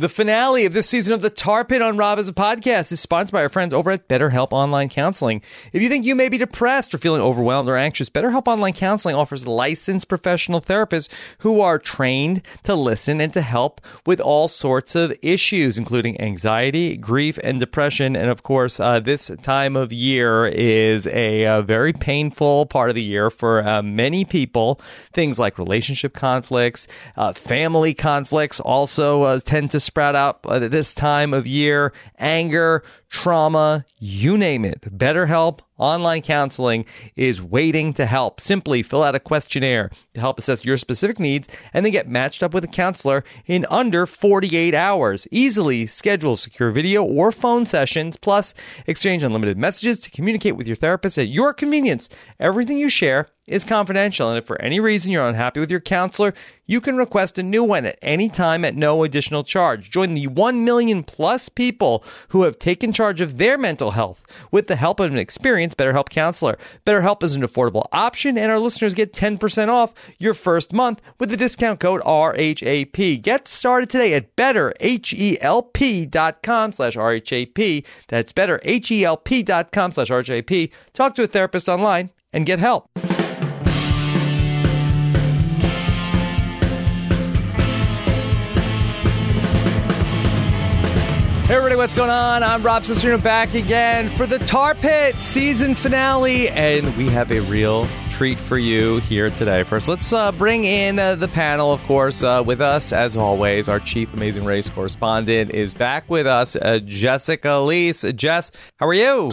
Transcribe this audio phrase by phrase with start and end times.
[0.00, 3.00] The finale of this season of the Tar Pit on Rob Has a Podcast is
[3.00, 5.42] sponsored by our friends over at BetterHelp Online Counseling.
[5.74, 9.14] If you think you may be depressed or feeling overwhelmed or anxious, BetterHelp Online Counseling
[9.14, 11.10] offers licensed professional therapists
[11.40, 16.96] who are trained to listen and to help with all sorts of issues, including anxiety,
[16.96, 18.16] grief, and depression.
[18.16, 22.94] And of course, uh, this time of year is a, uh, very painful part of
[22.94, 24.80] the year for uh, many people.
[25.12, 26.86] Things like relationship conflicts,
[27.18, 32.84] uh, family conflicts also uh, tend to sprout out at this time of year, anger,
[33.08, 34.82] trauma, you name it.
[34.82, 36.84] BetterHelp online counseling
[37.16, 38.40] is waiting to help.
[38.40, 42.44] Simply fill out a questionnaire to help assess your specific needs and then get matched
[42.44, 45.26] up with a counselor in under 48 hours.
[45.32, 48.54] Easily schedule secure video or phone sessions, plus
[48.86, 52.08] exchange unlimited messages to communicate with your therapist at your convenience.
[52.38, 56.32] Everything you share is confidential, and if for any reason you're unhappy with your counselor,
[56.66, 59.90] you can request a new one at any time at no additional charge.
[59.90, 64.68] Join the 1 million plus people who have taken charge of their mental health with
[64.68, 66.56] the help of an experienced BetterHelp counselor.
[66.86, 71.28] BetterHelp is an affordable option, and our listeners get 10% off your first month with
[71.28, 73.20] the discount code RHAP.
[73.20, 77.84] Get started today at betterhelp.com slash RHAP.
[78.06, 80.70] That's betterhelp.com slash RHAP.
[80.92, 82.88] Talk to a therapist online and get help.
[91.50, 92.44] Hey everybody, what's going on?
[92.44, 97.40] I'm Rob Cesternino back again for the Tar Pit season finale, and we have a
[97.40, 99.64] real treat for you here today.
[99.64, 103.68] First, let's uh, bring in uh, the panel, of course, uh, with us as always.
[103.68, 108.14] Our chief Amazing Race correspondent is back with us, uh, Jessica Liese.
[108.14, 109.32] Jess, how are you?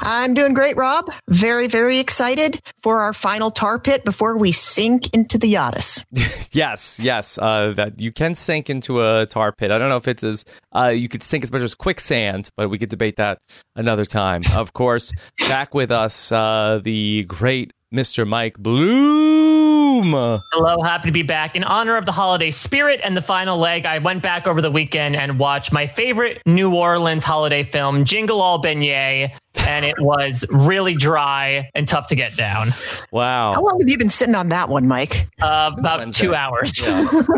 [0.00, 1.10] I'm doing great, Rob.
[1.28, 6.04] Very, very excited for our final tar pit before we sink into the Yadis.
[6.52, 7.38] yes, yes.
[7.38, 9.70] Uh, that you can sink into a tar pit.
[9.70, 12.68] I don't know if it's as uh, you could sink as much as quicksand, but
[12.68, 13.38] we could debate that
[13.76, 14.42] another time.
[14.54, 18.26] Of course, back with us, uh, the great Mr.
[18.26, 20.02] Mike Bloom.
[20.02, 21.54] Hello, happy to be back.
[21.54, 24.70] In honor of the holiday spirit and the final leg, I went back over the
[24.70, 30.44] weekend and watched my favorite New Orleans holiday film, Jingle All Beignet, and it was
[30.50, 32.72] really dry and tough to get down.
[33.10, 33.54] Wow.
[33.54, 35.28] How long have you been sitting on that one, Mike?
[35.40, 36.26] Uh, about Wednesday.
[36.26, 36.72] two hours.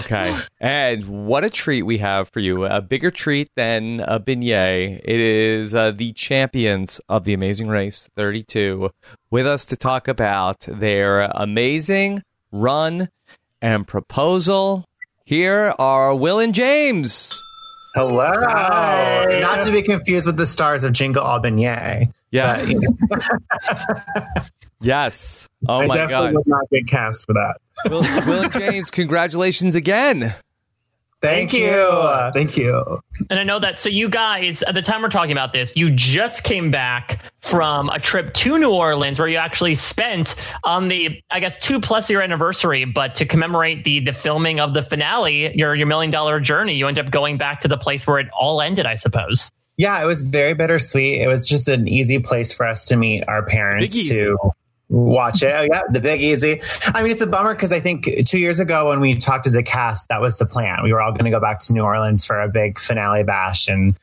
[0.00, 0.34] Okay.
[0.60, 2.64] And what a treat we have for you.
[2.64, 5.00] A bigger treat than a beignet.
[5.04, 8.90] It is uh, the champions of the Amazing Race 32
[9.30, 12.22] with us to talk about their amazing
[12.52, 13.08] run
[13.62, 14.84] and proposal.
[15.24, 17.40] Here are Will and James.
[17.94, 19.40] Hello.
[19.40, 22.10] Not to be confused with the stars of Jingle All Beignet.
[22.30, 22.56] Yeah.
[22.56, 24.42] But, you know,
[24.80, 25.48] yes.
[25.68, 26.34] Oh I my definitely God.
[26.34, 27.58] would not get cast for that.
[27.88, 30.34] Will, Will and James, congratulations again.
[31.24, 31.66] Thank, Thank you.
[31.66, 32.30] you.
[32.32, 33.00] Thank you.
[33.30, 33.78] And I know that.
[33.78, 37.88] So you guys, at the time we're talking about this, you just came back from
[37.90, 42.10] a trip to New Orleans where you actually spent on the, I guess, two plus
[42.10, 46.40] year anniversary, but to commemorate the the filming of the finale, your your million dollar
[46.40, 49.50] journey, you end up going back to the place where it all ended, I suppose.
[49.76, 51.20] Yeah, it was very bittersweet.
[51.20, 54.34] It was just an easy place for us to meet our parents Big Easy.
[54.94, 55.52] Watch it.
[55.52, 56.60] Oh, yeah, the Big Easy.
[56.86, 59.54] I mean, it's a bummer because I think two years ago when we talked as
[59.54, 60.82] a cast, that was the plan.
[60.82, 63.68] We were all going to go back to New Orleans for a big finale bash,
[63.68, 63.94] and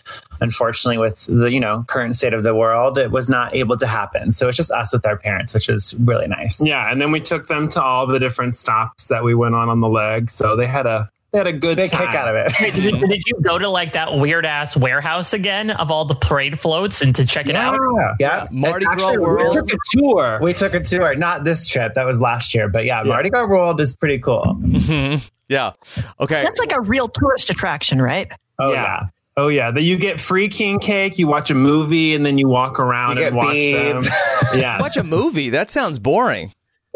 [0.41, 3.87] unfortunately, with the you know current state of the world, it was not able to
[3.87, 4.31] happen.
[4.31, 6.63] So it's just us with our parents, which is really nice.
[6.63, 9.69] Yeah, and then we took them to all the different stops that we went on
[9.69, 12.07] on the leg, so they had a they had a good Big time.
[12.07, 12.53] kick out of it.
[12.59, 16.15] Wait, did, did you go to like that weird ass warehouse again of all the
[16.15, 17.77] parade floats and to check it out?
[17.97, 18.15] Yeah.
[18.19, 19.55] Yeah, Mardi Gras actually World.
[19.55, 20.39] We took a tour.
[20.41, 21.93] We took a tour, not this trip.
[21.93, 24.57] That was last year, but yeah, Mardi Gras World is pretty cool.
[24.61, 25.25] Mm-hmm.
[25.47, 25.71] Yeah.
[26.19, 26.39] Okay.
[26.41, 28.31] That's like a real tourist attraction, right?
[28.59, 28.83] Oh Yeah.
[28.83, 29.01] yeah,
[29.37, 31.17] Oh yeah, that you get free king cake.
[31.17, 34.05] You watch a movie and then you walk around You and get watch beads.
[34.07, 34.13] them.
[34.59, 35.49] Yeah, Watch a movie.
[35.51, 36.51] That sounds boring.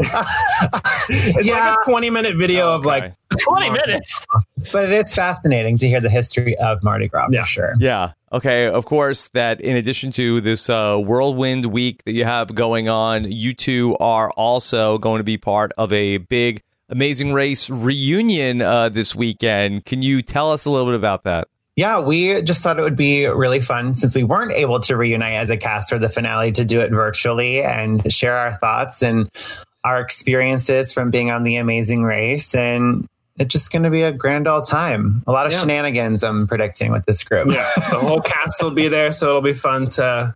[1.09, 1.69] it's yeah.
[1.69, 3.01] like a twenty minute video of Okay.
[3.01, 4.25] like 20 minutes.
[4.71, 7.41] but it is fascinating to hear the history of Mardi Gras Yeah.
[7.43, 7.73] for sure.
[7.79, 8.11] Yeah.
[8.31, 8.67] Okay.
[8.67, 13.29] Of course, that in addition to this uh, whirlwind week that you have going on,
[13.31, 18.89] you two are also going to be part of a big Amazing Race reunion uh,
[18.89, 19.85] this weekend.
[19.85, 21.47] Can you tell us a little bit about that?
[21.75, 25.33] Yeah, we just thought it would be really fun since we weren't able to reunite
[25.33, 29.29] as a cast for the finale to do it virtually and share our thoughts and
[29.85, 32.53] our experiences from being on the Amazing Race.
[32.55, 35.23] And it's just going to be a grand old time.
[35.27, 35.59] A lot of Yeah.
[35.61, 37.47] shenanigans, I'm predicting, with this group.
[37.53, 40.33] yeah, the whole cast will be there, so it'll be fun to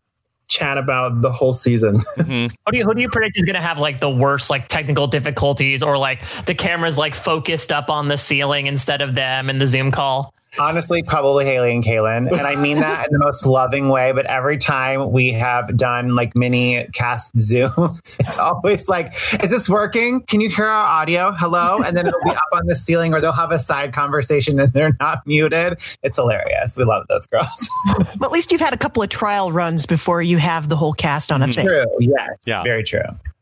[0.50, 2.02] chat about the whole season.
[2.18, 2.54] Mm-hmm.
[2.66, 4.68] Who do you who do you predict is going to have like the worst like
[4.68, 9.50] technical difficulties or like the cameras like focused up on the ceiling instead of them
[9.50, 10.34] in the Zoom call?
[10.58, 12.32] Honestly, probably Haley and Kaylin.
[12.32, 14.12] And I mean that in the most loving way.
[14.12, 19.14] But every time we have done like mini cast Zooms, it's always like,
[19.44, 20.22] is this working?
[20.22, 21.32] Can you hear our audio?
[21.32, 21.78] Hello?
[21.84, 24.74] And then it'll be up on the ceiling or they'll have a side conversation and
[24.74, 25.80] they're not muted.
[26.02, 26.76] It's hilarious.
[26.76, 27.70] We love those girls.
[28.18, 30.94] But at least you've had a couple of trial runs before you have the whole
[30.94, 31.52] cast on a mm-hmm.
[31.54, 31.66] thing.
[31.68, 31.86] true.
[32.00, 32.30] Yes.
[32.46, 32.64] Yeah.
[32.64, 33.02] Very true.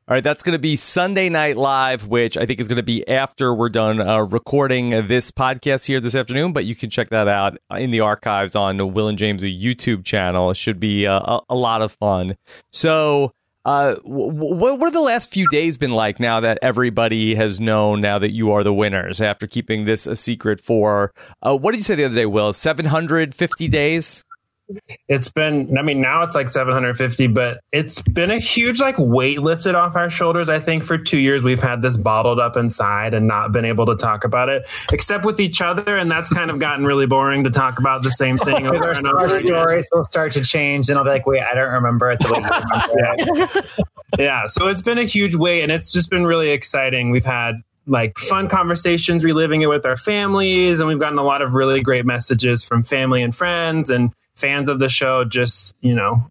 [0.10, 2.84] All right, that's going to be Sunday Night Live, which I think is going to
[2.84, 6.54] be after we're done uh, recording this podcast here this afternoon.
[6.54, 10.50] But you can check that out in the archives on Will and James YouTube channel.
[10.50, 12.38] It should be uh, a, a lot of fun.
[12.72, 13.34] So,
[13.66, 17.60] uh, w- w- what have the last few days been like now that everybody has
[17.60, 21.72] known now that you are the winners after keeping this a secret for, uh, what
[21.72, 22.54] did you say the other day, Will?
[22.54, 24.24] 750 days?
[25.08, 29.42] It's been, I mean, now it's like 750, but it's been a huge like weight
[29.42, 30.50] lifted off our shoulders.
[30.50, 33.86] I think for two years we've had this bottled up inside and not been able
[33.86, 35.98] to talk about it except with each other.
[35.98, 38.92] And that's kind of gotten really boring to talk about the same thing over our,
[38.92, 39.46] and over our again.
[39.46, 42.34] stories will start to change and I'll be like, wait, I don't remember it the
[42.34, 43.88] way you remember it.
[44.18, 47.62] yeah so it's been a huge weight and it's just been really exciting we've had
[47.88, 51.82] like fun conversations reliving it with our families and we've gotten a lot of really
[51.82, 56.30] great messages from family and friends and fans of the show just you know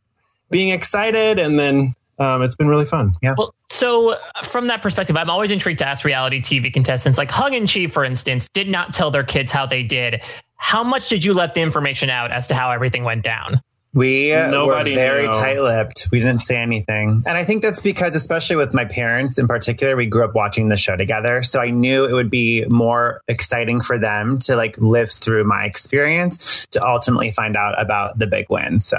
[0.51, 3.35] being excited and then um, it's been really fun Yeah.
[3.37, 7.31] Well, so uh, from that perspective, I'm always intrigued to ask reality TV contestants, like
[7.31, 10.23] Hung and Chi, for instance, did not tell their kids how they did.
[10.57, 13.61] How much did you let the information out as to how everything went down?
[13.97, 15.33] We Nobody were very knew.
[15.33, 16.09] tight-lipped.
[16.13, 19.97] We didn't say anything, and I think that's because, especially with my parents in particular,
[19.97, 21.43] we grew up watching the show together.
[21.43, 25.65] So I knew it would be more exciting for them to like live through my
[25.65, 28.81] experience to ultimately find out about the big win.
[28.81, 28.99] So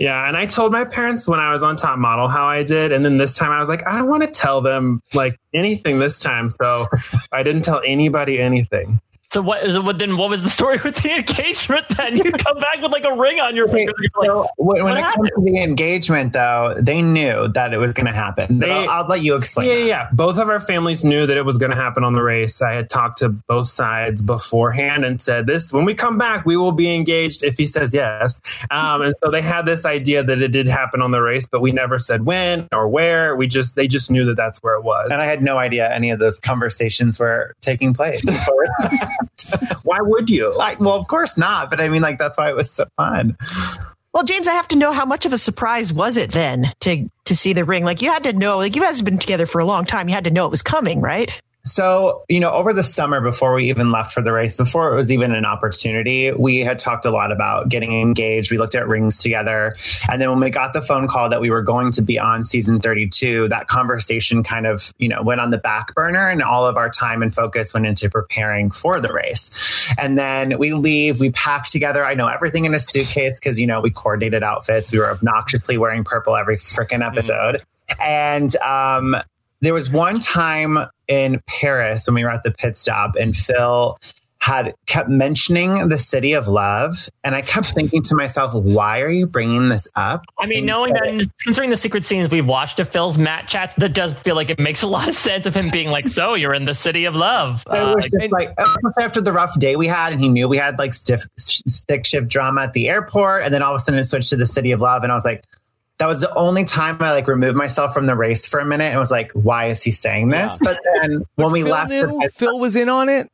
[0.00, 2.90] yeah and i told my parents when i was on top model how i did
[2.90, 6.00] and then this time i was like i don't want to tell them like anything
[6.00, 6.86] this time so
[7.32, 9.00] i didn't tell anybody anything
[9.32, 10.16] So what is what then?
[10.16, 11.86] What was the story with the engagement?
[11.96, 13.92] Then you come back with like a ring on your finger.
[14.00, 17.72] You're like, So when, when what it comes to the engagement, though, they knew that
[17.72, 18.58] it was going to happen.
[18.58, 19.68] They- I'll, I'll let you explain.
[19.68, 19.86] Yeah, that.
[19.86, 20.08] yeah.
[20.12, 22.60] Both of our families knew that it was going to happen on the race.
[22.60, 26.56] I had talked to both sides beforehand and said, "This when we come back, we
[26.56, 30.42] will be engaged if he says yes." Um, and so they had this idea that
[30.42, 33.36] it did happen on the race, but we never said when or where.
[33.36, 35.10] We just they just knew that that's where it was.
[35.12, 38.26] And I had no idea any of those conversations were taking place.
[39.82, 40.56] Why would you?
[40.56, 41.70] like, well, of course not.
[41.70, 43.36] But I mean, like, that's why it was so fun.
[44.12, 47.08] Well, James, I have to know how much of a surprise was it then to
[47.26, 47.84] to see the ring?
[47.84, 50.08] Like you had to know, like you guys have been together for a long time.
[50.08, 51.40] You had to know it was coming, right?
[51.62, 54.96] So, you know, over the summer before we even left for the race, before it
[54.96, 58.50] was even an opportunity, we had talked a lot about getting engaged.
[58.50, 59.76] We looked at rings together.
[60.10, 62.44] And then when we got the phone call that we were going to be on
[62.44, 66.66] season 32, that conversation kind of, you know, went on the back burner and all
[66.66, 69.50] of our time and focus went into preparing for the race.
[69.98, 72.06] And then we leave, we pack together.
[72.06, 74.92] I know everything in a suitcase because, you know, we coordinated outfits.
[74.92, 77.62] We were obnoxiously wearing purple every freaking episode.
[77.98, 79.16] And, um,
[79.60, 80.78] there was one time
[81.08, 83.98] in Paris when we were at the pit stop and Phil
[84.40, 87.10] had kept mentioning the city of love.
[87.22, 90.24] And I kept thinking to myself why are you bringing this up?
[90.38, 93.92] I mean, knowing that, considering the secret scenes we've watched of Phil's mat chats, that
[93.92, 96.54] does feel like it makes a lot of sense of him being like, "So you're
[96.54, 98.54] in the city of love." it Uh, just like
[98.98, 102.28] after the rough day we had and he knew we had like stiff stick shift
[102.28, 103.44] drama at the airport.
[103.44, 105.02] And then all of a sudden it switched to the city of love.
[105.02, 105.44] And I was like
[106.00, 108.86] that was the only time I like removed myself from the race for a minute
[108.86, 110.58] and was like, why is he saying this?
[110.62, 112.06] But then when we Phil left, knew?
[112.06, 113.28] the- Phil was in on it.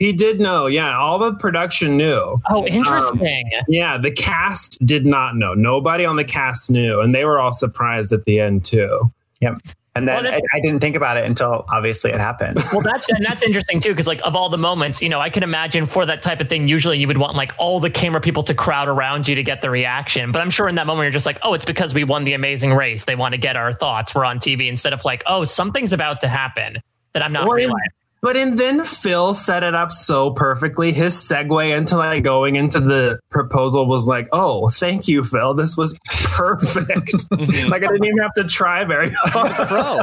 [0.00, 0.66] He did know.
[0.66, 2.36] Yeah, all the production knew.
[2.50, 3.50] oh, um, interesting.
[3.68, 5.54] Yeah, the cast did not know.
[5.54, 9.12] Nobody on the cast knew, and they were all surprised at the end too.
[9.40, 9.54] yep.
[9.98, 12.56] And then Well, I, I didn't think about it until obviously it happened.
[12.72, 15.28] well, that's and that's interesting too, because like of all the moments, you know, I
[15.28, 18.20] can imagine for that type of thing, usually you would want like all the camera
[18.20, 20.32] people to crowd around you to get the reaction.
[20.32, 22.34] But I'm sure in that moment you're just like, oh, it's because we won the
[22.34, 23.04] amazing race.
[23.04, 24.14] They want to get our thoughts.
[24.14, 26.80] We're on TV instead of like, oh, something's about to happen
[27.12, 27.97] that I'm not Well, realizing.
[28.20, 30.92] But and then Phil set it up so perfectly.
[30.92, 35.54] His segue into like going into the proposal was like, "Oh, thank you, Phil.
[35.54, 37.14] This was perfect.
[37.30, 40.00] like I didn't even have to try very hard." Bro.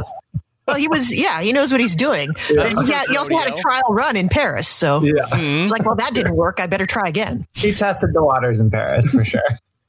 [0.68, 2.30] Well, he was, yeah, he knows what he's doing.
[2.50, 4.68] And he, had, he also had a trial run in Paris.
[4.68, 5.28] So Yeah.
[5.32, 6.60] it's like, well, that didn't work.
[6.60, 7.46] I better try again.
[7.54, 9.42] he tested the waters in Paris for sure.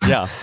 [0.06, 0.28] Yeah.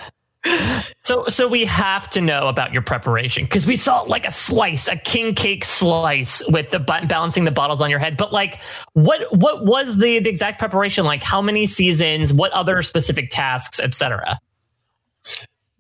[1.06, 4.88] So, so we have to know about your preparation because we saw like a slice,
[4.88, 8.16] a king cake slice with the balancing the bottles on your head.
[8.16, 8.60] But like,
[8.94, 11.06] what what was the, the exact preparation?
[11.06, 12.32] Like, how many seasons?
[12.32, 14.40] What other specific tasks, etc.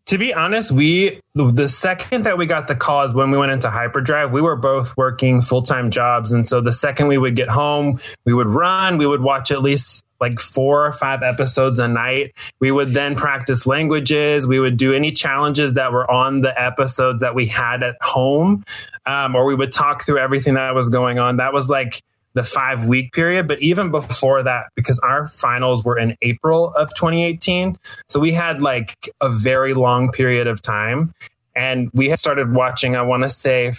[0.07, 3.69] To be honest, we the second that we got the calls when we went into
[3.69, 7.47] hyperdrive, we were both working full time jobs, and so the second we would get
[7.47, 11.87] home, we would run, we would watch at least like four or five episodes a
[11.87, 12.33] night.
[12.59, 14.47] We would then practice languages.
[14.47, 18.63] We would do any challenges that were on the episodes that we had at home,
[19.05, 21.37] um, or we would talk through everything that was going on.
[21.37, 22.01] That was like
[22.35, 23.47] the five week period.
[23.47, 27.77] But even before that, because our finals were in April of 2018,
[28.07, 31.13] so we had like a very long period of time.
[31.55, 33.73] And we had started watching, I want to say,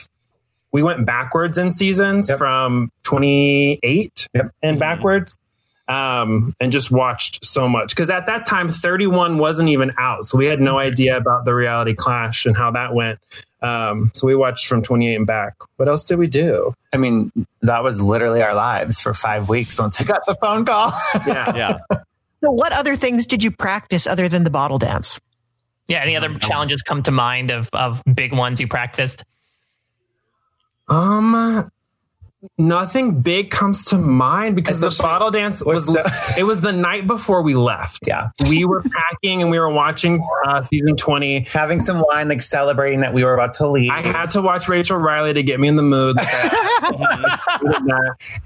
[0.73, 2.39] we went backwards in seasons Yep.
[2.39, 4.51] from 28 Yep.
[4.63, 5.37] and backwards
[5.89, 10.39] um, and just watched so much because at that time 31 wasn't even out so
[10.39, 13.19] we had no idea about the reality clash and how that went
[13.63, 17.33] um, so we watched from 28 and back what else did we do I mean,
[17.63, 20.93] that was literally our lives for five weeks once we got the phone call.
[21.27, 21.79] yeah Yeah.
[22.41, 25.19] So, what other things did you practice other than the bottle dance?
[25.89, 26.03] Yeah.
[26.03, 29.25] Any other challenges come to mind of of big ones you practiced?
[30.89, 31.71] um
[32.59, 36.03] nothing big comes to mind because the bottle dance was so-
[36.37, 38.29] it was the night before we left yeah.
[38.49, 43.01] we were packing and we were watching uh, season 20 Having some wine, like celebrating
[43.01, 43.91] that we were about to leave.
[43.91, 46.17] I had to watch Rachel Riley to get me in the mood.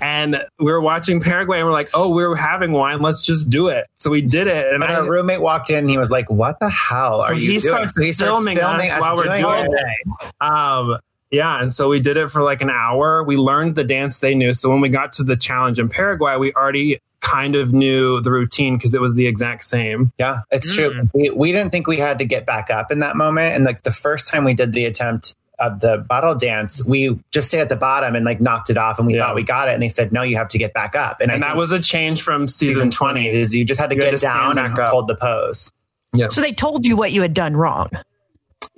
[0.00, 3.00] and we were watching Paraguay and we're like, oh, we're having wine.
[3.00, 3.86] Let's just do it.
[3.98, 4.72] So we did it.
[4.72, 7.28] And and I, our roommate walked in and he was like, What the hell so
[7.28, 7.88] are you doing?
[7.88, 10.32] So he starts filming, us while we're doing it.
[10.40, 10.98] Um,
[11.30, 13.22] yeah, and so we did it for like an hour.
[13.22, 14.52] We learned the dance they knew.
[14.52, 18.30] So when we got to the challenge in Paraguay, we already kind of knew the
[18.30, 20.12] routine because it was the exact same.
[20.18, 20.90] Yeah, it's true.
[20.94, 21.10] Mm.
[21.12, 23.54] We, we didn't think we had to get back up in that moment.
[23.56, 27.48] And like the first time we did the attempt of the bottle dance, we just
[27.48, 29.26] stayed at the bottom and like knocked it off and we Yeah.
[29.26, 29.74] thought we got it.
[29.74, 31.20] And they said, no, you have to get back up.
[31.20, 33.22] And, And that was a change from season, season 20.
[33.24, 34.88] 20 is you just had to You had get to down and up.
[34.88, 35.72] hold the pose.
[36.14, 36.28] Yeah.
[36.28, 37.90] So, they told you what you had done wrong.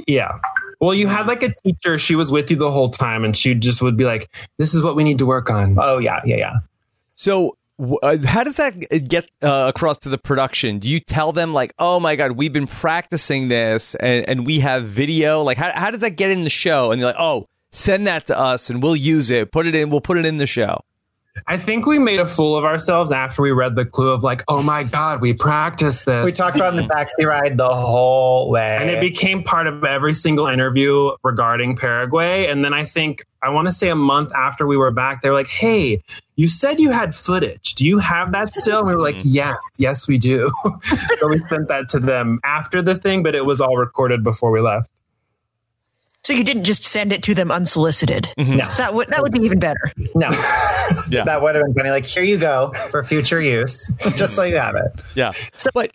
[0.07, 0.38] Yeah.
[0.80, 3.54] Well, you had like a teacher, she was with you the whole time, and she
[3.54, 5.76] just would be like, This is what we need to work on.
[5.78, 6.54] Oh yeah, yeah, yeah.
[7.16, 7.58] So,
[8.02, 8.72] uh, how does that
[9.08, 10.78] get uh, across to the production?
[10.78, 14.60] Do you tell them like, "Oh my god, we've been practicing this, and, and we
[14.60, 15.42] have video"?
[15.42, 16.92] Like, how how does that get in the show?
[16.92, 19.52] And you're like, "Oh, send that to us, and we'll use it.
[19.52, 19.90] Put it in.
[19.90, 20.82] We'll put it in the show."
[21.47, 24.44] I think we made a fool of ourselves after we read the clue of like,
[24.49, 26.25] oh my God, we practiced this.
[26.25, 28.78] We talked about the taxi ride the whole way.
[28.80, 32.47] and it became part of every single interview regarding Paraguay.
[32.47, 35.30] And then I think, I want to say a month after we were back, they
[35.30, 36.02] were like, hey,
[36.37, 37.75] you said you had footage.
[37.75, 38.78] Do you have that still?
[38.78, 39.28] And we were like, mm-hmm.
[39.28, 40.50] yes, yes, we do.
[41.18, 44.50] so we sent that to them after the thing, but it was all recorded before
[44.50, 44.88] we left.
[46.23, 48.29] So, you didn't just send it to them unsolicited.
[48.39, 48.57] Mm-hmm.
[48.59, 49.93] no, That would that would be even better.
[50.15, 50.31] no.
[51.09, 51.23] Yeah.
[51.25, 51.91] That would have been funny.
[51.91, 54.93] Like, here you go for future use, just so you have it.
[55.15, 55.33] Yeah,
[55.73, 55.93] but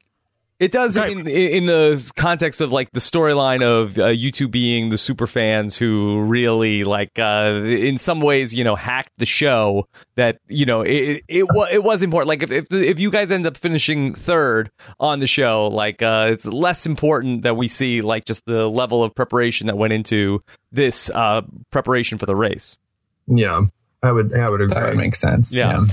[0.60, 1.12] it does Right.
[1.12, 5.28] in, in the context of like the storyline of uh, you two being the super
[5.28, 9.88] fans who really like uh, in some ways you know hacked the show.
[10.16, 12.30] That you know it it, wa- it was important.
[12.30, 16.28] Like if if, if you guys end up finishing third on the show, like uh,
[16.30, 20.42] it's less important that we see like just the level of preparation that went into
[20.72, 22.80] this uh, preparation for the race.
[23.28, 23.62] Yeah,
[24.04, 24.74] I would, I would agree.
[24.74, 25.56] That would make sense.
[25.56, 25.86] Yeah.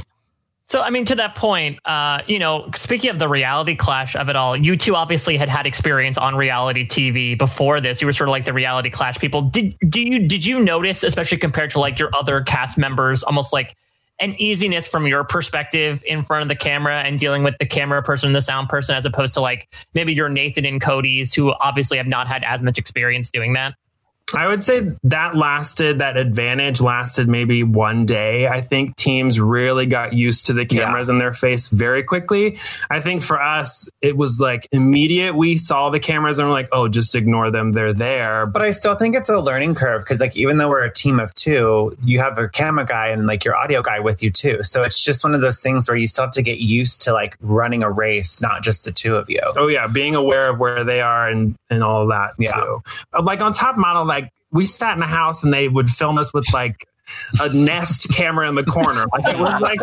[0.72, 4.30] So, I mean, to that point, uh, you know, speaking of the reality clash of
[4.30, 8.00] it all, you two obviously had had experience on reality TV before this.
[8.00, 9.42] You were sort of like the reality clash people.
[9.42, 13.52] Did do you did you notice, especially compared to like your other cast members, almost
[13.52, 13.76] like
[14.18, 18.02] an easiness from your perspective in front of the camera and dealing with the camera
[18.02, 21.98] person the sound person, as opposed to like maybe your Nathan and Cody's, who obviously
[21.98, 23.74] have not had as much experience doing that.
[24.34, 28.46] I would say that lasted, that advantage lasted maybe one day.
[28.48, 32.58] I think teams really got used to the cameras in their face very quickly.
[32.90, 35.34] I think for us, it was like immediate.
[35.34, 37.72] We saw the cameras and we're like, oh, just ignore them.
[37.72, 38.46] They're there.
[38.46, 41.20] But I still think it's a learning curve because, like, even though we're a team
[41.20, 44.62] of two, you have a camera guy and like your audio guy with you too.
[44.62, 47.12] So it's just one of those things where you still have to get used to
[47.12, 49.40] like running a race, not just the two of you.
[49.56, 52.52] Oh yeah, being aware of where they are and and all of that Yeah.
[52.52, 52.82] too.
[53.22, 54.21] Like on Top Model, like
[54.52, 56.86] we sat in a house and they would film us with like
[57.40, 59.06] a Nest camera in the corner.
[59.12, 59.80] Like it was like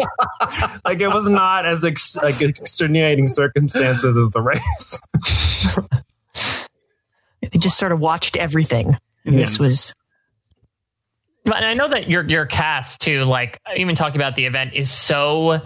[0.85, 4.99] like it was not as ex- like extenuating circumstances as the race.
[7.41, 8.95] They just sort of watched everything.
[9.25, 9.51] And Yes.
[9.51, 9.93] this was
[11.45, 14.91] And I know that your your cast too, like even talking about the event, is
[14.91, 15.61] so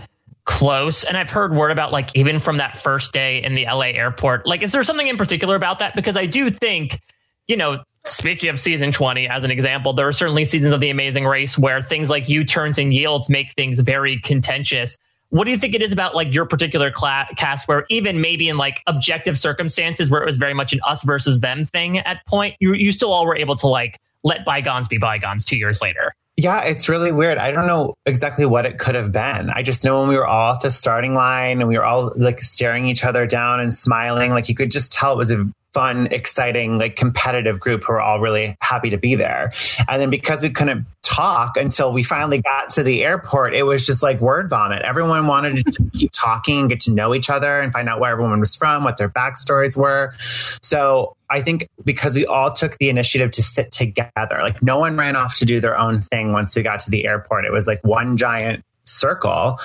[0.45, 1.03] close.
[1.03, 4.45] And I've heard word about like even from that first day in the LA airport.
[4.45, 5.95] Like, is there something in particular about that?
[5.95, 6.99] Because I do think,
[7.47, 10.89] you know, speaking of season 20 as an example, there are certainly seasons of the
[10.89, 14.97] amazing race where things like U turns and yields make things very contentious.
[15.29, 18.57] what do you think it is about like your particular cast where even maybe in
[18.57, 22.55] like objective circumstances where it was very much an us versus them thing at point,
[22.59, 26.13] you you still all were able to like let bygones be bygones two years later?
[26.35, 27.37] Yeah, it's really weird.
[27.37, 29.49] I don't know exactly what it could have been.
[29.51, 32.11] I just know when we were all at the starting line and we were all
[32.15, 35.45] like staring each other down and smiling, like you could just tell it was a
[35.73, 39.51] fun, exciting, like competitive group who were all really happy to be there.
[39.89, 43.85] And then because we couldn't talk until we finally got to the airport, it was
[43.85, 44.81] just like word vomit.
[44.83, 47.99] Everyone wanted to just keep talking and get to know each other and find out
[47.99, 50.13] where everyone was from, what their backstories were.
[50.61, 54.95] So I think because we all took the initiative to sit together, like no one
[54.95, 57.45] ran off to do their own thing once we got to the airport.
[57.45, 59.59] It was like one giant circle.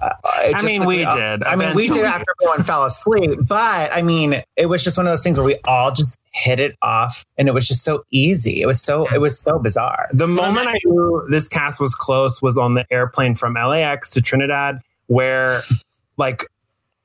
[0.00, 1.42] Uh, I mean, we did.
[1.44, 3.40] I mean, we did after everyone fell asleep.
[3.42, 6.60] But I mean, it was just one of those things where we all just hit
[6.60, 8.62] it off, and it was just so easy.
[8.62, 10.08] It was so it was so bizarre.
[10.12, 14.20] The moment I knew this cast was close was on the airplane from LAX to
[14.20, 15.62] Trinidad, where
[16.16, 16.46] like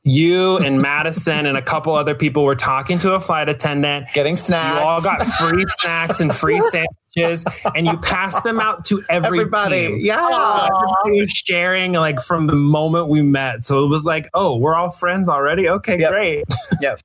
[0.04, 4.38] you and Madison and a couple other people were talking to a flight attendant, getting
[4.38, 4.80] snacks.
[4.80, 9.40] You all got free snacks and free sandwiches, and you pass them out to every
[9.40, 9.88] everybody.
[9.88, 10.00] Team.
[10.00, 13.64] Yeah, so everybody was sharing like from the moment we met.
[13.64, 15.68] So it was like, oh, we're all friends already.
[15.70, 16.12] Okay, Yep.
[16.12, 16.46] great.
[16.82, 17.00] yep.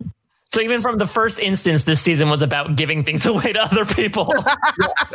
[0.53, 3.85] So even from the first instance, this season was about giving things away to other
[3.85, 4.33] people.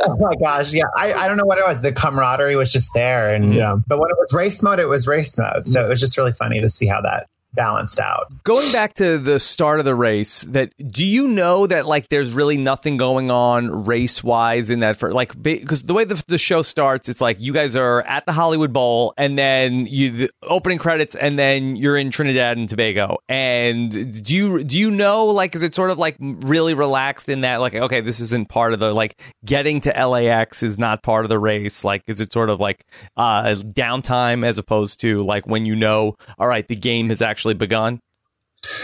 [0.01, 0.85] Oh my gosh, yeah.
[0.97, 1.81] I, I don't know what it was.
[1.81, 3.75] The camaraderie was just there, and Yeah.
[3.87, 5.67] But when it was race mode, it was race mode.
[5.67, 8.31] So it was just really funny to see how that balanced out.
[8.43, 12.31] Going back to the start of the race, that do you know that like there's
[12.31, 16.37] really nothing going on race wise in that for like because the way the, the
[16.37, 20.29] show starts, it's like you guys are at the Hollywood Bowl and then you the
[20.43, 23.17] opening credits and then you're in Trinidad and Tobago.
[23.27, 27.41] And do you do you know like is it sort of like really relaxed in
[27.41, 31.25] that like okay this isn't part of the like getting to LAX is not part
[31.25, 32.85] of the race like is it sort of like
[33.17, 37.38] uh downtime as opposed to like when you know all right the game has actually
[37.53, 37.99] begun.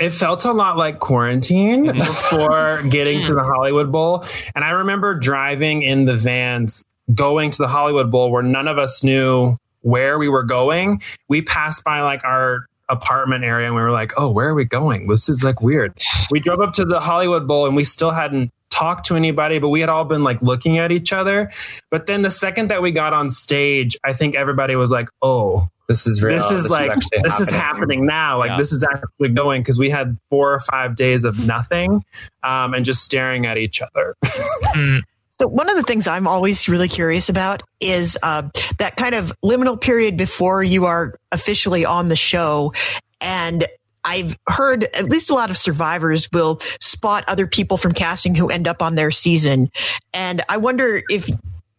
[0.02, 1.98] It felt a lot like quarantine mm-hmm.
[1.98, 4.26] before getting to the Hollywood Bowl.
[4.56, 6.84] And I remember driving in the vans
[7.14, 11.02] going to the Hollywood Bowl where none of us knew where we were going.
[11.30, 14.66] We passed by like our apartment area and we were like, oh, where are we
[14.66, 15.08] going?
[15.08, 15.94] This is like weird.
[16.32, 19.70] We drove up to the Hollywood Bowl and we still hadn't talked to anybody, but
[19.70, 21.52] we had all been like looking at each other.
[21.92, 25.70] But then the second that we got on stage, I think everybody was like, oh,
[25.88, 26.38] This is real.
[26.38, 28.40] this is like actually this is happening now.
[28.40, 28.58] Like Yeah.
[28.58, 32.04] this is actually going because we had four or five days of nothing
[32.44, 34.16] um, and just staring at each other.
[35.38, 38.44] So one of the things I'm always really curious about is uh,
[38.78, 42.72] that kind of liminal period before you are officially on the show,
[43.20, 43.66] and
[44.06, 48.48] I've heard at least a lot of survivors will spot other people from casting who
[48.50, 49.70] end up on their season,
[50.14, 51.30] and I wonder if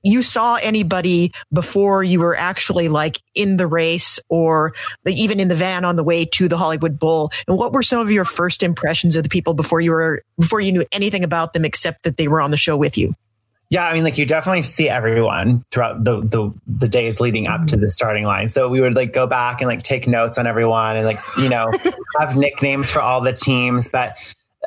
[0.06, 4.72] you saw anybody before you were actually like in the race or
[5.06, 7.98] even in the van on the way to the Hollywood Bowl and what were some
[7.98, 11.52] of your first impressions of the people before you were before you knew anything about
[11.52, 13.14] them except that they were on the show with you
[13.68, 17.66] Yeah, I mean, like you definitely see everyone throughout the, the the days leading up
[17.66, 18.48] to the starting line.
[18.48, 21.48] So we would like go back and like take notes on everyone and like you
[21.48, 21.72] know
[22.20, 23.88] have nicknames for all the teams.
[23.88, 24.18] But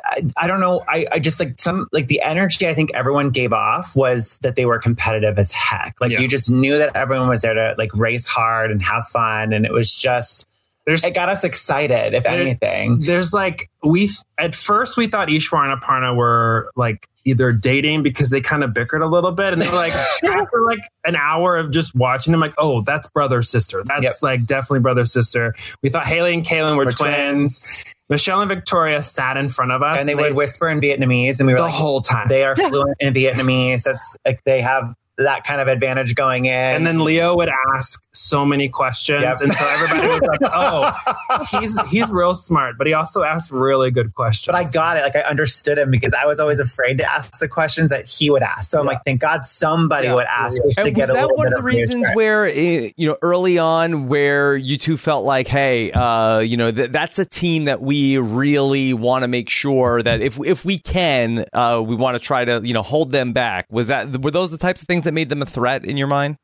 [0.04, 0.82] I, I don't know.
[0.88, 4.56] I, I just like some like the energy I think everyone gave off was that
[4.56, 5.96] they were competitive as heck.
[6.00, 6.20] Like Yeah.
[6.20, 9.64] you just knew that everyone was there to like race hard and have fun, and
[9.66, 10.46] it was just
[10.86, 12.14] there's it got us excited.
[12.14, 17.06] If There- anything, there's like we at first we thought Ishwar and Aparna were like
[17.26, 19.92] either dating because they kind of bickered a little bit and they were like
[20.24, 24.12] after like an hour of just watching them like oh that's brother sister that's Yep.
[24.22, 27.66] like definitely brother sister we thought Haley and Kaylin were We're twins.
[27.66, 27.84] twins.
[28.10, 31.46] Michelle and Victoria sat in front of us and they would whisper in Vietnamese, and
[31.46, 33.84] we were the like, whole time they are fluent in Vietnamese.
[33.84, 34.92] That's like they have
[35.24, 36.52] that kind of advantage going in.
[36.52, 39.36] and then Leo would ask so many questions, Yep.
[39.40, 43.90] and so everybody was like, "Oh, he's he's real smart," but he also asked really
[43.90, 44.46] good questions.
[44.52, 45.02] but I got it.
[45.02, 48.30] Like I understood him because I was always afraid to ask the questions that he
[48.30, 48.70] would ask.
[48.70, 50.14] So I'm like, thank God somebody Yeah.
[50.14, 51.94] would ask just to And get was a that little one bit of the reasons
[51.94, 52.16] reassurance.
[52.16, 56.90] where, you know, early on, where you two felt like, hey, uh, you know, th-
[56.92, 61.44] that's a team that we really want to make sure that if if we can,
[61.52, 63.66] uh, we want to try to, you know, hold them back.
[63.70, 66.06] Was that were those the types of things that made them a threat in your
[66.06, 66.36] mind?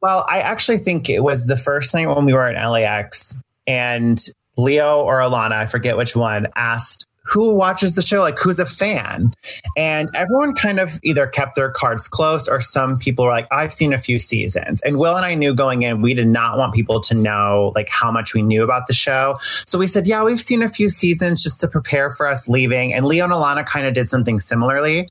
[0.00, 3.34] Well, I actually think it was the first night when we were at LAX
[3.66, 4.18] and
[4.56, 8.66] Leo or Alana, I forget which one, asked who watches the show, like who's a
[8.66, 9.34] fan.
[9.76, 13.72] And everyone kind of either kept their cards close or some people were like, I've
[13.72, 14.80] seen a few seasons.
[14.80, 17.88] And Will and I knew going in, we did not want people to know like
[17.88, 19.36] how much we knew about the show.
[19.66, 22.92] So we said, yeah, we've seen a few seasons just to prepare for us leaving.
[22.92, 25.08] And Leo and Alana kind of did something similarly.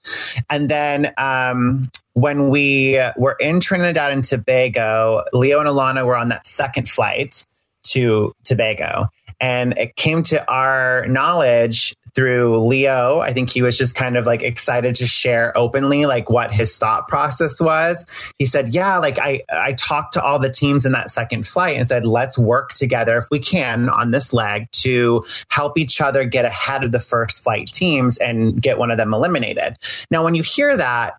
[0.49, 6.29] And then um, when we were in Trinidad and Tobago, Leo and Alana were on
[6.29, 7.45] that second flight
[7.84, 9.08] to Tobago.
[9.41, 13.19] And it came to our knowledge through Leo.
[13.19, 16.77] I think he was just kind of like excited to share openly like what his
[16.77, 18.05] thought process was.
[18.37, 21.77] He said, "Yeah, like I I talked to all the teams in that second flight
[21.77, 26.25] and said, let's work together if we can on this leg to help each other
[26.25, 29.77] get ahead of the first flight teams and get one of them eliminated."
[30.11, 31.15] Now, when you hear that,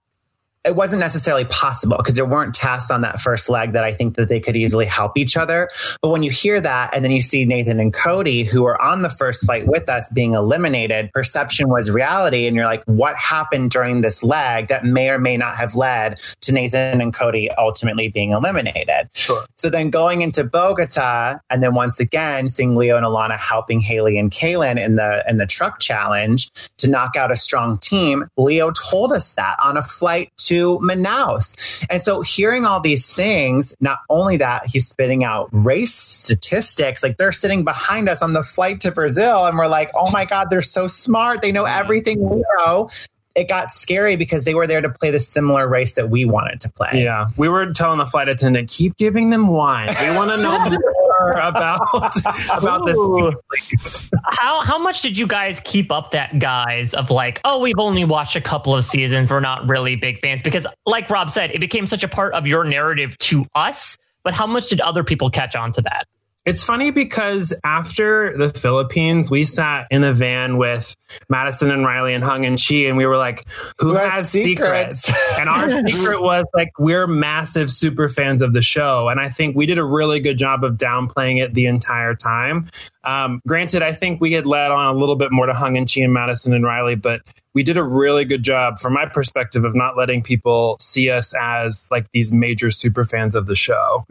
[0.64, 4.16] it wasn't necessarily possible because there weren't tasks on that first leg that I think
[4.16, 5.70] that they could easily help each other.
[6.03, 9.01] But when you hear that and then you see Nathan and Cody who were on
[9.01, 12.46] the first flight with us being eliminated, perception was reality.
[12.46, 16.20] And you're like, what happened during this leg that may or may not have led
[16.42, 19.09] to Nathan and Cody ultimately being eliminated?
[19.14, 19.42] Sure.
[19.57, 24.18] So then going into Bogota and then once again seeing Leo and Alana helping Haley
[24.18, 28.73] and Kaylin in the in the truck challenge to knock out a strong team, Leo
[28.73, 30.50] told us that on a flight to
[30.81, 31.87] Manaus.
[31.91, 37.17] And so hearing all these things, not only that, he's spitting out race statistics, like
[37.17, 40.49] they're sitting behind us on the flight to Brazil, and we're like, oh my God,
[40.51, 41.43] they're so smart.
[41.43, 41.81] They know mm-hmm.
[41.81, 42.91] everything we know.
[43.37, 46.61] It got scary because they were there to play the similar race that we wanted
[46.63, 47.05] to play.
[47.05, 49.95] Yeah, we were telling the flight attendant, keep giving them wine.
[50.01, 50.59] We want to know
[51.21, 51.81] more about
[52.53, 53.33] about Ooh.
[53.71, 54.09] this.
[54.25, 58.05] How how much did you guys keep up that guys of like, oh, we've only
[58.05, 61.61] watched a couple of seasons, we're not really big fans because like Rob said, it
[61.61, 65.31] became such a part of your narrative to us, but how much did other people
[65.31, 66.07] catch on to that?
[66.46, 70.96] It's funny because after the Philippines, we sat in a van with
[71.29, 73.46] Madison and Riley and Hung and Chi, and we were like,
[73.79, 75.33] "Who, Who has has secrets?" secrets?
[75.38, 79.55] and our secret was like, we're massive super fans of the show, and I think
[79.55, 82.70] we did a really good job of downplaying it the entire time.
[83.05, 85.92] Um, granted, I think we had led on a little bit more to Hung and
[85.92, 87.20] Chi and Madison and Riley, but
[87.53, 91.35] we did a really good job, from my perspective, of not letting people see us
[91.38, 94.05] as like these major super fans of the show.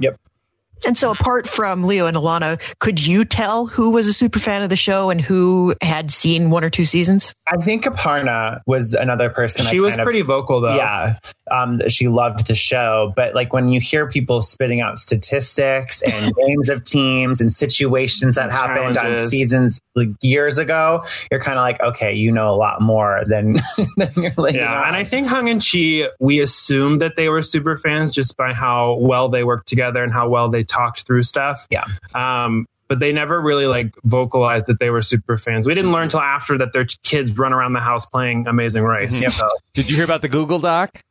[0.86, 4.62] And so, apart from Leo and Alana, could you tell who was a super fan
[4.64, 7.34] of the show and who had seen one or two seasons?
[7.52, 9.66] I think Aparna was another person.
[9.68, 10.76] I She was kind of- pretty vocal though.
[10.76, 11.18] Yeah,
[11.52, 16.34] um, she loved the show, but like when you hear people spitting out statistics and
[16.38, 21.64] names of teams and situations that happened on seasons like years ago, you're kind of
[21.64, 23.60] like, okay, you know a lot more than
[23.98, 24.56] than you're like.
[24.56, 28.38] Yeah, and I think Hung and Chi, we assumed that they were super fans just
[28.38, 31.68] by how well they worked together and how well they talked through stuff.
[31.70, 31.84] Yeah.
[32.14, 35.68] Um, but they never really like vocalized that they were super fans.
[35.68, 39.20] We didn't learn until after that their kids run around the house playing Amazing Race.
[39.22, 39.32] Mhm.
[39.32, 41.02] So- Did you hear about the Google Doc?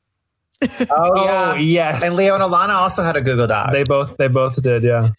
[0.62, 1.55] oh Oh yeah.
[1.57, 3.71] yes, And Leo and Alana also had a Google Doc.
[3.73, 4.83] they both they both did.
[4.83, 5.11] Yeah,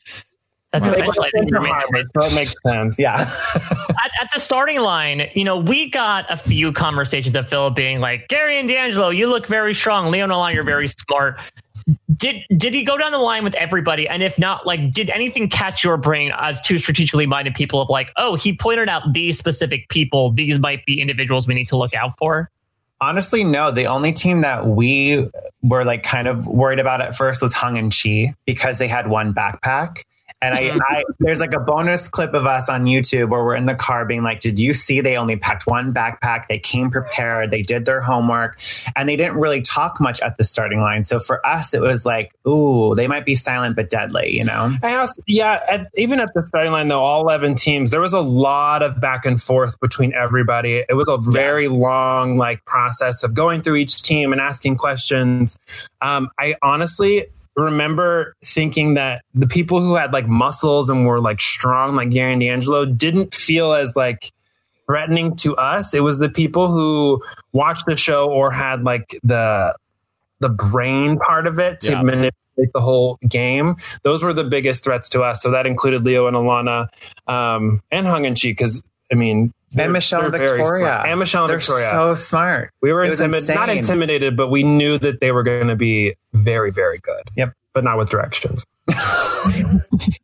[0.73, 2.99] That's They essentially both did Harvard, so it makes sense.
[2.99, 3.21] yeah.
[3.55, 8.01] at, at the starting line, you know, we got a few conversations of Phil being
[8.01, 10.11] like, Gary and D'Angelo, you look very strong.
[10.11, 11.39] Leo and Alana, you're very smart.
[12.15, 14.07] Did did he go down the line with everybody?
[14.07, 17.89] And if not, like, did anything catch your brain as two strategically minded people of
[17.89, 20.31] like, oh, he pointed out these specific people.
[20.31, 22.49] These might be individuals we need to look out for.
[23.01, 23.71] Honestly, no.
[23.71, 25.29] The only team that we
[25.61, 29.09] were like kind of worried about at first was Hung and Chi because they had
[29.09, 30.03] one backpack.
[30.41, 33.65] And I, I, there's like a bonus clip of us on YouTube where we're in
[33.65, 36.47] the car being like, did you see they only packed one backpack?
[36.47, 37.51] They came prepared.
[37.51, 38.57] They did their homework
[38.95, 41.03] and they didn't really talk much at the starting line.
[41.03, 44.73] So for us, it was like, ooh, they might be silent but deadly, you know?
[44.81, 48.13] I asked, yeah, at, even at the starting line, though, all 11 teams, there was
[48.13, 50.85] a lot of back and forth between everybody.
[50.87, 55.59] It was a very long, like, process of going through each team and asking questions.
[56.01, 57.25] Um, I honestly
[57.59, 62.33] remember thinking that the people who had like muscles and were like strong, like Gary
[62.33, 64.31] and D'Angelo, didn't feel as like
[64.87, 65.93] threatening to us.
[65.93, 67.21] It was the people who
[67.53, 69.75] watched the show or had like the
[70.39, 72.01] the brain part of it to Yeah.
[72.01, 73.75] manipulate the whole game.
[74.03, 75.41] Those were the biggest threats to us.
[75.41, 76.87] So that included Leo and Alana
[77.27, 79.53] um, and Hung and Chi because I mean.
[79.71, 81.03] They're- And Michelle and Victoria.
[81.05, 81.89] and Michelle and They're Victoria.
[81.91, 82.71] so smart.
[82.81, 86.71] we were intimidated, not intimidated, but we knew that they were going to be very,
[86.71, 87.23] very good.
[87.35, 87.53] Yep.
[87.73, 88.65] But not with directions.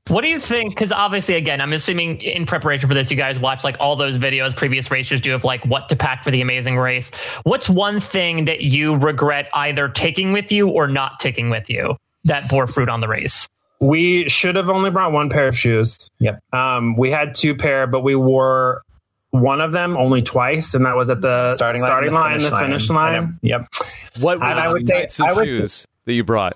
[0.10, 0.74] What do you think?
[0.76, 4.18] Because obviously, again, I'm assuming in preparation for this, you guys watch like all those
[4.18, 7.12] videos previous racers do of like what to pack for the amazing race.
[7.44, 11.96] What's one thing that you regret either taking with you or not taking with you
[12.26, 13.48] that bore fruit on the race?
[13.82, 16.10] We should have only brought one pair of shoes.
[16.20, 16.40] Yep.
[16.54, 18.84] Um, we had two pair, but we wore
[19.42, 22.40] one of them only twice, and that was at the Starting line, starting and line,
[22.40, 23.14] the finish line.
[23.16, 23.30] I know.
[23.42, 23.68] Yep.
[24.20, 26.54] What And I were would the say- types of I would- shoes that you brought?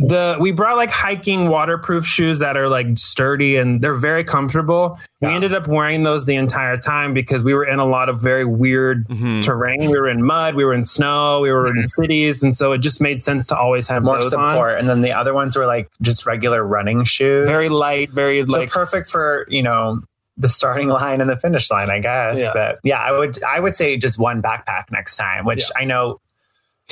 [0.00, 4.96] the we brought like hiking waterproof shoes that are like sturdy and they're very comfortable.
[5.20, 8.20] We ended up wearing those the entire time because we were in a lot of
[8.20, 9.42] very weird Mhm.
[9.42, 9.80] terrain.
[9.90, 12.78] We were in mud, we were in snow, we were in cities, and so it
[12.78, 14.52] just made sense to always have More those on.
[14.52, 14.78] support.
[14.78, 17.48] And then the other ones were like just regular running shoes.
[17.48, 19.98] Very light, very so like perfect for, you know,
[20.38, 22.38] the starting line and the finish line, I guess.
[22.38, 22.52] Yeah.
[22.54, 26.20] But yeah, I would I would say just one backpack next time, which I know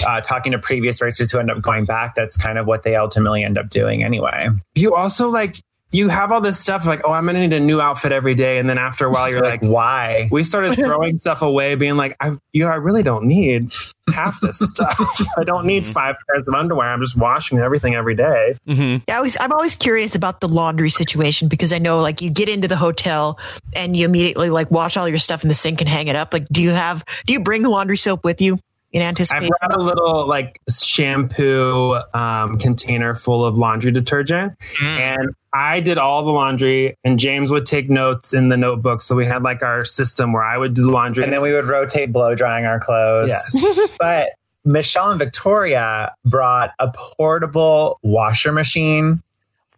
[0.06, 2.96] uh, talking to previous racers who end up going back, that's kind of what they
[2.96, 4.48] ultimately end up doing anyway.
[4.74, 7.80] you also like you have all this stuff like oh I'm gonna need a new
[7.80, 9.62] outfit every day, and then after a while you're like.
[9.62, 10.28] why?
[10.30, 13.72] we started throwing stuff away, being like, I, you know, I really don't need
[14.12, 14.98] half this stuff.
[15.36, 16.88] I don't need five pairs of underwear.
[16.88, 18.54] I'm just washing everything every day.
[18.66, 22.22] hmm Yeah, I was, I'm always curious about the laundry situation because I know like
[22.22, 23.38] you get into the hotel
[23.74, 26.32] and you immediately like wash all your stuff in the sink and hang it up.
[26.32, 28.58] Like, do you have, do you bring the laundry soap with you
[28.96, 29.50] in I anticipation?
[29.60, 36.24] brought a little like shampoo um, container full of laundry detergent, and I did all
[36.24, 39.02] the laundry, and James would take notes in the notebook.
[39.02, 41.24] So we had like our system where I would do the laundry.
[41.24, 43.28] And then we would rotate blow drying our clothes.
[43.28, 43.90] yes.
[43.98, 44.30] But
[44.64, 49.22] Michelle and Victoria brought a portable washer machine.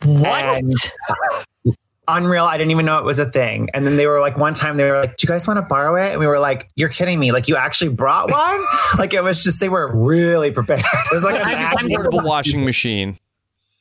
[0.02, 0.28] What?
[0.28, 0.72] And
[2.08, 2.44] unreal.
[2.44, 3.68] I didn't even know it was a thing.
[3.74, 5.62] And then they were like, one time they were like, Do you guys want to
[5.62, 6.10] borrow it?
[6.12, 7.30] And we were like, You're kidding me.
[7.32, 8.60] Like, you actually brought one?
[8.98, 10.80] like, it was just, they were really prepared.
[11.10, 13.18] It was like a I just- Portable washing machine.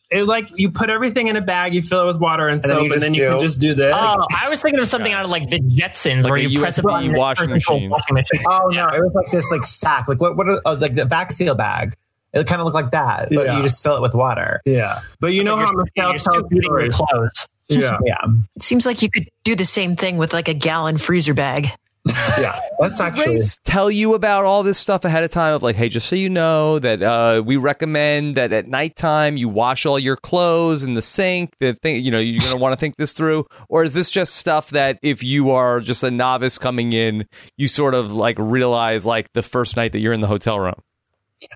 [0.10, 2.70] It like you put everything in a bag, you fill it with water and, then
[2.70, 3.94] soap, you and just then you can just do this.
[3.94, 6.60] Oh, I was thinking of something out of like the Jetsons, Like where a you
[6.62, 7.90] press a button and it washing turns machine.
[7.90, 8.42] washing machine.
[8.48, 8.88] Oh, no.
[8.88, 10.08] It was like this, like, sack.
[10.08, 11.94] Like, what, what, are, oh, like the back seal bag.
[12.32, 13.58] It kind of looked like that, but Yeah.
[13.58, 14.62] you just fill it with water.
[14.66, 17.48] yeah, but you know It's how like you're, Michelle you're still tells beating your clothes.
[17.70, 18.16] Yeah, Yeah.
[18.56, 21.70] It seems like you could do the same thing with like a gallon freezer bag.
[22.38, 22.58] yeah.
[22.80, 25.90] That's actually Race tell you about all this stuff ahead of time of like, hey,
[25.90, 30.16] just so you know that uh, we recommend that at nighttime you wash all your
[30.16, 31.52] clothes in the sink.
[31.60, 34.36] That thing, you know, you're gonna want to think this through, or is this just
[34.36, 37.26] stuff that if you are just a novice coming in,
[37.58, 40.82] you sort of like realize like the first night that you're in the hotel room?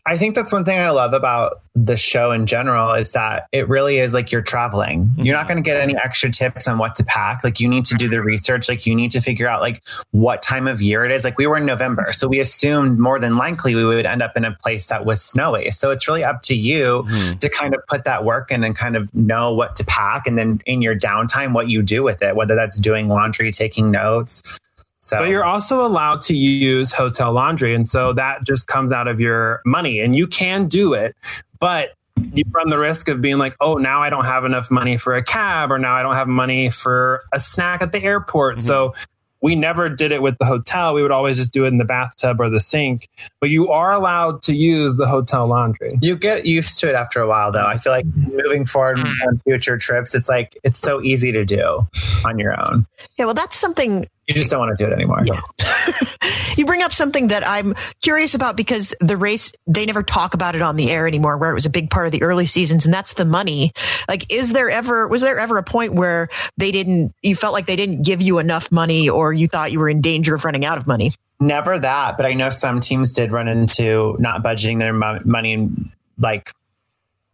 [0.06, 3.67] I think that's one thing I love about the show in general is that it
[3.67, 5.10] really is like you're traveling.
[5.17, 5.54] You're not mm-hmm.
[5.54, 7.44] going to get any extra tips on what to pack.
[7.44, 8.70] Like you need to do the research.
[8.70, 11.24] Like you need to figure out like what time of year it is.
[11.24, 14.38] Like we were in November, so we assumed more than likely we would end up
[14.38, 15.72] in a place that was snowy.
[15.72, 17.39] So it's really up to you mm-hmm.
[17.39, 20.38] to kind of put that work in and kind of know what to pack, and
[20.38, 22.36] then in your downtime, what you do with it.
[22.36, 24.44] Whether that's doing laundry, taking notes.
[25.02, 27.74] So But you're also allowed to use hotel laundry.
[27.74, 31.16] And so that just comes out of your money and you can do it.
[31.60, 31.94] But
[32.34, 35.16] you run the risk of being like, oh, now I don't have enough money for
[35.16, 38.58] a cab or now I don't have money for a snack at the airport.
[38.58, 38.66] Mm-hmm.
[38.66, 38.94] So
[39.42, 40.94] we never did it with the hotel.
[40.94, 43.10] We would always just do it in the bathtub or the sink.
[43.40, 45.98] But you are allowed to use the hotel laundry.
[46.00, 47.66] You get used to it after a while, though.
[47.66, 49.14] I feel like moving forward mm.
[49.28, 51.88] on future trips, it's like it's so easy to do
[52.24, 52.86] on your own.
[53.18, 55.24] Yeah, well, that's something You just don't want to do it anymore.
[56.58, 60.56] you bring up something that I'm curious about because the race they never talk about
[60.56, 62.86] it on the air anymore where it was a big part of the early seasons
[62.86, 63.74] and that's the money.
[64.08, 67.65] Like is there ever was there ever a point where they didn't you felt like
[67.65, 70.65] they didn't give you enough money or you thought you were in danger of running
[70.65, 71.13] out of money?
[71.39, 75.54] Never that, but I know some teams did run into not budgeting their mo- money
[75.54, 76.54] and like.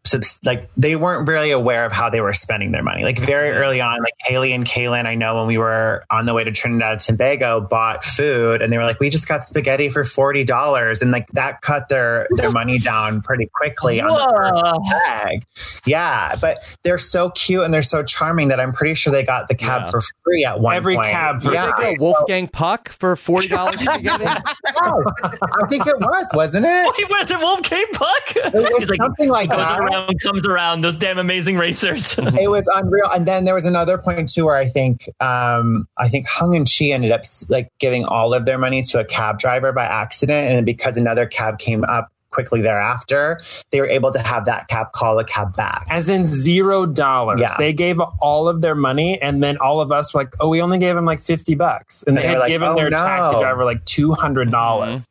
[0.07, 3.03] Subs- Like they weren't really aware of how they were spending their money.
[3.03, 6.33] Like very early on, like Haley and Kaylin, I know when we were on the
[6.33, 9.89] way to Trinidad and Tobago, bought food and they were like, "We just got spaghetti
[9.89, 14.37] for forty dollars," and like that cut their their money down pretty quickly on the
[14.37, 15.43] first bag.
[15.85, 19.47] Yeah, but they're so cute and they're so charming that I'm pretty sure they got
[19.47, 19.91] the cab Yeah.
[19.91, 21.11] for free at one Every point.
[21.11, 21.71] cab for yeah.
[21.77, 24.25] They go Wolfgang Puck for forty dollars spaghetti.
[24.25, 26.93] I think it was, wasn't it?
[26.97, 27.39] Wait, what is it?
[27.39, 28.35] Wolfgang Puck?
[28.35, 29.79] It was He's something like goes that.
[29.97, 30.81] Around, comes around.
[30.81, 32.17] Those damn amazing racers.
[32.37, 33.09] It was unreal.
[33.11, 36.67] And then there was another point too where I think um, I think Hung and
[36.67, 40.51] Chi ended up like giving all of their money to a cab driver by accident,
[40.51, 44.91] and because another cab came up quickly thereafter, they were able to have that cab
[44.91, 45.87] call the cab back.
[45.89, 47.39] As in zero dollars.
[47.39, 47.55] Yeah.
[47.57, 50.61] They gave all of their money, and then all of us were like, "Oh, we
[50.61, 52.89] only gave them like fifty bucks," and And they they had like, given "Oh, their
[52.89, 55.01] no." taxi driver like two hundred dollars.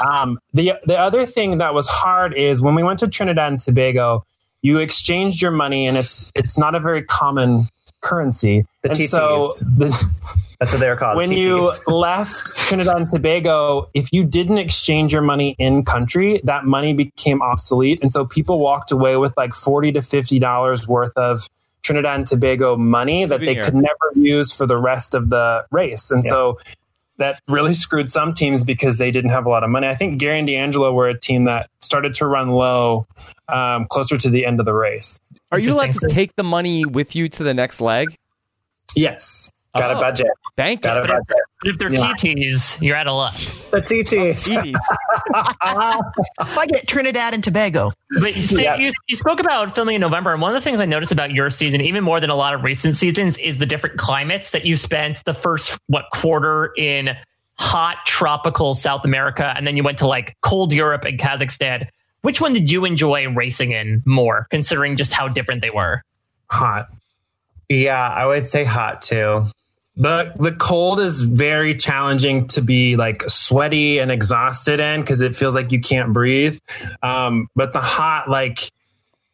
[0.00, 3.60] Um, the the other thing that was hard is when we went to Trinidad and
[3.60, 4.24] Tobago,
[4.62, 7.68] you exchanged your money, and it's it's not a very common
[8.00, 8.64] currency.
[8.82, 9.08] The and TTs.
[9.08, 9.88] so the,
[10.62, 11.16] That's what they're called.
[11.16, 11.38] when TTs.
[11.38, 16.94] you left Trinidad and Tobago, if you didn't exchange your money in country, that money
[16.94, 18.00] became obsolete.
[18.00, 21.48] And so people walked away with like 40 to $50 worth of
[21.82, 26.12] Trinidad and Tobago money that they could never use for the rest of the race.
[26.12, 26.60] And so
[27.22, 29.86] that really screwed some teams because they didn't have a lot of money.
[29.86, 33.06] I think Gary and D'Angelo were a team that started to run low
[33.48, 35.18] um, closer to the end of the race.
[35.50, 38.16] Are you allowed to take the money with you to the next leg?
[38.96, 39.50] Yes.
[39.76, 40.26] Got a Oh, budget.
[40.56, 41.06] Thank Got a you.
[41.06, 41.26] budget.
[41.62, 42.12] But if they're Yeah.
[42.12, 43.34] TTs, you're out of luck.
[43.70, 44.54] The TTs.
[44.54, 44.76] Edie's.
[45.34, 46.00] Oh,
[46.38, 47.92] I get Trinidad and Tobago.
[48.20, 48.76] But Steve, Yeah.
[48.76, 51.30] you, you spoke about filming in November, and one of the things I noticed about
[51.32, 54.66] your season, even more than a lot of recent seasons, is the different climates that
[54.66, 57.16] you spent the first what quarter in
[57.58, 61.86] hot tropical South America, and then you went to like cold Europe and Kazakhstan.
[62.20, 66.02] Which one did you enjoy racing in more, considering just how different they were?
[66.50, 66.88] Hot.
[67.70, 69.46] Yeah, I would say hot too.
[69.96, 75.36] The the cold is very challenging to be like sweaty and exhausted in because it
[75.36, 76.58] feels like you can't breathe.
[77.02, 78.70] Um, but the hot, like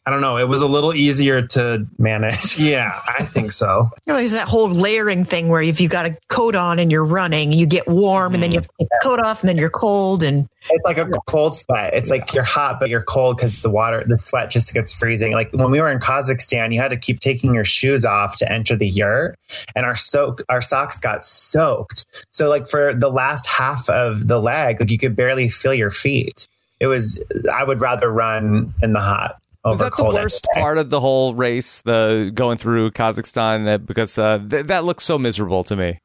[0.09, 1.87] I don't know, it was a little easier to.
[1.99, 2.59] Manage.
[2.69, 3.91] Yeah, I think so.
[4.07, 6.91] You know, there's that whole layering thing where if you got a coat on and
[6.91, 8.67] you're running, you get warm and then you mm.
[8.79, 11.93] take the coat off and then you're cold and It's like a cold sweat.
[11.93, 15.33] It's like you're hot, but you're cold because the water, the sweat just gets freezing.
[15.33, 18.51] Like when we were in Kazakhstan, you had to keep taking your shoes off to
[18.51, 19.39] enter the yurt,
[19.77, 22.07] and our soak, our socks got soaked.
[22.31, 25.91] So like for the last half of the leg, like you could barely feel your
[25.91, 26.49] feet.
[26.81, 27.21] It was.
[27.53, 29.37] I would rather run in the hot.
[29.65, 30.61] Was that the worst every day.
[30.63, 31.81] part of the whole race?
[31.83, 36.01] The going through Kazakhstan that because uh, th- that looks so miserable to me.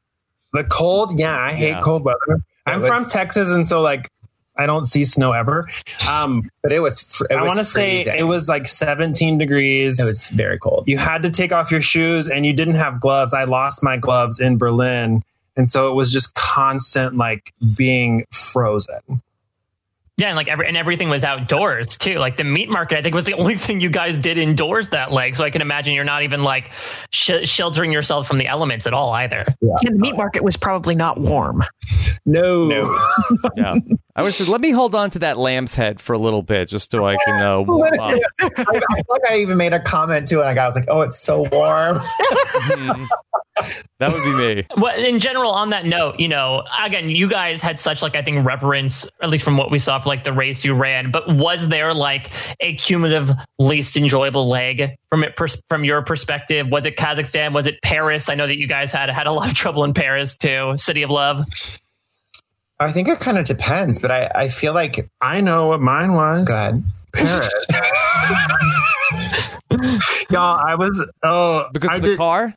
[0.52, 1.80] The cold, yeah, I hate Yeah.
[1.80, 2.42] cold weather.
[2.66, 4.10] I'm was- from Texas, and so like
[4.56, 5.68] I don't see snow ever.
[6.08, 7.00] Um, But it was.
[7.00, 9.98] fr- It I want to say it was like 17 degrees.
[9.98, 10.84] It was very cold.
[10.86, 13.34] you had to take off your shoes and you didn't have gloves.
[13.34, 15.22] I lost my gloves in Berlin.
[15.56, 19.22] And so it was just constant like being frozen.
[20.16, 22.14] Yeah, and like every and everything was outdoors too.
[22.18, 25.10] Like the meat market, I think was the only thing you guys did indoors that
[25.10, 25.34] leg.
[25.34, 26.70] So I can imagine you're not even like
[27.10, 29.44] sh- sheltering yourself from the elements at all either.
[29.60, 31.64] and the meat market was probably not warm.
[32.26, 32.66] No.
[32.68, 32.96] No.
[33.56, 33.74] Yeah,
[34.16, 36.68] I would say let me hold on to that lamb's head for a little bit
[36.68, 38.10] just so I can uh, warm up.
[38.10, 40.46] I, I feel like I even made a comment to it.
[40.46, 41.98] And I was like, "Oh, it's so warm."
[42.64, 43.06] Mhm.
[44.00, 44.66] That would be me.
[44.76, 48.22] Well, in general, on that note, you know, again, you guys had such like I
[48.22, 51.10] think reverence, at least from what we saw for like the race you ran.
[51.12, 56.66] But was there like a cumulative least enjoyable leg from it pers- from your perspective?
[56.68, 57.52] Was it Kazakhstan?
[57.54, 58.28] Was it Paris?
[58.28, 61.02] I know that you guys had had a lot of trouble in Paris too, City
[61.02, 61.44] of Love.
[62.80, 66.14] I think it kind of depends, but I, I feel like I know what mine
[66.14, 66.48] was.
[66.48, 66.82] go ahead.
[67.12, 67.54] Paris.
[70.30, 72.52] Y'all, I was oh Because I of the did- car?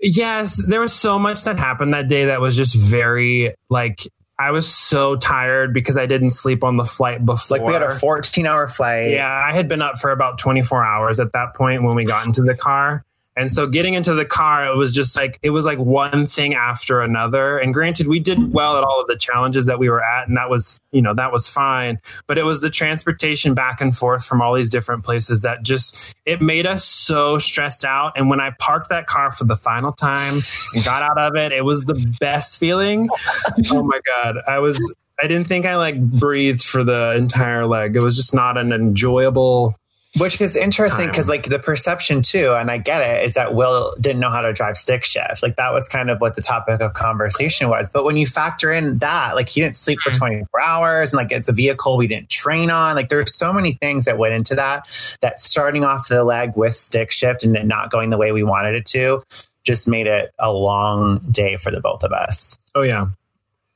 [0.00, 4.06] Yes, there was so much that happened that day that was just very like
[4.38, 7.58] I was so tired because I didn't sleep on the flight before.
[7.58, 9.10] Like we had a 14 hour flight.
[9.10, 12.26] Yeah, I had been up for about 24 hours at that point when we got
[12.26, 13.04] into the car.
[13.36, 16.54] And so getting into the car, it was just like, it was like one thing
[16.54, 17.58] after another.
[17.58, 20.26] And granted, we did well at all of the challenges that we were at.
[20.26, 22.00] And that was, you know, that was fine.
[22.26, 26.14] But it was the transportation back and forth from all these different places that just,
[26.24, 28.14] it made us so stressed out.
[28.16, 30.40] And when I parked that car for the final time
[30.72, 33.10] and got out of it, it was the best feeling.
[33.70, 34.38] oh my God.
[34.48, 34.80] I was,
[35.22, 37.96] I didn't think I like breathed for the entire leg.
[37.96, 39.76] It was just not an enjoyable.
[40.18, 43.94] Which is interesting because, like, the perception too, and I get it, is that Will
[44.00, 45.42] didn't know how to drive stick shift.
[45.42, 47.90] Like, that was kind of what the topic of conversation was.
[47.90, 50.18] But when you factor in that, like, he didn't sleep for mm.
[50.18, 52.96] 24 hours, and like, it's a vehicle we didn't train on.
[52.96, 54.88] Like, there's so many things that went into that,
[55.20, 58.42] that starting off the leg with stick shift and it not going the way we
[58.42, 59.22] wanted it to
[59.66, 62.56] just made it a long day for the both of us.
[62.74, 63.08] Oh yeah.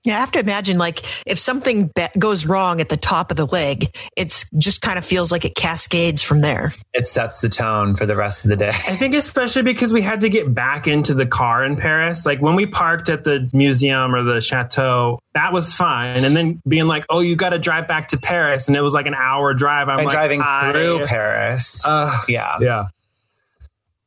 [0.05, 3.37] Yeah, I have to imagine like if something be- goes wrong at the top of
[3.37, 6.73] the leg, it's just kind of feels like it cascades from there.
[6.95, 8.73] It sets the tone for the rest of the day.
[8.89, 12.25] I think especially because we had to get back into the car in Paris.
[12.25, 16.25] Like when we parked at the museum or the chateau, that was fine.
[16.25, 18.95] And then being like, "Oh, you got to drive back to Paris," and it was
[18.95, 19.89] like an hour drive.
[19.91, 21.85] I'm and like, driving I- through Paris.
[21.85, 22.57] Uh, yeah.
[22.61, 22.89] yeah.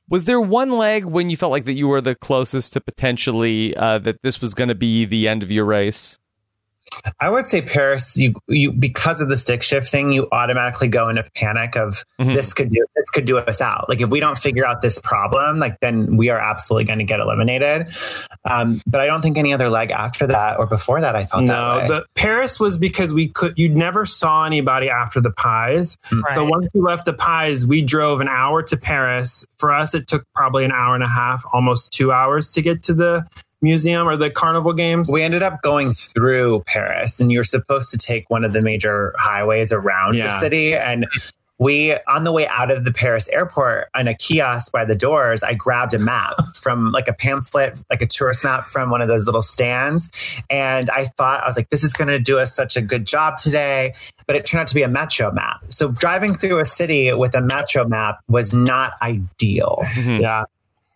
[0.09, 3.75] Was there one leg when you felt like that you were the closest to potentially
[3.75, 6.19] uh, that this was going to be the end of your race?
[7.19, 11.09] I would say Paris, you you because of the stick shift thing, you automatically go
[11.09, 12.33] into panic of Mhm.
[12.35, 13.89] this could do this could do us out.
[13.89, 17.05] Like if we don't figure out this problem, like then we are absolutely going to
[17.05, 17.89] get eliminated.
[18.45, 21.45] Um, but I don't think any other leg after that or before that I felt
[21.47, 21.87] that No, way.
[21.87, 23.53] the Paris was because we could.
[23.57, 25.97] You never saw anybody after the pies.
[26.33, 29.45] So once we left the pies, we drove an hour to Paris.
[29.57, 32.83] For us, it took probably an hour and a half, almost two hours to get
[32.83, 33.25] to the
[33.63, 35.09] museum or the carnival games.
[35.11, 39.15] we ended up going through Paris, and you're supposed to take one of the major
[39.17, 40.27] highways around Yeah.
[40.27, 40.75] the city.
[40.75, 41.07] And
[41.59, 45.43] we on the way out of the Paris airport on a kiosk by the doors,
[45.43, 49.07] I grabbed a map from like a pamphlet, like a tourist map from one of
[49.07, 50.09] those little stands.
[50.49, 53.05] And I thought, I was like, this is going to do us such a good
[53.05, 53.93] job today.
[54.25, 55.61] But it turned out to be a metro map.
[55.69, 59.79] So driving through a city with a metro map was not ideal.
[59.93, 60.21] Mm-hmm.
[60.21, 60.43] Yeah.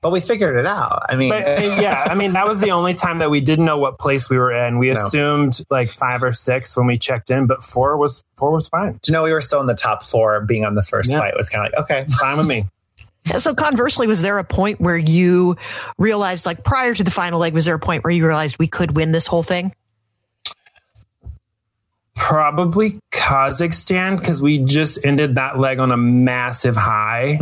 [0.01, 1.05] But we figured it out.
[1.09, 3.65] I mean, But uh, yeah, I mean, that was the only time that we didn't
[3.65, 4.77] know what place we were in.
[4.77, 5.05] We No.
[5.07, 8.99] assumed like five or six when we checked in, but four was four was fine.
[9.03, 11.17] to know we were still in the top four being on the first Yeah.
[11.17, 12.65] flight was kind of like, okay, Fine with me.
[13.39, 15.57] So conversely, was there a point where you
[15.97, 18.67] realized, like prior to the final leg, was there a point where you realized we
[18.67, 19.73] could win this whole thing?
[22.17, 27.37] Probably Kazakhstan because we just ended that leg on a massive high.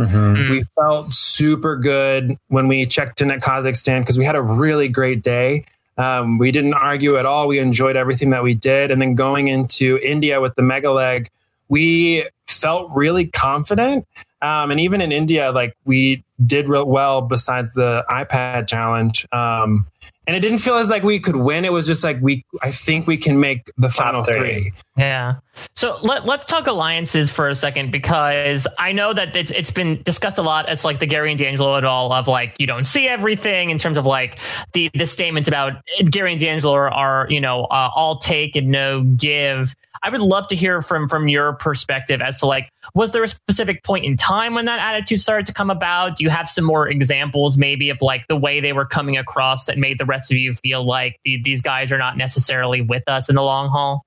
[0.50, 4.88] We felt super good when we checked in at Kazakhstan because we had a really
[4.88, 5.64] great day.
[5.98, 7.48] Um, we didn't argue at all.
[7.48, 8.90] We enjoyed everything that we did.
[8.90, 11.30] And then going into India with the mega leg,
[11.68, 14.06] we felt really confident.
[14.42, 19.26] Um, and even in India, like we did real well besides the iPad challenge.
[19.32, 19.86] Um,
[20.26, 21.64] and it didn't feel as like we could win.
[21.64, 24.36] It was just like we, I think we can make the final three.
[24.36, 24.72] three.
[24.96, 25.36] Yeah.
[25.76, 30.02] So let, let's talk alliances for a second because I know that it's, it's been
[30.02, 32.86] discussed a lot as like the Gary and D'Angelo at all of like you don't
[32.86, 34.38] see everything in terms of like
[34.72, 35.74] the the statements about
[36.10, 39.76] Gary and D'Angelo are, are you know uh, all take and no give.
[40.02, 43.28] I would love to hear from from your perspective as to like was there a
[43.28, 46.16] specific point in time when that attitude started to come about?
[46.16, 49.66] Do you have some more examples maybe of like the way they were coming across
[49.66, 53.28] that made the rest of you feel like these guys are not necessarily with us
[53.28, 54.04] in the long haul?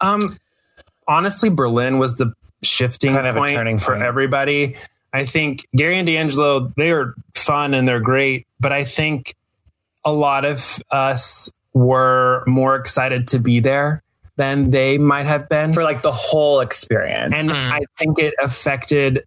[0.00, 0.38] Um,
[1.06, 4.02] honestly, Berlin was the shifting Kind of a point turning for point.
[4.02, 4.76] everybody.
[5.12, 9.34] I think Gary and D'Angelo, they are fun and they're great, but I think
[10.04, 14.02] a lot of us were more excited to be there
[14.38, 15.72] than they might have been.
[15.72, 17.34] for like the whole experience.
[17.36, 17.72] and Mm.
[17.72, 19.24] I think it affected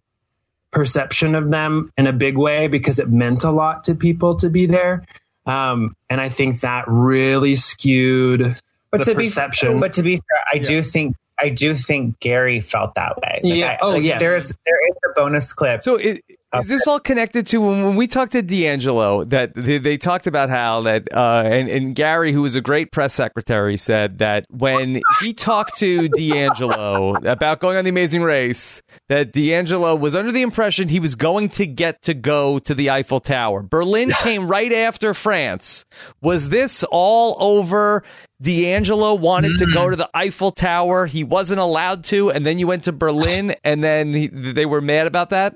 [0.72, 4.48] perception of them in a big way because it meant a lot to people to
[4.48, 5.04] be there.
[5.44, 8.58] Um, and I think that really skewed
[8.90, 9.80] but the to be perception.
[9.80, 13.40] but to be fair, I do think I do think Gary felt that way.
[13.42, 13.72] Like, Yeah.
[13.72, 14.20] I- Oh, like, yes.
[14.20, 15.82] There's there is a bonus clip.
[15.82, 16.20] So is,
[16.54, 20.26] is this all connected to when, when we talked to D'Angelo that they, they talked
[20.26, 24.46] about how that uh, and, and Gary, who was a great press secretary, said that
[24.50, 30.32] when he talked to D'Angelo about going on the Amazing Race, that D'Angelo was under
[30.32, 33.62] the impression he was going to get to go to the Eiffel Tower.
[33.62, 35.84] Berlin came right after France.
[36.20, 38.02] Was this all over?
[38.42, 41.06] D'Angelo wanted to go to the Eiffel Tower.
[41.06, 44.80] He wasn't allowed to, and then you went to Berlin, and then he, they were
[44.80, 45.54] mad about that.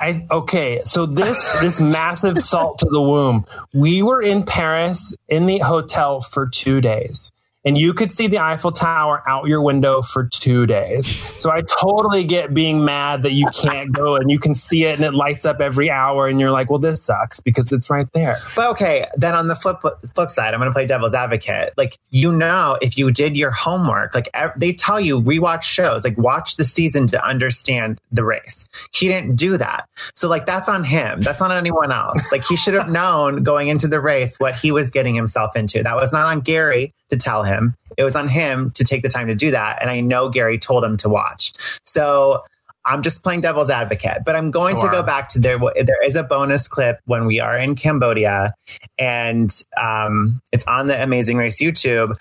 [0.00, 3.46] I okay, so this this massive salt to the womb.
[3.72, 7.32] We were in Paris in the hotel for 2 days.
[7.68, 11.06] And you could see the Eiffel Tower out your window for 2 days.
[11.36, 14.94] So I totally get being mad that you can't go and you can see it
[14.94, 18.10] and it lights up every hour and you're like, "Well, this sucks because it's right
[18.14, 19.82] there." But okay, then on the flip
[20.14, 21.74] flip side, I'm going to play devil's advocate.
[21.76, 26.16] Like you know, if you did your homework, like they tell you, rewatch shows, like
[26.16, 28.66] watch the season to understand the race.
[28.94, 31.20] He didn't do that, so like that's on him.
[31.20, 32.32] That's not on anyone else.
[32.32, 35.82] Like he should have known going into the race what he was getting himself into.
[35.82, 37.74] That was not on Gary to tell him.
[37.96, 39.80] It was on him to take the time to do that.
[39.80, 41.52] And I know Gary told him to watch.
[41.84, 42.44] So.
[42.84, 45.58] I'm just playing devil's advocate, but I'm going to go back to there.
[45.58, 48.54] There is a bonus clip when we are in Cambodia,
[48.98, 52.16] and um, it's on the Amazing Race YouTube.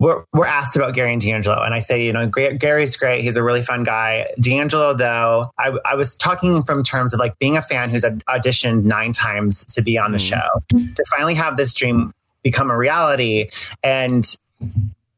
[0.00, 3.22] We're, we're asked about Gary and D'Angelo, and I say, you know, Gary's great.
[3.22, 4.30] He's a really fun guy.
[4.40, 8.82] D'Angelo, though, I, I was talking from terms of like being a fan who's auditioned
[8.82, 12.12] nine times to be on the show, to finally have this dream
[12.44, 13.50] become a reality,
[13.82, 14.24] and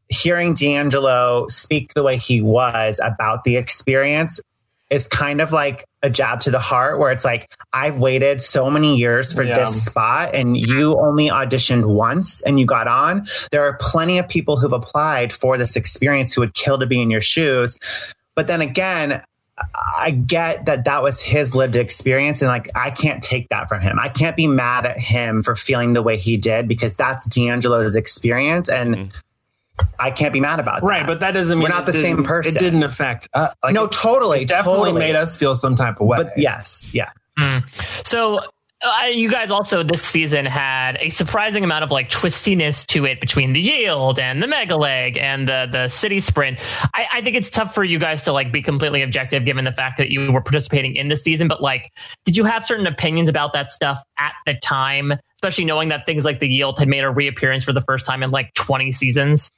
[0.09, 4.41] hearing D'Angelo speak the way he was about the experience
[4.89, 8.71] is kind of like a jab to the heart where it's like I've waited so
[8.71, 9.59] many years for Yeah.
[9.59, 13.27] this spot and you only auditioned once and you got on.
[13.51, 17.03] There are plenty of people who've applied for this experience who would kill to be
[17.03, 17.77] in your shoes.
[18.37, 19.23] But then again,
[19.75, 23.81] I get that that was his lived experience and like I can't take that from
[23.81, 23.99] him.
[23.99, 27.97] I can't be mad at him for feeling the way he did because that's D'Angelo's
[27.97, 29.15] experience and
[29.99, 30.87] I can't be mad about that.
[30.87, 32.55] Right, but that doesn't mean We're not the same person.
[32.55, 34.99] It didn't affect uh, like no, it totally, definitely totally.
[35.01, 36.17] made us feel some type of way.
[36.19, 37.11] But yes, yeah.
[38.05, 38.41] So
[38.83, 43.21] uh, you guys also this season had a surprising amount of like twistiness to it
[43.21, 46.59] between the yield and the mega leg and the the city sprint.
[46.95, 49.73] I, I think it's tough for you guys to like be completely objective given the
[49.73, 51.49] fact that you were participating in the season.
[51.49, 51.91] But like,
[52.25, 56.25] did you have certain opinions about that stuff at the time, especially knowing that things
[56.25, 59.51] like the yield had made a reappearance for the first time in like twenty seasons?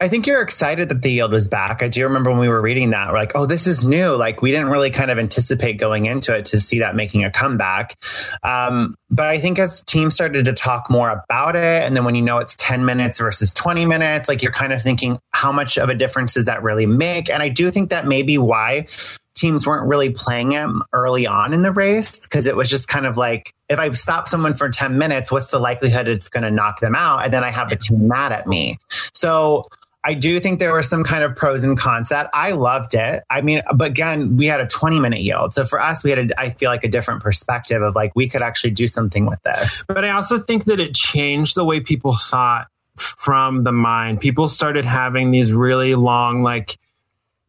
[0.00, 1.82] I think you're excited that the yield was back.
[1.82, 4.14] I do remember when we were reading that, we're like, oh, this is new.
[4.14, 7.32] Like we didn't really kind of anticipate going into it to see that making a
[7.32, 7.96] comeback.
[8.44, 12.14] Um, but I think as teams started to talk more about it, and then when
[12.14, 15.78] you know it's 10 minutes versus 20 minutes, like you're kind of thinking, how much
[15.78, 17.28] of a difference does that really make?
[17.28, 18.86] And I do think that may be why
[19.34, 23.06] teams weren't really playing him early on in the race because it was just kind
[23.06, 26.50] of like if I stop someone for 10 minutes, what's the likelihood it's going to
[26.50, 27.24] knock them out?
[27.24, 28.78] And then I have a team mad at me.
[29.14, 29.68] So
[30.08, 33.24] I do think there were some kind of pros and cons that I loved it.
[33.28, 35.52] I mean, but again, we had a 20 minute yield.
[35.52, 38.26] So for us, we had, a, I feel like a different perspective of like, we
[38.26, 39.84] could actually do something with this.
[39.86, 44.22] But I also think that it changed the way people thought from the mind.
[44.22, 46.78] People started having these really long, like,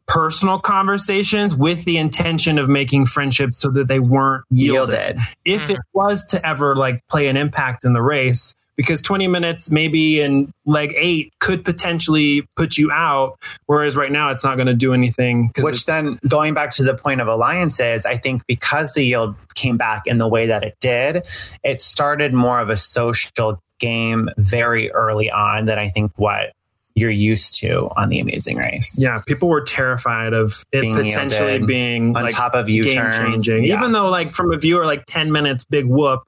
[0.06, 4.94] personal conversations with the intention of making friendships so that they weren't yielded.
[4.96, 5.20] yielded.
[5.46, 5.72] If mm-hmm.
[5.72, 10.22] it was to ever like play an impact in the race, because 20 minutes maybe
[10.22, 14.74] in leg eight could potentially put you out whereas right now it's not going to
[14.74, 19.04] do anything which then going back to the point of alliances i think because the
[19.04, 21.28] yield came back in the way that it did
[21.62, 26.54] it started more of a social game very early on than i think what
[26.96, 28.98] you're used to on the Amazing Race.
[29.00, 33.10] Yeah, people were terrified of it being potentially being on like, top of you game
[33.14, 33.64] changing.
[33.64, 33.78] Yeah.
[33.78, 36.24] Even though, like, from a viewer, like ten minutes, big whoop.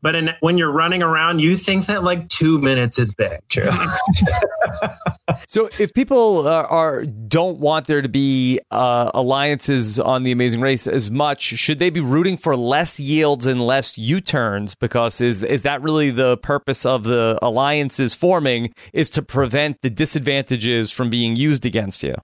[0.00, 3.40] But in, when you're running around, you think that like two minutes is big.
[3.48, 3.70] True.
[5.48, 10.86] so if people are, don't want there to be uh, alliances on the Amazing Race
[10.86, 14.74] as much, should they be rooting for less yields and less U-turns?
[14.74, 18.72] Because is is that really the purpose of the alliances forming?
[18.92, 22.14] Is to prevent the disadvantages from being used against you?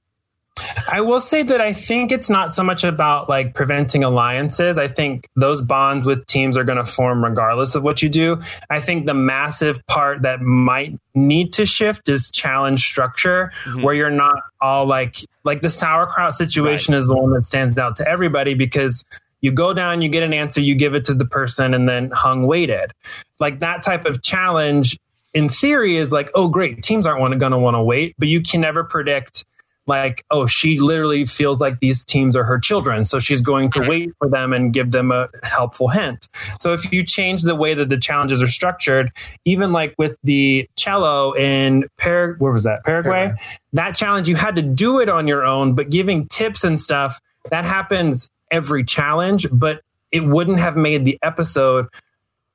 [0.91, 4.79] I will say that I think it's not so much about like preventing alliances.
[4.79, 8.41] I think those bonds with teams are going to form regardless of what you do.
[8.71, 13.83] I think the massive part that might need to shift is challenge structure mm-hmm.
[13.83, 16.99] where you're not all like like the sauerkraut situation right.
[16.99, 19.05] is the one that stands out to everybody because
[19.41, 22.11] you go down, you get an answer, you give it to the person and then
[22.13, 22.93] hung waited.
[23.41, 24.99] Like that type of challenge
[25.35, 28.41] in theory is like, oh great, teams aren't going to want to wait, but you
[28.41, 29.45] can never predict
[29.87, 33.05] like, oh, she literally feels like these teams are her children.
[33.05, 36.29] So she's going to wait for them and give them a helpful hint.
[36.61, 39.13] So if you change the way that the challenges are structured,
[39.45, 42.85] even like with the cello in Par- where was that?
[42.85, 43.11] Paraguay?
[43.11, 43.41] Paraguay.
[43.75, 47.21] That challenge, you had to do it on your own, but giving tips and stuff,
[47.51, 51.89] that happens every challenge, but it wouldn't have made the episode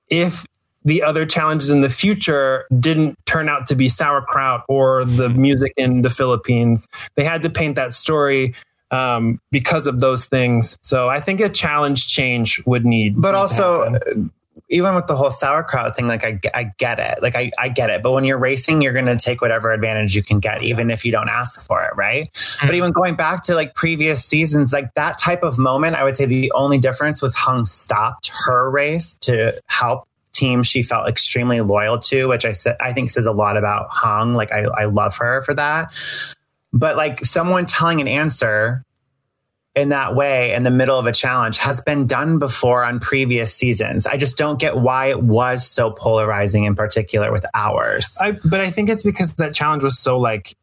[0.07, 0.45] if
[0.89, 5.71] the other challenges in the future didn't turn out to be sauerkraut or the music
[5.77, 6.87] in the Philippines.
[7.15, 8.55] They had to paint that story
[8.89, 10.79] um, because of those things.
[10.81, 13.21] So I think a challenge change would need.
[13.21, 13.99] But also, uh,
[14.69, 17.21] even with the whole sauerkraut thing, like I, I get it.
[17.21, 18.01] Like I, I get it.
[18.01, 21.05] But when you're racing, you're going to take whatever advantage you can get, even if
[21.05, 22.33] you don't ask for it, right?
[22.33, 22.65] Mm-hmm.
[22.65, 26.17] But even going back to like previous seasons, like that type of moment, I would
[26.17, 31.61] say the only difference was Hung stopped her race to help team she felt extremely
[31.61, 34.33] loyal to, which I said I think says a lot about Hung.
[34.33, 35.93] Like I, I love her for that.
[36.71, 38.85] But like someone telling an answer
[39.75, 43.53] in that way in the middle of a challenge has been done before on previous
[43.53, 44.05] seasons.
[44.05, 48.17] I just don't get why it was so polarizing in particular with ours.
[48.21, 50.55] I, but I think it's because that challenge was so like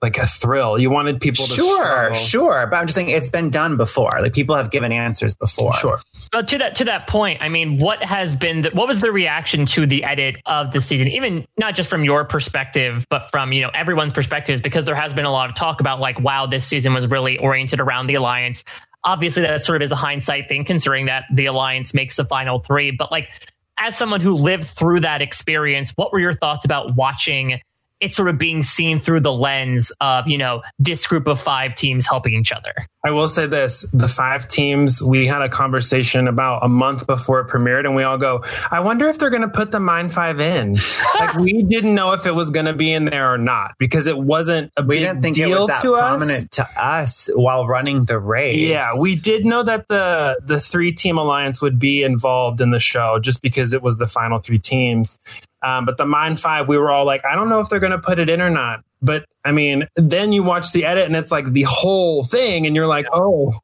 [0.00, 0.78] like a thrill.
[0.78, 2.14] You wanted people to sure, struggle.
[2.14, 2.66] sure.
[2.66, 4.10] But I'm just saying it's been done before.
[4.20, 5.74] Like people have given answers before.
[5.74, 6.00] Sure.
[6.32, 9.10] Well, to that to that point, I mean, what has been the, what was the
[9.10, 11.08] reaction to the edit of the season?
[11.08, 15.12] Even not just from your perspective, but from you know everyone's perspectives, because there has
[15.12, 18.14] been a lot of talk about like, wow, this season was really oriented around the
[18.14, 18.64] alliance.
[19.04, 22.60] Obviously, that sort of is a hindsight thing, considering that the alliance makes the final
[22.60, 22.90] three.
[22.90, 23.30] But like,
[23.78, 27.60] as someone who lived through that experience, what were your thoughts about watching?
[28.00, 31.74] It's sort of being seen through the lens of, you know, this group of five
[31.74, 32.74] teams helping each other.
[33.04, 37.40] I will say this the five teams, we had a conversation about a month before
[37.40, 40.12] it premiered, and we all go, I wonder if they're going to put the Mind
[40.12, 40.76] Five in.
[41.18, 44.08] like, we didn't know if it was going to be in there or not because
[44.08, 46.66] it wasn't a we didn't think it was that to prominent us.
[46.74, 48.58] to us while running the race.
[48.58, 52.80] Yeah, we did know that the, the three team alliance would be involved in the
[52.80, 55.18] show just because it was the final three teams.
[55.62, 57.92] Um, but the Mind Five, we were all like, I don't know if they're going
[57.92, 58.80] to put it in or not.
[59.00, 62.74] But I mean, then you watch the edit and it's like the whole thing, and
[62.74, 63.54] you're like, oh,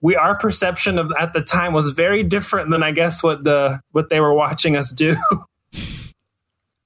[0.00, 3.80] we our perception of at the time was very different than I guess what the
[3.92, 5.16] what they were watching us do.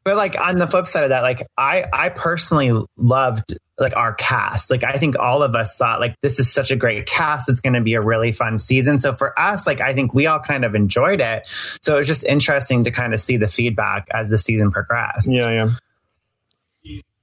[0.04, 4.14] But like on the flip side of that, like I I personally loved like our
[4.14, 4.70] cast.
[4.70, 7.48] Like I think all of us thought like this is such a great cast.
[7.48, 8.98] It's going to be a really fun season.
[8.98, 11.46] So for us, like I think we all kind of enjoyed it.
[11.82, 15.28] So it was just interesting to kind of see the feedback as the season progressed.
[15.30, 15.70] Yeah, yeah.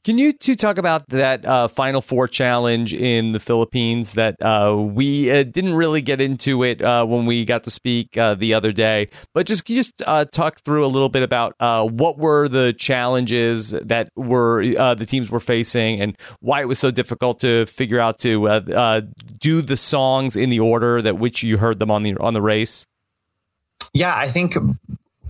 [0.04, 4.76] Can you two talk about that uh, Final Four challenge in the Philippines that uh,
[4.76, 8.56] we uh, didn't really get into it uh, when we got to speak uh, the
[8.56, 11.54] other day, but just just uh, talk through a little bit about
[11.92, 16.90] what were the challenges that were the teams were facing and why it was so
[16.90, 18.64] difficult to figure out to
[19.38, 22.42] do the songs in the order that which you heard them on the on the
[22.42, 22.88] race?
[23.94, 24.56] Yeah, I think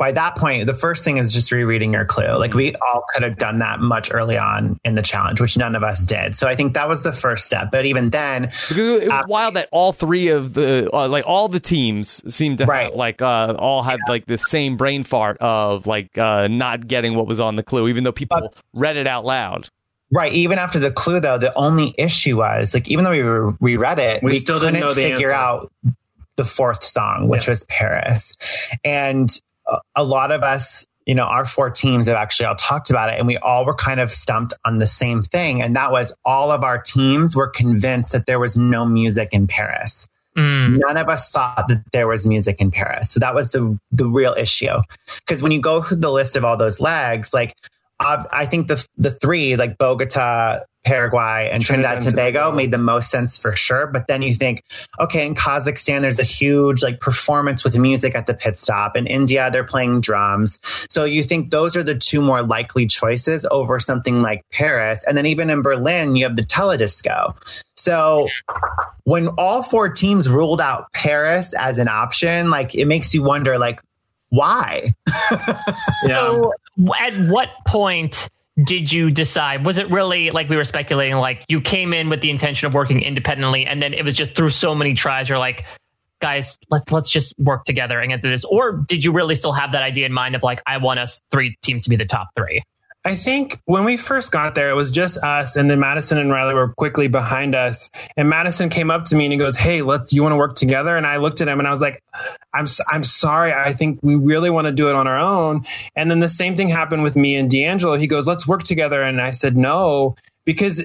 [0.01, 2.35] by that point, the first thing is just rereading your clue.
[2.35, 5.75] Like we all could have done that much early on in the challenge, which none
[5.75, 6.35] of us did.
[6.35, 7.69] So I think that was the first step.
[7.71, 11.23] But even then, because it was after, wild that all three of the uh, like
[11.27, 12.85] all the teams seemed to right.
[12.85, 14.11] have like uh, all had yeah.
[14.11, 17.87] like the same brain fart of like uh, not getting what was on the clue,
[17.87, 19.69] even though people but, read it out loud.
[20.11, 20.33] Right.
[20.33, 23.77] Even after the clue, though, the only issue was like even though we re- we
[23.77, 25.31] read it, we, we still didn't know figure answer.
[25.31, 25.71] out
[26.37, 27.51] the fourth song, which yeah.
[27.51, 28.35] was Paris,
[28.83, 29.39] and
[29.95, 33.17] a lot of us, you know, our four teams have actually all talked about it
[33.17, 35.61] and we all were kind of stumped on the same thing.
[35.61, 39.47] And that was all of our teams were convinced that there was no music in
[39.47, 40.07] Paris.
[40.37, 40.79] Mm.
[40.79, 43.11] None of us thought that there was music in Paris.
[43.11, 44.77] So that was the the real issue.
[45.19, 47.55] Because when you go through the list of all those legs, like
[48.01, 52.79] I think the the three like Bogota, Paraguay, and Trinidad, and Tobago, Tobago made the
[52.79, 53.85] most sense for sure.
[53.87, 54.63] But then you think,
[54.99, 58.95] okay, in Kazakhstan, there's a huge like performance with music at the pit stop.
[58.95, 60.57] In India, they're playing drums.
[60.89, 65.03] So you think those are the two more likely choices over something like Paris.
[65.07, 67.35] And then even in Berlin, you have the teledisco.
[67.75, 68.27] So
[69.03, 73.59] when all four teams ruled out Paris as an option, like it makes you wonder,
[73.59, 73.79] like,
[74.31, 74.93] why?
[75.31, 75.67] yeah.
[76.09, 76.53] So
[76.99, 78.29] at what point
[78.63, 79.65] did you decide?
[79.65, 82.73] Was it really like we were speculating, like you came in with the intention of
[82.73, 85.65] working independently and then it was just through so many tries, you're like,
[86.21, 88.45] guys, let's let's just work together and get through this?
[88.45, 91.21] Or did you really still have that idea in mind of like, I want us
[91.29, 92.63] three teams to be the top three?
[93.03, 96.29] I think when we first got there, it was just us, and then Madison and
[96.31, 97.89] Riley were quickly behind us.
[98.15, 100.13] And Madison came up to me and he goes, "Hey, let's.
[100.13, 102.03] You want to work together?" And I looked at him and I was like,
[102.53, 103.53] "I'm I'm sorry.
[103.53, 106.55] I think we really want to do it on our own." And then the same
[106.55, 107.95] thing happened with me and D'Angelo.
[107.97, 110.83] He goes, "Let's work together," and I said no because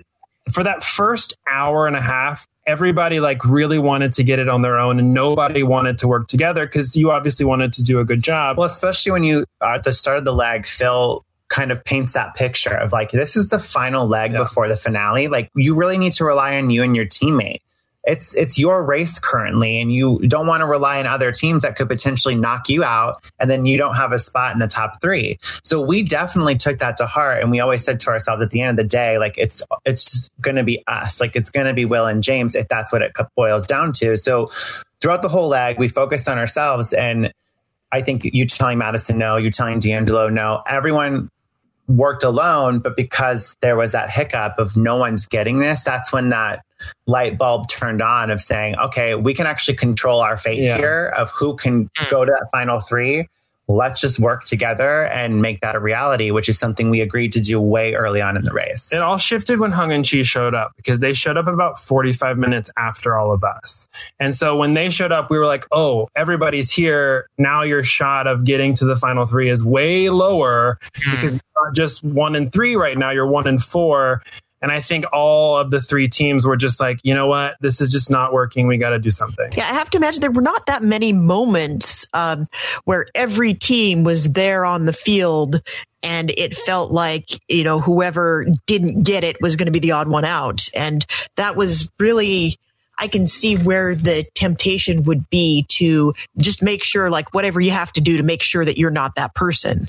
[0.50, 4.62] for that first hour and a half, everybody like really wanted to get it on
[4.62, 8.04] their own and nobody wanted to work together because you obviously wanted to do a
[8.04, 8.56] good job.
[8.56, 12.34] Well, especially when you at the start of the lag Phil kind of paints that
[12.34, 14.38] picture of like this is the final leg yeah.
[14.38, 17.61] before the finale like you really need to rely on you and your teammate
[18.07, 21.76] it's it's your race currently and you don't want to rely on other teams that
[21.76, 25.01] could potentially knock you out and then you don't have a spot in the top
[25.03, 28.51] 3 so we definitely took that to heart and we always said to ourselves at
[28.51, 31.66] the end of the day like it's it's going to be us like it's going
[31.66, 34.51] to be Will and James if that's what it boils down to so
[35.01, 37.32] throughout the whole leg we focused on ourselves and
[37.92, 40.61] I think you telling Madison no, you telling D'Angelo no.
[40.66, 41.30] Everyone
[41.89, 46.30] worked alone, but because there was that hiccup of no one's getting this, that's when
[46.30, 46.64] that
[47.07, 50.76] light bulb turned on of saying, okay, we can actually control our fate yeah.
[50.76, 52.11] here of who can mm.
[52.11, 53.28] go to that final three
[53.68, 57.40] let's just work together and make that a reality, which is something we agreed to
[57.40, 58.92] do way early on in the race.
[58.92, 62.38] It all shifted when Hung and Chee showed up because they showed up about 45
[62.38, 63.88] minutes after all of us.
[64.20, 67.28] And so when they showed up, we were like, oh, everybody's here.
[67.38, 71.10] Now your shot of getting to the final three is way lower mm.
[71.10, 74.22] because you're not just one and three right now, you're one and four.
[74.62, 77.80] And I think all of the three teams were just like, you know what, this
[77.80, 78.66] is just not working.
[78.66, 79.52] We got to do something.
[79.52, 82.48] Yeah, I have to imagine there were not that many moments um,
[82.84, 85.61] where every team was there on the field
[86.02, 89.92] and it felt like, you know, whoever didn't get it was going to be the
[89.92, 90.68] odd one out.
[90.74, 91.04] And
[91.36, 92.57] that was really.
[92.98, 97.70] I can see where the temptation would be to just make sure, like, whatever you
[97.70, 99.86] have to do to make sure that you're not that person.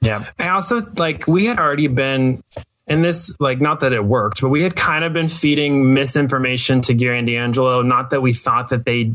[0.00, 0.24] Yeah.
[0.40, 2.42] I also like we had already been
[2.88, 6.80] and this like not that it worked, but we had kind of been feeding misinformation
[6.82, 7.82] to Gary and D'Angelo.
[7.82, 9.14] Not that we thought that they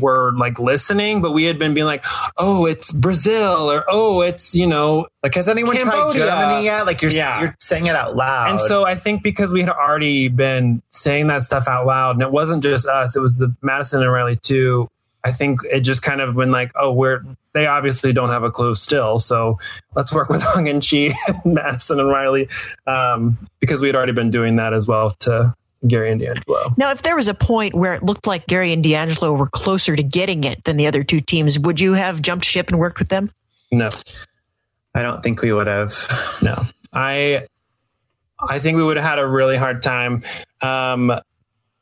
[0.00, 2.04] were like listening, but we had been being like,
[2.36, 6.00] "Oh, it's Brazil," or "Oh, it's you know." Like, has anyone Cambodia.
[6.00, 6.86] tried Germany yet?
[6.86, 7.40] Like, you're yeah.
[7.40, 8.50] you're saying it out loud.
[8.50, 12.22] And so I think because we had already been saying that stuff out loud, and
[12.22, 14.88] it wasn't just us; it was the Madison and Riley too.
[15.24, 17.24] I think it just kind of been like, oh, we're
[17.56, 19.58] they obviously don't have a clue still, so
[19.94, 21.14] let's work with Hung and Chee,
[21.46, 22.50] Madison and Riley,
[22.86, 25.54] um, because we had already been doing that as well to
[25.88, 26.74] Gary and D'Angelo.
[26.76, 29.96] Now, if there was a point where it looked like Gary and D'Angelo were closer
[29.96, 32.98] to getting it than the other two teams, would you have jumped ship and worked
[32.98, 33.30] with them?
[33.72, 33.88] No,
[34.94, 35.96] I don't think we would have.
[36.42, 37.46] No, I
[38.38, 40.24] I think we would have had a really hard time.
[40.60, 41.10] Um,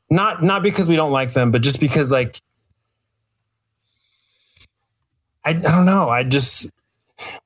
[0.09, 2.41] not not because we don't like them, but just because like
[5.45, 6.09] I, I don't know.
[6.09, 6.65] I just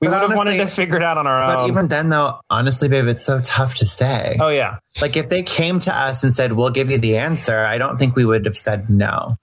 [0.01, 1.69] We But would have wanted to figure it out on our But own.
[1.69, 4.37] But even then, though, honestly, babe, it's so tough to say.
[4.41, 7.59] oh yeah, Like if they came to us and said, "We'll give you the answer,"
[7.65, 9.37] I don't think we would have said no.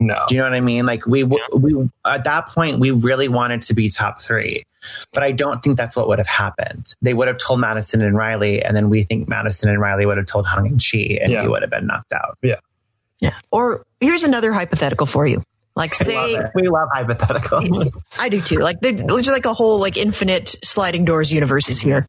[0.00, 0.24] no.
[0.28, 0.86] Do you know what I mean?
[0.86, 4.64] Like we w we at that point we really wanted to be top three,
[5.12, 6.92] but I don't think that's what would have happened.
[7.02, 10.18] They would have told Madison and Riley, and then we think Madison and Riley would
[10.18, 11.42] have told Hung and Chee, and Yeah.
[11.42, 12.36] we would have been knocked out.
[12.42, 12.56] Yeah.
[13.20, 13.34] Yeah.
[13.50, 15.42] Or here's another hypothetical for you.
[15.76, 16.50] Like say love.
[16.54, 18.00] We love hypotheticals.
[18.18, 18.58] I do too.
[18.58, 22.06] Like there's there's like a whole like infinite sliding doors universes here.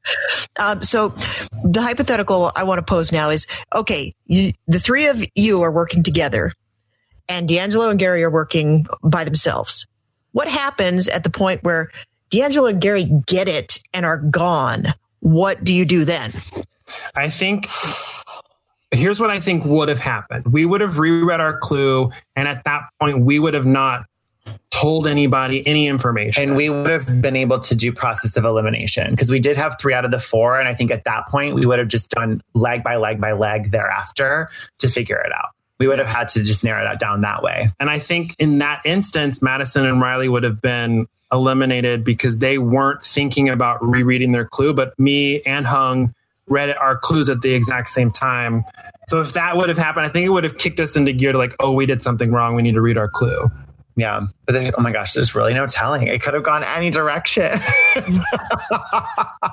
[0.60, 1.16] Um, so
[1.64, 4.14] the hypothetical I want to pose now is okay.
[4.28, 6.54] You, the three of you are working together,
[7.28, 9.88] and D'Angelo and Gary are working by themselves.
[10.32, 11.90] What happens at the point where
[12.30, 14.94] D'Angelo and Gary get it and are gone?
[15.22, 16.34] What do you do then?
[17.16, 17.68] I think
[18.96, 20.46] here's what I think would have happened.
[20.48, 24.06] We would have reread our clue, and at that point, we would have not
[24.72, 26.44] told anybody any information.
[26.44, 29.78] and we would have been able to do process of elimination because we did have
[29.80, 32.10] three out of the four, and I think at that point we would have just
[32.10, 35.50] done leg by leg by leg thereafter to figure it out.
[35.80, 37.68] We would have had to just narrow that down that way.
[37.80, 42.58] And I think in that instance, Madison and Riley would have been eliminated because they
[42.58, 46.14] weren't thinking about rereading their clue, but me and Hung
[46.48, 48.64] read our clues at the exact same time.
[49.08, 51.32] So if that would have happened, I think it would have kicked us into gear
[51.32, 52.56] to like, oh, we did something wrong.
[52.56, 53.50] We need to read our clue.
[53.98, 56.08] Yeah, but there's, oh my gosh, there's really no telling.
[56.08, 57.60] It could have gone any direction.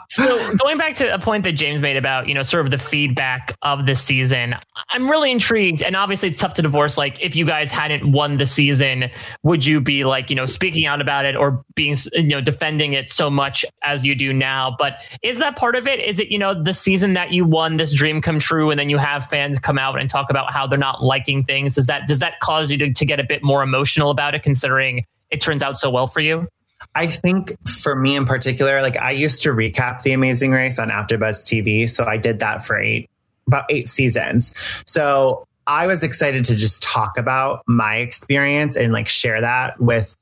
[0.08, 2.76] So going back to a point that James made about, you know, sort of the
[2.76, 4.54] feedback of the season,
[4.90, 5.82] I'm really intrigued.
[5.82, 6.98] And obviously it's tough to divorce.
[6.98, 9.08] Like if you guys hadn't won the season,
[9.42, 12.92] would you be like, you know, speaking out about it or being, you know, defending
[12.92, 14.76] it so much as you do now?
[14.78, 15.98] But is that part of it?
[15.98, 18.90] Is it, you know, the season that you won this dream come true and then
[18.90, 21.76] you have fans come out and talk about how they're not liking things?
[21.76, 24.42] Does that, does that cause you to, to get a bit more emotional about it
[24.42, 26.48] considering it turns out so well for you?
[26.94, 30.90] I think for me in particular, like I used to recap the Amazing Race on
[30.90, 33.08] AfterBuzz TV, so I did that for eight
[33.46, 34.52] about eight seasons.
[34.86, 40.16] So I was excited to just talk about my experience and like share that with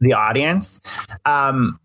[0.00, 0.80] the audience.
[1.24, 1.78] Um,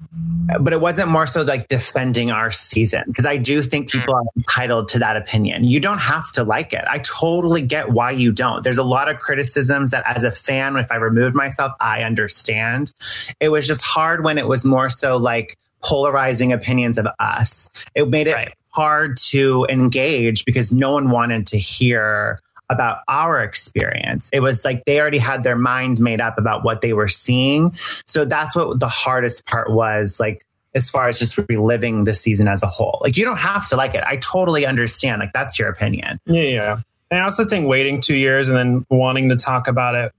[0.60, 4.24] but it wasn't more so like defending our season because I do think people are
[4.36, 5.64] entitled to that opinion.
[5.64, 6.84] You don't have to like it.
[6.90, 8.64] I totally get why you don't.
[8.64, 12.94] There's a lot of criticisms that as a fan, if I removed myself, I understand.
[13.40, 17.70] It was just hard when it was more so like polarizing opinions of us.
[17.96, 18.54] It made it Right.
[18.70, 22.40] hard to engage because no one wanted to hear
[22.72, 24.30] about our experience.
[24.32, 27.74] It was like they already had their mind made up about what they were seeing.
[28.08, 32.48] So that's what the hardest part was like as far as just reliving the season
[32.48, 33.00] as a whole.
[33.02, 34.04] Like you don't have to like it.
[34.06, 35.20] I totally understand.
[35.20, 36.20] Like that's your opinion.
[36.26, 36.80] Yeah, yeah.
[37.12, 40.14] And I also think waiting two years and then wanting to talk about it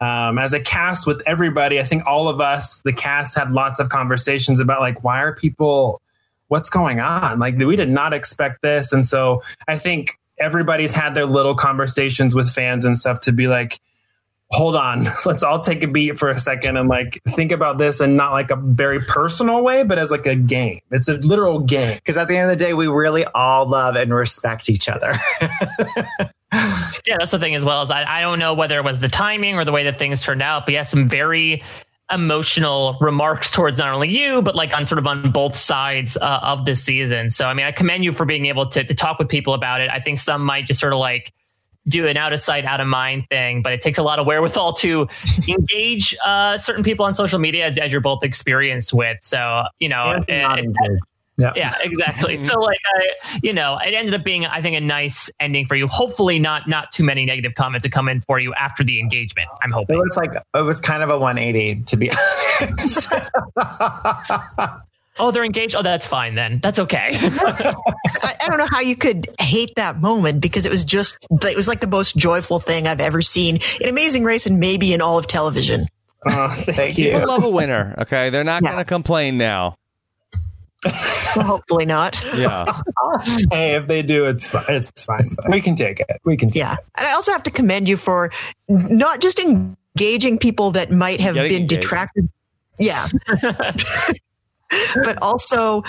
[0.00, 1.78] um, as a cast with everybody.
[1.78, 5.34] I think all of us, the cast, had lots of conversations about like why are
[5.34, 6.00] people,
[6.48, 7.38] what's going on?
[7.38, 12.34] Like we did not expect this, and so I think everybody's had their little conversations
[12.34, 13.80] with fans and stuff to be like.
[14.54, 18.00] Hold on, let's all take a beat for a second and like think about this
[18.00, 20.80] and not like a very personal way, but as like a game.
[20.90, 21.94] It's a literal game.
[21.94, 25.14] Because at the end of the day, we really all love and respect each other.
[27.06, 27.82] Yeah, that's the thing as well.
[27.82, 30.22] Is I, I don't know whether it was the timing or the way that things
[30.22, 31.62] turned out, but yeah, some very
[32.12, 36.40] emotional remarks towards not only you, but like on sort of on both sides uh,
[36.42, 37.30] of this season.
[37.30, 39.80] So, I mean, I commend you for being able to, to talk with people about
[39.80, 39.90] it.
[39.90, 41.32] I think some might just sort of like
[41.88, 44.26] do an out of sight, out of mind thing, but it takes a lot of
[44.26, 45.08] wherewithal to
[45.48, 49.18] engage uh, certain people on social media as, as you're both experienced with.
[49.22, 50.24] So, you know, it-
[50.58, 50.72] it's,
[51.42, 51.52] yeah.
[51.56, 52.38] yeah, exactly.
[52.38, 55.74] so like I, you know, it ended up being I think a nice ending for
[55.76, 55.86] you.
[55.88, 59.48] Hopefully not not too many negative comments to come in for you after the engagement.
[59.62, 59.96] I'm hoping.
[59.96, 60.08] It hoping.
[60.08, 62.10] was like it was kind of a 180 to be
[62.60, 63.08] honest.
[65.18, 65.74] Oh, they're engaged.
[65.76, 66.58] Oh, that's fine then.
[66.62, 67.10] That's okay.
[67.14, 67.74] I,
[68.42, 71.68] I don't know how you could hate that moment because it was just it was
[71.68, 75.18] like the most joyful thing I've ever seen in Amazing Race and maybe in all
[75.18, 75.86] of television.
[76.24, 77.26] Uh, Thank People you.
[77.26, 77.94] love a winner.
[77.98, 78.70] Okay, they're not Yeah.
[78.70, 79.74] going to complain now.
[80.84, 82.20] Well, hopefully not.
[82.36, 82.80] Yeah,
[83.50, 84.64] hey, if they do, it's fine.
[84.68, 85.26] It's fine.
[85.48, 86.20] We can take it.
[86.24, 86.50] We can.
[86.50, 86.76] Take Yeah.
[86.96, 88.30] And I also have to commend you for
[88.68, 91.68] not just engaging people that might have been engaged.
[91.68, 92.28] detracted.
[92.78, 93.08] Yeah.
[94.94, 95.82] but also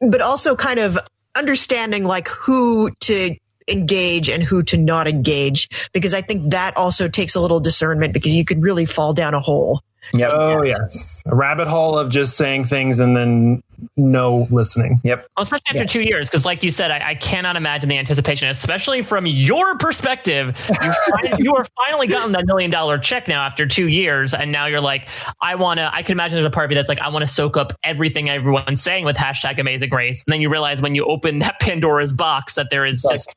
[0.00, 0.98] but also kind of
[1.34, 3.34] understanding like who to
[3.68, 8.12] engage and who to not engage because I think that also takes a little discernment
[8.12, 9.82] because you could really fall down a hole.
[10.12, 10.30] Yep.
[10.34, 13.62] Oh yes, a rabbit hole of just saying things and then
[13.96, 15.00] no listening.
[15.04, 15.26] Yep.
[15.36, 18.48] Well, especially after two years, because like you said, I, I cannot imagine the anticipation,
[18.48, 20.56] especially from your perspective.
[20.82, 24.52] You, fin- you are finally gotten that million dollar check now after two years, and
[24.52, 25.08] now you're like,
[25.40, 25.94] I want to.
[25.94, 27.72] I can imagine there's a part of me that's like, I want to soak up
[27.82, 31.58] everything everyone's saying with hashtag Amazing Grace, and then you realize when you open that
[31.60, 33.34] Pandora's box that there is just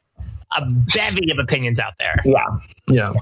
[0.56, 2.16] a bevy of opinions out there.
[2.26, 2.46] Yeah.
[2.88, 3.14] Yeah.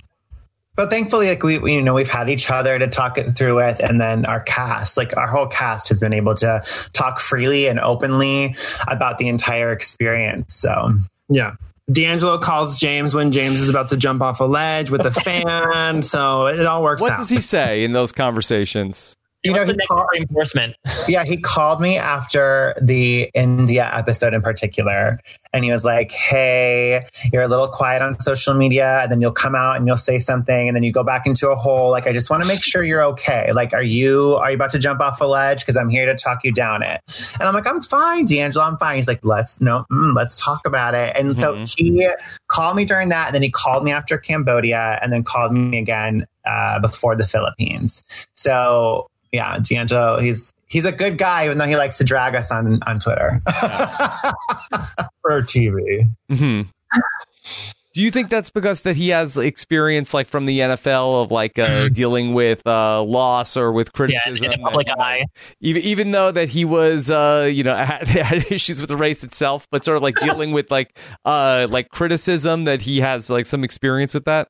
[0.75, 3.55] But thankfully, like we, we, you know, we've had each other to talk it through
[3.55, 6.61] with, and then our cast, like our whole cast, has been able to
[6.93, 8.55] talk freely and openly
[8.87, 10.53] about the entire experience.
[10.53, 10.93] So
[11.29, 11.53] Yeah.
[11.91, 16.01] D'Angelo calls James when James is about to jump off a ledge with a fan,
[16.01, 17.17] so it all works What out.
[17.19, 19.15] does he say in those conversations?
[19.45, 20.75] You What's know, he called- reinforcement?
[21.07, 25.19] yeah, he called me after the India episode in particular,
[25.53, 29.31] and he was like, "Hey, you're a little quiet on social media, and then you'll
[29.31, 31.91] come out and you'll say something, and then you go back into a hole.
[31.91, 33.51] Like, I just want to make sure you're okay.
[33.53, 35.61] Like, are you are you about to jump off a ledge?
[35.61, 37.01] Because I'm here to talk you down it."
[37.39, 38.65] And I'm like, "I'm fine, D'Angelo.
[38.65, 42.09] I'm fine." He's like, "Let's no, mm, let's talk about it." And so he
[42.47, 45.77] called me during that, and then he called me after Cambodia, and then called me
[45.77, 48.03] again uh, before the Philippines.
[48.33, 52.51] So yeah, D'Angelo, he's he's a good guy, even though he likes to drag us
[52.51, 53.41] on on Twitter.
[55.21, 56.09] for TV.
[56.29, 56.61] hmm
[57.93, 61.57] Do you think that's because that he has experience like from the NFL of like
[61.57, 64.51] uh, dealing with uh, loss or with Yeah, criticism?
[64.51, 65.25] in the public and, eye.
[65.61, 69.23] even even though that he was uh, you know had, had issues with the race
[69.23, 73.45] itself, but sort of like dealing with like uh, like criticism that he has like
[73.45, 74.47] some experience with that.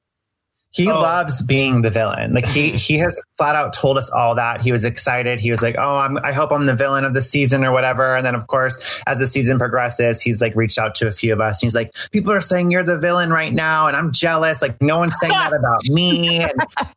[0.75, 0.99] He Oh.
[0.99, 2.33] loves being the villain.
[2.33, 4.61] Like he he has flat out told us all that.
[4.61, 5.39] He was excited.
[5.39, 8.13] He was like, "Oh, I'm, I hope I'm the villain of the season or whatever."
[8.15, 11.31] And then, of course, as the season progresses, he's like reached out to a few
[11.31, 11.61] of us.
[11.61, 14.61] And he's like, "People are saying you're the villain right now, and I'm jealous.
[14.61, 16.51] Like no one's saying that about me." And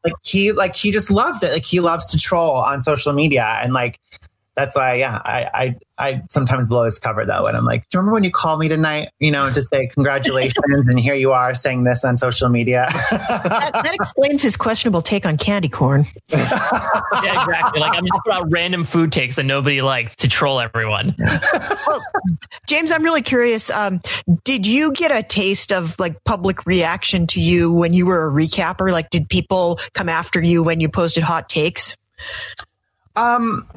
[0.04, 1.52] like he like he just loves it.
[1.52, 4.00] Like he loves to troll on social media, and like
[4.58, 7.46] that's why, yeah, I, I, I sometimes blow his cover though.
[7.46, 9.86] And I'm like, do you remember when you called me tonight, you know, to say
[9.86, 10.88] congratulations?
[10.88, 12.88] and here you are saying this on social media.
[13.12, 16.08] That, that explains his questionable take on candy corn.
[16.28, 17.78] Yeah, exactly.
[17.78, 21.14] Like I'm just about random food takes that nobody likes to troll everyone.
[22.66, 23.70] James, I'm really curious.
[23.70, 24.00] Um,
[24.42, 28.32] did you get a taste of like public reaction to you when you were a
[28.32, 28.90] recapper?
[28.90, 31.96] Like, did people come after you when you posted hot takes?
[33.14, 33.68] Um,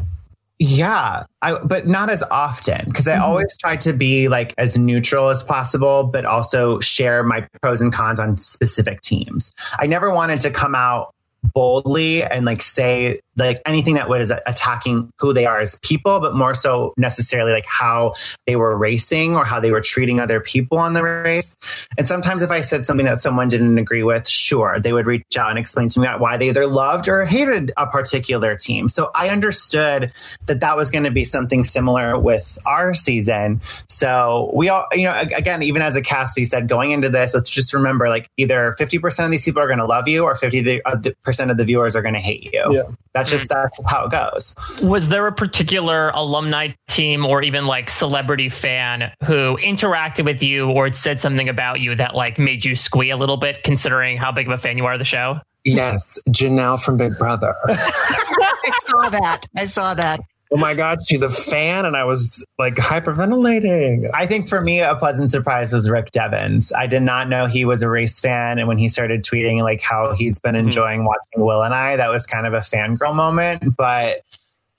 [0.63, 3.23] yeah, I, but not as often because I mm-hmm.
[3.23, 7.91] always try to be like as neutral as possible, but also share my pros and
[7.91, 9.51] cons on specific teams.
[9.79, 15.11] I never wanted to come out boldly and like say like anything that was attacking
[15.19, 18.13] who they are as people, but more so necessarily like how
[18.45, 21.55] they were racing or how they were treating other people on the race.
[21.97, 25.37] And sometimes if I said something that someone didn't agree with, sure, they would reach
[25.37, 28.87] out and explain to me why they either loved or hated a particular team.
[28.89, 30.11] So I understood
[30.47, 33.61] that that was going to be something similar with our season.
[33.87, 37.33] So we all, you know, again, even as a cast, we said going into this,
[37.33, 40.35] let's just remember like either 50% of these people are going to love you or
[40.35, 42.73] 50% uh, of the viewers are going to hate you.
[42.73, 42.83] Yeah.
[43.13, 43.47] That's just hmm.
[43.49, 44.55] that's just how it goes.
[44.81, 50.69] Was there a particular alumni team or even like celebrity fan who interacted with you
[50.69, 54.31] or said something about you that like made you squee a little bit, considering how
[54.31, 55.39] big of a fan you are of the show?
[55.63, 57.55] Yes, Janelle from Big Brother.
[57.67, 59.45] I saw that.
[59.57, 60.19] I saw that.
[60.51, 64.09] Oh my God, she's a fan, and I was like hyperventilating.
[64.13, 66.73] I think for me, a pleasant surprise was Rick Devens.
[66.73, 69.81] I did not know he was a race fan, and when he started tweeting like
[69.81, 70.65] how he's been mm-hmm.
[70.65, 73.75] enjoying watching Will and I, that was kind of a fangirl moment.
[73.77, 74.23] But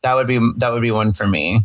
[0.02, 1.64] that would be that would be one for me.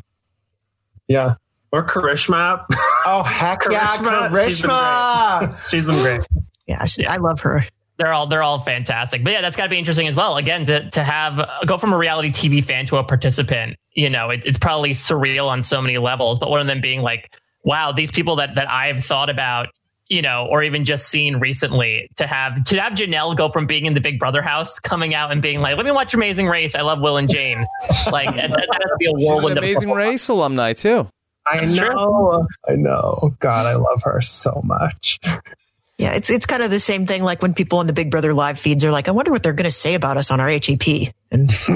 [1.08, 1.36] Yeah.
[1.72, 2.66] Or Karishma.
[3.06, 5.70] Oh heck yeah, Karishma, she's been Karishma!
[5.70, 6.28] she's been great.
[6.66, 7.66] Yeah, she, I love her.
[7.98, 10.38] They're all they're all fantastic, but yeah, that's got to be interesting as well.
[10.38, 14.30] Again, to to have go from a reality TV fan to a participant, you know,
[14.30, 16.38] it, it's probably surreal on so many levels.
[16.40, 17.32] But one of them being like,
[17.64, 19.70] wow, these people that that I've thought about,
[20.10, 23.86] you know, or even just seen recently, to have to have Janelle go from being
[23.86, 26.76] in the Big Brother house, coming out and being like, let me watch Amazing Race.
[26.76, 27.68] I love Will and James.
[28.12, 29.58] Like that, that has to be a She's an whirlwind.
[29.58, 31.10] of- amazing race alumni too.
[31.52, 31.90] I That's true.
[31.90, 32.46] know.
[32.70, 33.34] I know.
[33.40, 35.20] God, I love her so much.
[35.98, 38.34] Yeah, it's it's kind of the same thing like when people on the Big Brother
[38.34, 40.48] live feeds are like, I wonder what they're going to say about us on our
[40.48, 41.14] HEP.
[41.32, 41.70] And that's.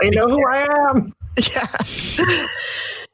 [0.00, 1.12] I know who I am.
[1.36, 2.46] yeah.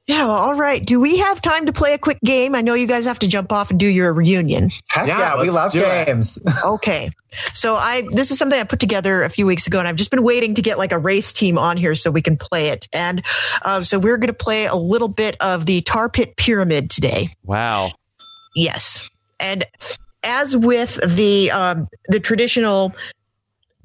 [0.09, 0.85] Yeah, well, all right.
[0.85, 2.55] Do we have time to play a quick game?
[2.55, 4.71] I know you guys have to jump off and do your reunion.
[4.89, 6.39] Heck Yeah, yeah, we love games.
[6.65, 7.11] Okay.
[7.55, 10.13] So I this is something I put together a few weeks ago, and I've just
[10.13, 12.89] been waiting to get like a race team on here so we can play it.
[12.93, 13.25] And
[13.63, 17.35] uh, so we're going to play a little bit of the tar pit pyramid today.
[17.45, 17.91] Wow.
[18.57, 19.65] Yes, and
[20.25, 22.93] as with the um, the traditional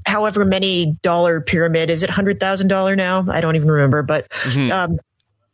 [0.06, 1.90] however many dollar pyramid.
[1.90, 3.26] Is it hundred thousand dollar now?
[3.30, 4.02] I don't even remember.
[4.02, 4.72] But Mhm.
[4.72, 4.98] um,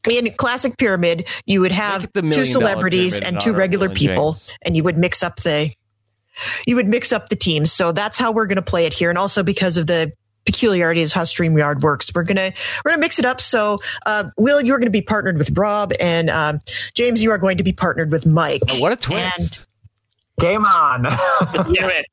[0.09, 4.33] in classic pyramid, you would have Make it the two celebrities and two regular people,
[4.33, 4.57] James.
[4.63, 5.73] and you would mix up the
[6.65, 7.73] you would mix up the teams.
[7.73, 10.13] So that's how we're going to play it here, and also because of the
[10.47, 12.51] peculiarities how StreamYard works, we're gonna
[12.83, 13.39] we're gonna mix it up.
[13.39, 16.61] So, uh, Will, you're going to be partnered with Rob, and um,
[16.95, 18.63] James, you are going to be partnered with Mike.
[18.67, 19.67] Oh, what a twist!
[20.39, 21.03] Game on.
[21.53, 22.07] Do it.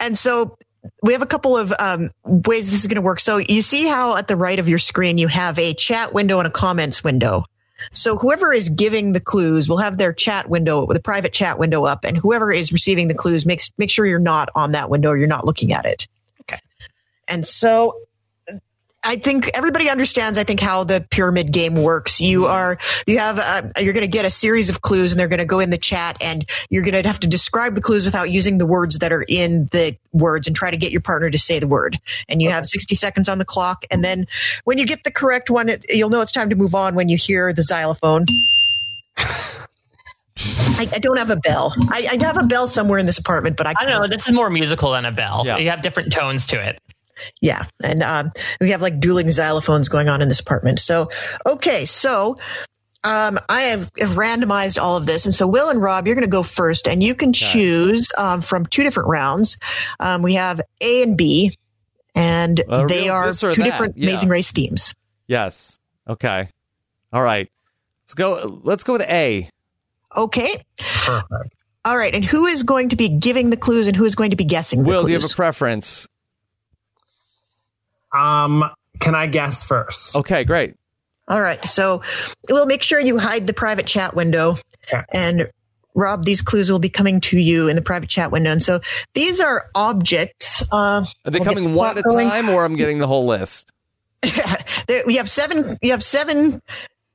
[0.00, 0.56] And so
[1.02, 3.20] we have a couple of um, ways this is going to work.
[3.20, 6.38] So you see how at the right of your screen you have a chat window
[6.38, 7.44] and a comments window.
[7.92, 11.84] So whoever is giving the clues will have their chat window, the private chat window
[11.84, 15.12] up, and whoever is receiving the clues makes make sure you're not on that window
[15.12, 16.06] you're not looking at it.
[17.28, 17.34] Okay.
[17.34, 17.94] And so
[19.04, 20.38] I think everybody understands.
[20.38, 22.20] I think how the pyramid game works.
[22.20, 25.28] You are you have uh, you're going to get a series of clues, and they're
[25.28, 28.04] going to go in the chat, and you're going to have to describe the clues
[28.04, 31.28] without using the words that are in the words, and try to get your partner
[31.28, 32.00] to say the word.
[32.28, 34.26] And you have 60 seconds on the clock, and then
[34.64, 37.08] when you get the correct one, it, you'll know it's time to move on when
[37.08, 38.24] you hear the xylophone.
[40.76, 41.74] I, I don't have a bell.
[41.90, 44.08] I, I have a bell somewhere in this apartment, but I, I don't know.
[44.08, 45.44] This is more musical than a bell.
[45.46, 45.58] Yeah.
[45.58, 46.80] You have different tones to it.
[47.40, 50.78] Yeah, and um, we have like dueling xylophones going on in this apartment.
[50.80, 51.10] So,
[51.46, 52.38] okay, so
[53.04, 56.26] um, I have, have randomized all of this, and so Will and Rob, you're going
[56.26, 59.58] to go first, and you can choose um, from two different rounds.
[60.00, 61.56] Um, we have A and B,
[62.14, 64.08] and Uh, they are two that, different yeah.
[64.08, 64.94] Amazing Race themes.
[65.26, 65.78] Yes.
[66.08, 66.48] Okay.
[67.12, 67.50] All right.
[68.04, 68.60] Let's go.
[68.64, 69.48] Let's go with A.
[70.16, 71.54] Okay, Perfect.
[71.84, 74.30] all right, and who is going to be giving the clues, and who is going
[74.30, 75.06] to be guessing the Will, clues?
[75.06, 76.06] do you have a preference?
[78.14, 78.64] Um,
[79.00, 80.16] can I guess first?
[80.16, 80.74] Okay, great.
[81.28, 81.64] All right.
[81.64, 82.02] So
[82.50, 84.56] we'll make sure you hide the private chat window.
[84.92, 85.02] Okay.
[85.12, 85.50] And
[85.94, 88.50] Rob, these clues will be coming to you in the private chat window.
[88.50, 88.80] And so
[89.14, 90.62] these are objects.
[90.72, 92.28] Uh, Are they We'll coming the one clock at a going.
[92.28, 93.70] time, or I'm getting the whole list?
[94.86, 95.76] there, we have seven.
[95.82, 96.60] You have seven.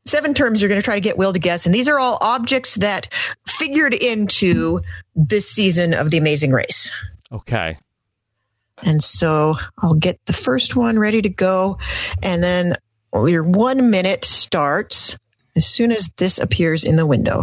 [0.05, 2.17] Seven terms you're going to try to get Will to guess, and these are all
[2.21, 3.13] objects that
[3.45, 4.81] figured into
[5.15, 6.91] this season of The Amazing Race.
[7.31, 7.77] Okay.
[8.83, 11.77] And so I'll get the first one ready to go,
[12.23, 12.75] and then
[13.13, 15.17] your one minute starts
[15.55, 17.39] as soon as this appears in the window.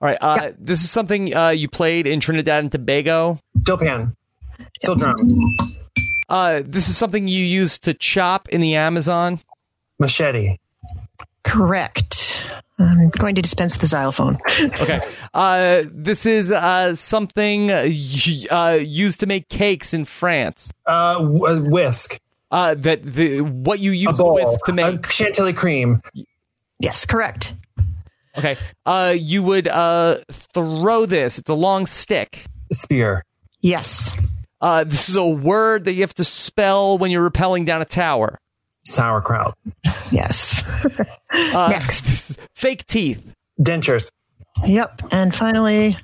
[0.00, 0.18] All right.
[0.20, 3.38] Uh, This is something uh, you played in Trinidad and Tobago.
[3.56, 4.14] Steel pan.
[4.82, 5.38] Steel drum.
[6.28, 9.40] Uh, this is something you use to chop in the Amazon.
[9.98, 10.58] Machete.
[11.44, 12.50] Correct.
[12.78, 14.38] I'm going to dispense with the xylophone.
[14.80, 15.00] Okay.
[15.32, 17.86] Uh, this is uh, something uh,
[18.50, 20.72] uh, used to make cakes in France.
[20.86, 22.20] Uh, w- a whisk.
[22.50, 25.06] Uh, that the what you use the whisk to make.
[25.06, 26.02] A chantilly cream.
[26.78, 27.54] Yes, correct.
[28.36, 28.56] Okay.
[28.84, 31.38] Uh, you would uh throw this.
[31.38, 32.44] It's a long stick.
[32.72, 33.24] Spear.
[33.60, 34.14] Yes.
[34.60, 37.84] Uh, this is a word that you have to spell when you're rappelling down a
[37.84, 38.40] tower.
[38.84, 39.56] Sauerkraut.
[40.10, 40.62] Yes.
[41.32, 42.38] Uh, Next.
[42.54, 43.20] fake teeth.
[43.60, 44.10] Dentures.
[44.64, 45.02] yep.
[45.10, 45.96] And finally,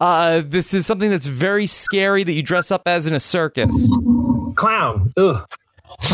[0.00, 3.88] Uh, this is something that's very scary that you dress up as in a circus.
[4.54, 5.12] Clown.
[5.16, 5.44] Ugh.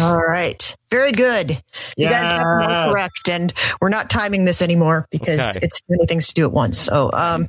[0.00, 0.74] all right.
[0.90, 1.62] Very good.
[1.98, 2.88] You guys got them all Yeah.
[2.92, 3.28] correct.
[3.28, 3.52] And
[3.82, 5.58] we're not timing this anymore because Okay.
[5.62, 6.78] it's too many things to do at once.
[6.78, 7.48] So um,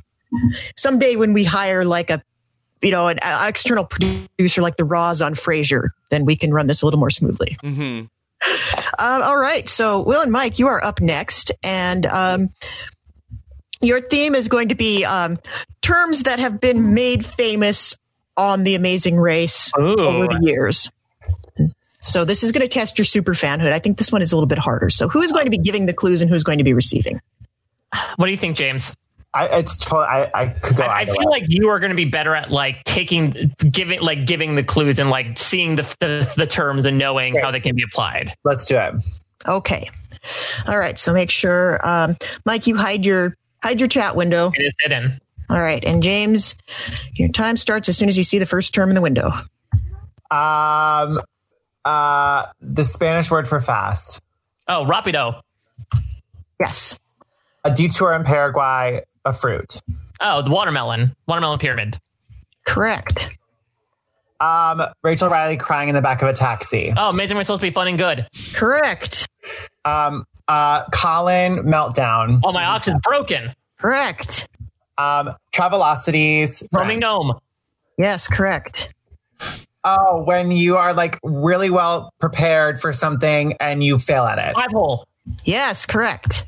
[0.76, 2.22] someday when we hire like a
[2.82, 6.66] you know, an uh, external producer like the Roz on Frasier, then we can run
[6.66, 7.56] this a little more smoothly.
[7.62, 8.02] hmm
[8.98, 9.68] Um, all right.
[9.68, 11.52] So, Will and Mike, you are up next.
[11.62, 12.48] And um,
[13.80, 15.38] your theme is going to be um,
[15.82, 17.96] terms that have been made famous
[18.36, 19.98] on The Amazing Race Ooh.
[19.98, 20.90] over the years.
[22.02, 23.72] So, this is going to test your super fanhood.
[23.72, 24.90] I think this one is a little bit harder.
[24.90, 27.20] So, who is going to be giving the clues and who's going to be receiving?
[28.16, 28.94] What do you think, James?
[29.36, 30.06] I, it's totally.
[30.06, 30.82] I, I could go.
[30.84, 31.24] I, I feel way.
[31.40, 34.98] like you are going to be better at like taking, giving, like giving the clues
[34.98, 38.34] and like seeing the the, the terms and knowing how they can be applied.
[38.44, 38.94] Let's do it.
[39.46, 39.90] Okay.
[40.66, 40.98] All right.
[40.98, 42.16] So, make sure, um,
[42.46, 44.52] Mike, you hide your hide your chat window.
[44.54, 45.20] It is hidden.
[45.50, 45.84] All right.
[45.84, 46.54] And James,
[47.14, 49.32] your time starts as soon as you see the first term in the window.
[50.30, 51.20] Um,
[51.84, 54.22] uh, the Spanish word for fast.
[54.66, 55.42] Oh, rapido.
[56.58, 56.98] Yes.
[57.64, 59.04] A detour in Paraguay.
[59.26, 59.82] A fruit.
[60.20, 61.14] Oh, the watermelon.
[61.26, 62.00] Watermelon pyramid.
[62.64, 63.28] Correct.
[64.38, 66.92] Um, Rachel Reilly crying in the back of a taxi.
[66.96, 67.36] Oh, amazing.
[67.36, 68.28] We're supposed to be fun and good.
[68.54, 69.28] Correct.
[69.84, 72.40] Um, uh, Colin meltdown.
[72.44, 73.52] Oh, my ox is broken.
[73.80, 74.48] Correct.
[74.96, 76.62] Um, Travelocity's.
[76.72, 77.40] Roaming gnome.
[77.98, 78.94] Yes, correct.
[79.82, 84.54] Oh, when you are like really well prepared for something and you fail at it.
[84.54, 85.06] Five hole.
[85.44, 86.44] Yes, correct.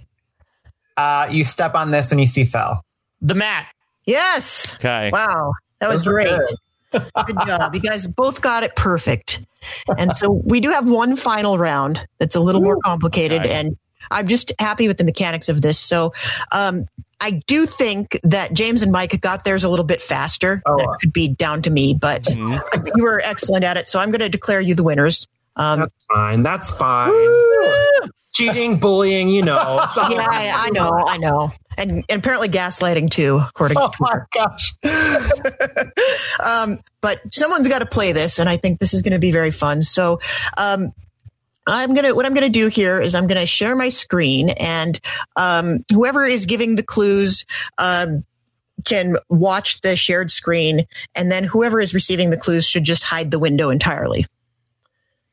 [0.99, 2.61] Uh, you step on this when you see Phil.
[2.61, 2.81] Uh,
[3.23, 3.67] The mat.
[4.05, 4.75] Yes.
[4.75, 5.11] Okay.
[5.13, 5.55] Wow.
[5.79, 6.29] That was Those great.
[6.29, 7.03] good.
[7.27, 7.75] Good job.
[7.75, 9.45] You guys both got it perfect.
[9.99, 13.43] And so we do have one final round that's a little more complicated.
[13.43, 13.53] Okay.
[13.53, 13.77] And
[14.11, 15.79] I'm just happy with the mechanics of this.
[15.79, 16.15] So
[16.51, 16.87] um,
[17.21, 20.63] I do think that James and Mike got theirs a little bit faster.
[20.65, 20.79] Oh.
[20.79, 22.91] That could be down to me, but Mhm.
[22.97, 23.87] you were excellent at it.
[23.89, 25.27] So I'm going to declare you the winners.
[25.57, 26.43] Um, That's fine.
[26.43, 27.13] That's fine.
[28.33, 29.57] Cheating, bullying, you know.
[29.97, 31.53] Yeah, I, I know, I know.
[31.77, 34.75] And, and apparently gaslighting too, according Oh to my gosh.
[36.43, 39.31] um, but someone's got to play this, and I think this is going to be
[39.33, 39.83] very fun.
[39.83, 40.21] So,
[40.57, 40.93] um,
[41.69, 44.99] I'm gonna what I'm gonna do here is I'm gonna share my screen, and
[45.37, 47.45] um, whoever is giving the clues
[47.77, 48.25] um,
[48.85, 53.31] can watch the shared screen, and then whoever is receiving the clues should just hide
[53.31, 54.27] the window entirely.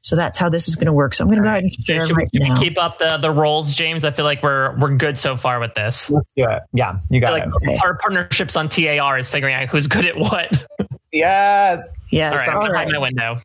[0.05, 1.15] So that's how this is going to work.
[1.15, 2.59] So I'm going to go ahead and share Should right should we now.
[2.59, 4.03] keep up the, the rolls, James?
[4.03, 6.11] I feel like we're we're good so far with this.
[6.11, 6.61] Let's do it.
[6.73, 7.47] Yeah, you I got feel it.
[7.47, 7.77] like Okay.
[7.83, 10.51] our partnerships on TAR is figuring out who's good at what.
[11.11, 11.89] Yes.
[12.09, 12.33] Yes.
[12.33, 12.83] All right, I'm right.
[12.85, 13.39] hide my window.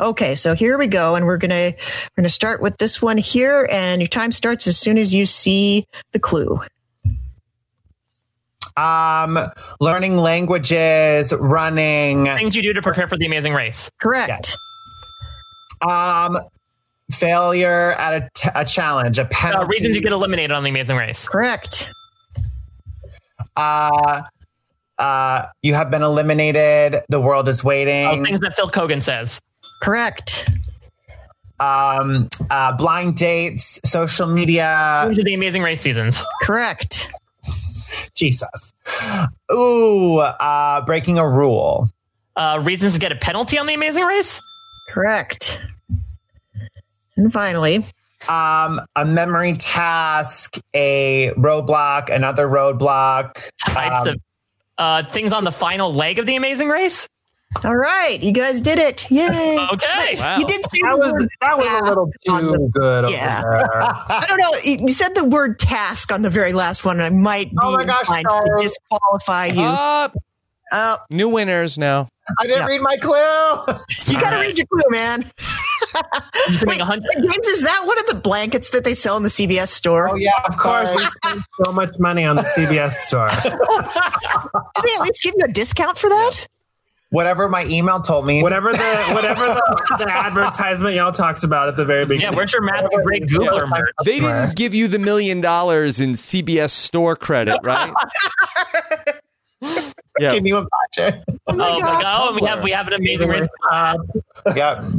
[0.00, 3.68] Okay, so here we go, and we're gonna we're gonna start with this one here,
[3.70, 6.58] and your time starts as soon as you see the clue.
[8.76, 9.38] Um,
[9.80, 13.90] learning languages, running, Things you do to prepare for the amazing race.
[14.00, 14.56] Correct.
[15.86, 16.38] Um,
[17.10, 19.66] failure at a, t- a challenge, a Uh, penalty.
[19.78, 21.28] reasons you get eliminated on the amazing race.
[21.28, 21.88] Correct.
[23.56, 24.22] uh,
[24.98, 27.02] uh, you have been eliminated.
[27.08, 28.24] The world is Oh, waiting.
[28.24, 29.40] things that Phil Keoghan says.
[29.82, 30.48] Correct.
[31.60, 35.02] um, uh, blind dates, social media.
[35.06, 36.20] Things of the amazing race seasons.
[36.42, 37.10] Correct.
[38.14, 38.74] Jesus.
[39.52, 41.88] Ooh, uh, breaking a rule.
[42.36, 44.40] Uh, reasons to get a penalty on the amazing race.
[44.90, 45.60] Correct.
[47.22, 47.84] And finally,
[48.28, 53.48] Um, a memory task, a roadblock, another roadblock.
[53.64, 54.20] Types Um, of
[54.78, 57.06] uh, things on the final leg of the amazing race.
[57.64, 59.08] all right, you guys did it.
[59.10, 59.58] Yay.
[59.72, 60.16] Okay.
[60.18, 60.38] Wow.
[60.38, 63.10] You did say That the was word that was a little on the- too good.
[63.10, 63.42] Yeah.
[64.08, 64.50] I don't know.
[64.64, 67.56] You you said the word task on the very last one, and I might be
[67.60, 69.62] Oh my gosh, inclined to disqualify you.
[69.62, 70.16] Up.
[70.72, 72.08] Uh, New winners now.
[72.38, 72.66] I didn't Yeah.
[72.66, 73.12] read my clue.
[74.06, 74.46] you got to right.
[74.48, 75.24] read your clue, man.
[75.94, 76.02] I'm
[76.48, 77.10] just Wait, saying a hundred.
[77.16, 80.08] James, is that one of the blankets that they sell in the CBS store?
[80.08, 81.02] oh yeah, of Of course, course.
[81.04, 83.28] we spend so much money on the CBS store.
[83.42, 86.46] Did they at least give you a discount for that?
[87.10, 88.42] Whatever my email told me.
[88.42, 88.78] Whatever the
[89.12, 92.32] whatever the, the advertisement y'all talked about at the very beginning.
[92.32, 93.90] Yeah, where's your Matthew Gray Gubler merch?
[94.06, 97.92] They didn't give you the million dollars in CBS store credit, right?
[100.18, 100.30] yeah.
[100.30, 101.24] Can you imagine?
[101.46, 102.04] Oh my god!
[102.06, 103.46] Oh, we have we have an amazing race.
[103.70, 103.96] Uh,
[104.56, 104.90] yeah.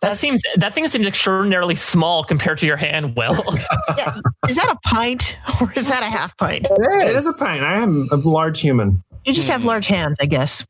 [0.00, 3.16] that seems that thing seems extraordinarily small compared to your hand.
[3.16, 3.34] Will
[3.98, 4.20] Yeah.
[4.48, 6.68] Is that a pint or is that a half pint?
[6.70, 7.64] It is a pint.
[7.64, 9.02] I am a large human.
[9.24, 10.64] You just have large hands, I guess.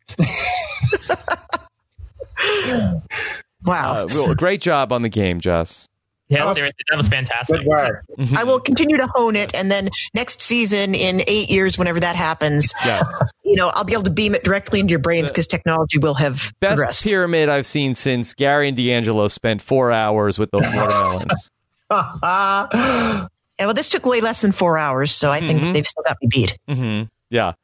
[3.64, 4.04] wow.
[4.04, 5.86] Uh, well, great job on the game, Jess.
[6.30, 6.56] Yeah, Awesome.
[6.56, 7.58] seriously, that was fantastic.
[7.58, 8.04] Good work.
[8.36, 12.16] I will continue to hone it, and then next season, in eight years, whenever that
[12.16, 13.08] happens, Yes.
[13.44, 16.14] you know, I'll be able to beam it directly into your brains because technology will
[16.14, 17.04] have Best progressed.
[17.06, 21.50] pyramid I've seen since Gary and DeAngelo spent four hours with those watermelons.
[23.60, 25.72] Yeah, well, this took way less than four hours, so I think Mhm.
[25.72, 26.56] they've still got me beat.
[26.68, 27.54] hmm Yeah.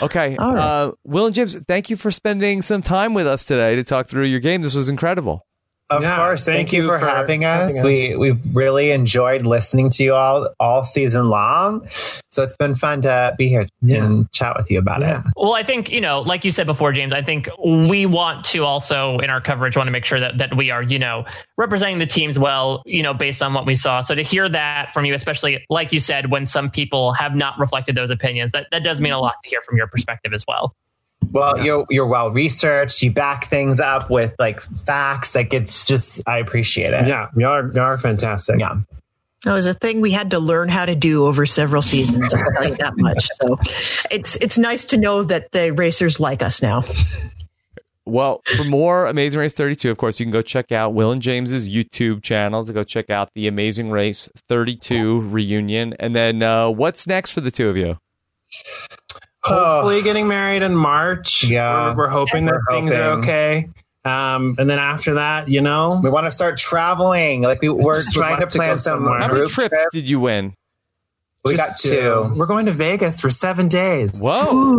[0.00, 0.36] Okay.
[0.36, 0.64] All right.
[0.64, 4.06] Uh, Will and James, thank you for spending some time with us today to talk
[4.06, 4.62] through your game.
[4.62, 5.44] This was incredible.
[5.90, 6.44] Of Yeah, course.
[6.44, 7.72] Thank, thank you, you for, for having us.
[7.72, 7.82] having us.
[7.82, 11.88] We we've really enjoyed listening to you all all season long.
[12.30, 15.20] So it's been fun to be here and chat with you about Yeah.
[15.20, 15.24] it.
[15.36, 18.64] Well, I think, you know, like you said before, James, I think we want to
[18.64, 21.24] also, in our coverage, want to make sure that, that we are, you know,
[21.56, 24.02] representing the teams well, you know, based on what we saw.
[24.02, 27.58] So to hear that from you, especially like you said, when some people have not
[27.58, 29.22] reflected those opinions, that, that does mean a mm-hmm.
[29.22, 30.74] lot to hear from your perspective as well.
[31.30, 33.02] Well, you're you're well researched.
[33.02, 35.34] You back things up with like facts.
[35.34, 37.06] Like it's just I appreciate it.
[37.06, 38.58] Yeah, y'all are, y'all are fantastic.
[38.58, 38.76] Yeah.
[39.44, 42.34] That was a thing we had to learn how to do over several seasons.
[42.34, 43.28] I'll tell you that much.
[43.40, 43.56] So
[44.10, 46.84] it's it's nice to know that the racers like us now.
[48.04, 51.20] Well, for more Amazing Race 32, of course, you can go check out Will and
[51.20, 55.94] James's YouTube channel to go check out the Amazing Race 32 reunion.
[56.00, 57.98] And then uh, what's next for the two of you?
[59.42, 61.44] Hopefully, getting married in March.
[61.44, 61.90] Yeah.
[61.90, 63.68] we're, we're hoping that We're things are okay.
[64.04, 67.42] Um, and then after that, you know, We want to start traveling.
[67.42, 69.20] Like we, we're trying to like to plan some somewhere.
[69.20, 69.92] How many trips trips.
[69.92, 70.54] did you win?
[71.44, 72.32] We got just two.
[72.36, 74.10] We're going to Vegas for seven days.
[74.20, 74.76] Whoa.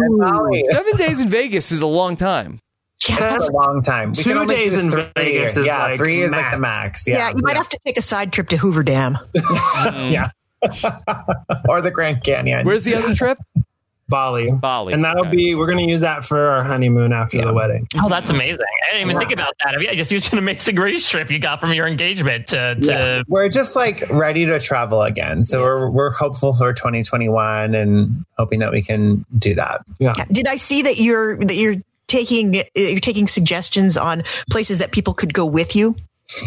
[0.71, 2.59] Seven days in Vegas is a long time.
[3.07, 4.09] That's a long time.
[4.09, 5.07] We Two days in three.
[5.15, 7.05] Vegas is yeah, like three is like the max.
[7.05, 7.07] max.
[7.07, 9.17] Yeah, Yeah, you might have to take a side trip to Hoover Dam.
[9.93, 10.31] Yeah.
[11.69, 12.65] or the Grand Canyon.
[12.65, 13.37] Where's the other trip?
[14.09, 14.49] Bali.
[14.51, 15.35] Bali, And that'll okay.
[15.35, 17.87] be, we're going to use that for our honeymoon after the wedding.
[17.95, 18.65] Oh, that's amazing.
[18.89, 19.75] I didn't even think about that.
[19.75, 22.75] I, mean, I just used an amazing race trip you got from your engagement to,
[22.75, 25.43] to We're just like ready to travel again.
[25.43, 29.81] So we're we're hopeful for 2021 and hoping that we can do that.
[29.99, 30.13] Yeah.
[30.17, 30.25] Yeah.
[30.31, 31.75] Did I see that you're that you're
[32.07, 35.95] taking you're taking suggestions on places that people could go with you?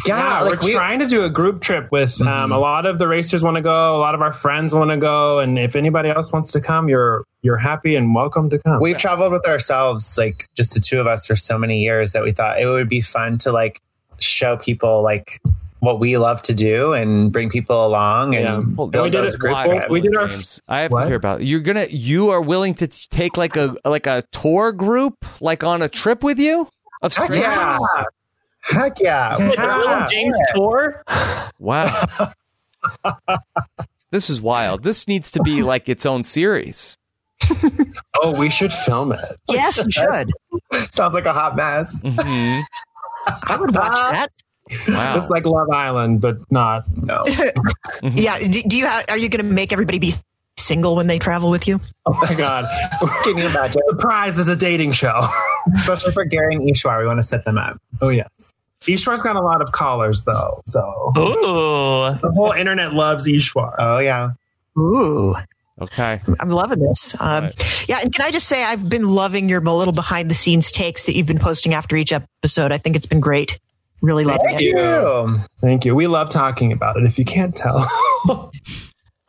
[0.06, 2.86] Yeah, Yeah, like we're we, trying to do a group trip with um, a lot
[2.86, 5.58] of the racers want to go, a lot of our friends want to go, and
[5.58, 8.80] if anybody else wants to come, you're you're happy and welcome to come.
[8.80, 12.22] we've traveled with ourselves, like just the two of us for so many years that
[12.22, 13.80] we thought it would be fun to like
[14.20, 15.40] show people like
[15.80, 18.74] what we love to do and bring people along and Yeah.
[18.76, 19.90] Well, build we did those it- group we- trips.
[19.90, 21.00] we did our- James, I have What?
[21.00, 21.48] to hear about it.
[21.48, 25.64] You're gonna you are willing to t- take like a like a tour group like
[25.64, 26.68] on a trip with you
[27.02, 27.42] of Heck strangers?
[27.96, 28.04] yeah.
[28.62, 29.36] Heck yeah.
[29.36, 31.02] the Little James tour.
[31.58, 32.32] Wow.
[34.10, 34.82] this is wild.
[34.82, 36.98] This needs to be like its own series.
[38.20, 39.40] oh, we should film it.
[39.48, 40.32] Yes, you should.
[40.92, 42.00] Sounds like a hot mess.
[42.04, 42.60] hmm
[43.44, 44.28] I would watch that.
[44.88, 45.16] Wow.
[45.16, 46.84] It's like Love Island, but not.
[46.96, 47.22] No.
[48.02, 48.38] Yeah.
[48.38, 49.04] Do, do you have?
[49.08, 50.14] Are you going to make everybody be
[50.56, 51.80] single when they travel with you?
[52.06, 52.66] Oh my god!
[53.24, 53.82] Can you imagine?
[53.88, 55.20] the prize is a dating show.
[55.76, 57.78] Especially for Gary and Ishwar, we want to set them up.
[58.00, 58.52] oh yes.
[58.82, 62.18] Ishwar's got a lot of callers though, so Ooh.
[62.20, 63.74] the whole internet loves Ishwar.
[63.78, 64.30] Oh yeah.
[64.78, 65.34] Ooh,
[65.80, 66.20] Okay.
[66.40, 67.14] I'm loving this.
[67.20, 67.50] Um,
[67.88, 71.04] Yeah, and can I just say I've been loving your little behind the scenes takes
[71.04, 72.72] that you've been posting after each episode.
[72.72, 73.58] I think it's been great.
[74.00, 74.64] Really loving Thank it.
[74.64, 75.40] you.
[75.60, 75.94] Thank you.
[75.94, 77.04] We love talking about it.
[77.04, 77.88] If you can't tell,
[78.28, 78.50] All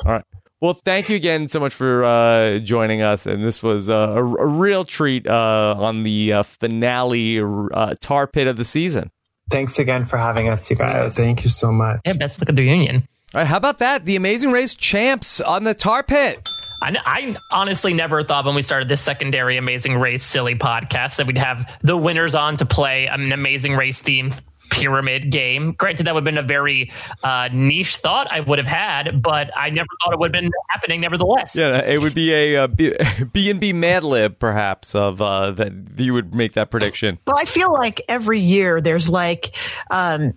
[0.03, 0.23] right.
[0.63, 4.23] Well, thank you again so much for uh, joining us, and this was uh, a,
[4.23, 9.11] a real treat uh, on the uh, finale uh, tar pit of the season.
[9.51, 11.17] Thanks again for having us, you guys.
[11.17, 11.99] thank you so much.
[12.05, 13.05] Yeah, best look at the union.
[13.35, 14.05] All right, how about that?
[14.05, 16.47] The Amazing Race champs on the tar pit.
[16.81, 21.27] I, I honestly never thought when we started this secondary Amazing Race silly podcast that
[21.27, 24.39] we'd have the winners on to play an Amazing Race themed
[24.73, 25.73] pyramid game.
[25.73, 26.91] Granted, that would have been a very
[27.23, 30.51] uh, niche thought I would have had, but I never thought it would have been
[30.69, 31.55] happening nevertheless.
[31.55, 32.95] Yeah, it would be a uh, B
[33.49, 37.19] and B Mad Lib, perhaps, of uh, that you would make that prediction.
[37.27, 39.55] Well, I feel like every year there's like,
[39.91, 40.33] um,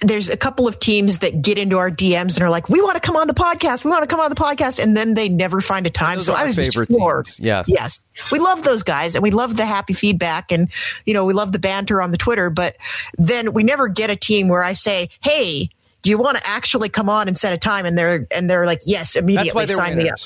[0.00, 2.94] there's a couple of teams that get into our DMs and are like, "We want
[2.94, 3.84] to come on the podcast.
[3.84, 6.20] We want to come on the podcast," and then they never find a time.
[6.20, 7.26] So I was just floored.
[7.26, 7.40] teams.
[7.40, 7.66] Yes.
[7.68, 10.68] yes, we love those guys, and we love the happy feedback, and
[11.06, 12.50] you know, we love the banter on the Twitter.
[12.50, 12.76] But
[13.18, 15.70] then we never get a team where I say, "Hey."
[16.02, 17.86] Do you want to actually come on and set a time?
[17.86, 20.18] And they're and they're like, yes, immediately sign me up.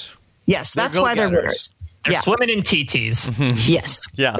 [0.45, 1.73] Yes, They're that's why they're winners.
[2.05, 3.69] They're Yeah, swimming in TTs.
[3.69, 4.37] yes, Yeah.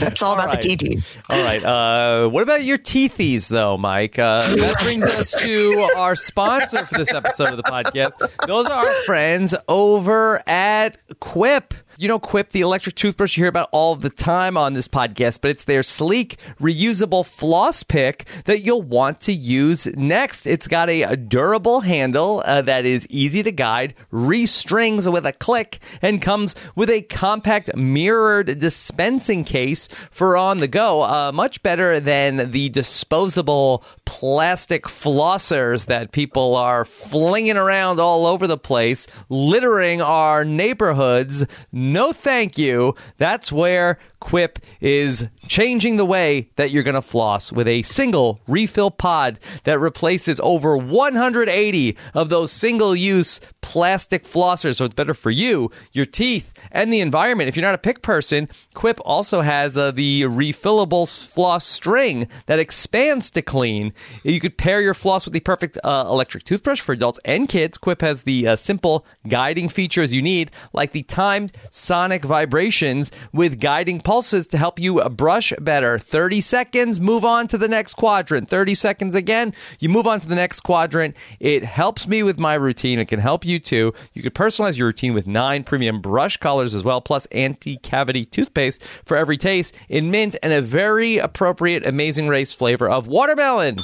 [0.00, 0.60] that's all about right.
[0.60, 1.08] the TTs.
[1.30, 1.64] All right.
[1.64, 4.18] Uh, what about your teethies, though, Mike?
[4.18, 8.12] Uh, that brings us to our sponsor for this episode of the podcast.
[8.46, 11.74] Those are our friends over at Quip.
[11.98, 15.40] You know, Quip, the electric toothbrush you hear about all the time on this podcast,
[15.40, 20.46] but it's their sleek, reusable floss pick that you'll want to use next.
[20.46, 25.80] It's got a, durable handle uh, that is easy to guide, restrings with a click,
[26.02, 31.02] and comes with a compact mirrored dispensing case for on the go.
[31.02, 38.46] Uh, much better than the disposable plastic flossers that people are flinging around all over
[38.46, 41.44] the place, littering our neighborhoods.
[41.70, 42.94] No, thank you.
[43.18, 48.40] That's where Quip is changing the way that you're going to floss with a single
[48.48, 54.76] refill pod that replaces over 180 of those single use plastic flossers.
[54.76, 57.48] So it's better for you, your teeth, and the environment.
[57.48, 62.58] If you're not a pick person, Quip also has uh, the refillable floss string that
[62.58, 63.92] expands to clean.
[64.24, 67.78] You could pair your floss with the perfect uh, electric toothbrush for adults and kids.
[67.78, 73.60] Quip has the uh, simple guiding features you need, like the timed sonic vibrations with
[73.60, 75.98] guiding pulses to help you uh, brush better.
[75.98, 78.48] 30 seconds, move on to the next quadrant.
[78.48, 81.14] 30 seconds again, you move on to the next quadrant.
[81.38, 82.98] It helps me with my routine.
[82.98, 83.92] It can help you too.
[84.14, 88.24] You could personalize your routine with nine premium brush colors as well, plus anti cavity
[88.24, 93.76] toothpaste for every taste in mint and a very appropriate Amazing Race flavor of watermelon.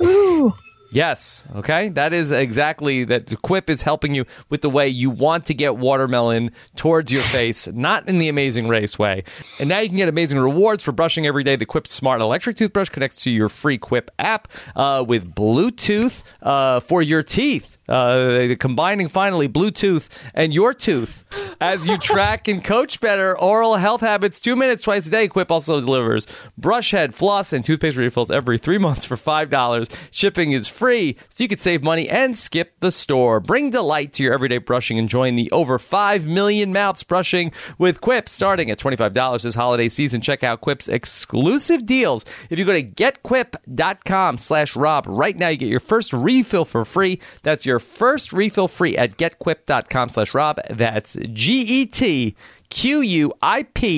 [0.00, 0.54] Ooh.
[0.92, 1.44] Yes.
[1.56, 1.88] Okay.
[1.88, 3.40] That is exactly that.
[3.42, 7.66] Quip is helping you with the way you want to get watermelon towards your face,
[7.68, 9.24] not in the amazing race way.
[9.58, 11.56] And now you can get amazing rewards for brushing every day.
[11.56, 16.80] The Quip Smart Electric Toothbrush connects to your free Quip app uh, with Bluetooth uh,
[16.80, 17.78] for your teeth.
[17.88, 21.24] Uh, combining finally Bluetooth and your tooth
[21.60, 24.40] as you track and coach better oral health habits.
[24.40, 25.28] Two minutes twice a day.
[25.28, 26.26] Quip also delivers
[26.56, 29.96] brush head, floss, and toothpaste refills every three months for $5.
[30.10, 33.40] Shipping is free, so you can save money and skip the store.
[33.40, 38.00] Bring delight to your everyday brushing and join the over 5 million mouths brushing with
[38.00, 40.20] Quip starting at $25 this holiday season.
[40.20, 42.24] Check out Quip's exclusive deals.
[42.48, 46.84] If you go to getquip.com slash Rob right now, you get your first refill for
[46.84, 47.20] free.
[47.42, 50.60] That's your first refill free at getquip.com slash Rob.
[50.70, 52.34] That's G-E-T-Q-U-I-P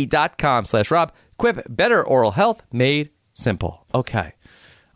[0.07, 1.13] dot com slash Rob.
[1.37, 3.85] Quip, better oral health made simple.
[3.95, 4.33] Okay.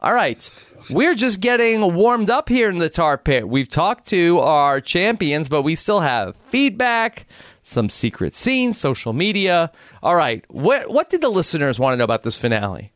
[0.01, 0.51] All right.
[0.91, 3.49] We're just getting warmed up here in the tar pit.
[3.49, 7.27] We've talked to our champions, but we still have feedback,
[7.63, 9.71] some secret scenes, social media.
[10.03, 10.45] All right.
[10.49, 12.93] What, what did the listeners want to know about this finale?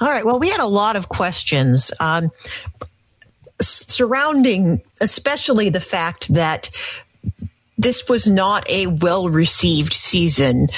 [0.00, 0.24] All right.
[0.24, 2.30] Well, we had a lot of questions um,
[3.60, 6.70] surrounding, especially the fact that
[7.76, 10.68] this was not a well received season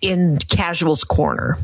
[0.00, 1.58] in Casual's Corner.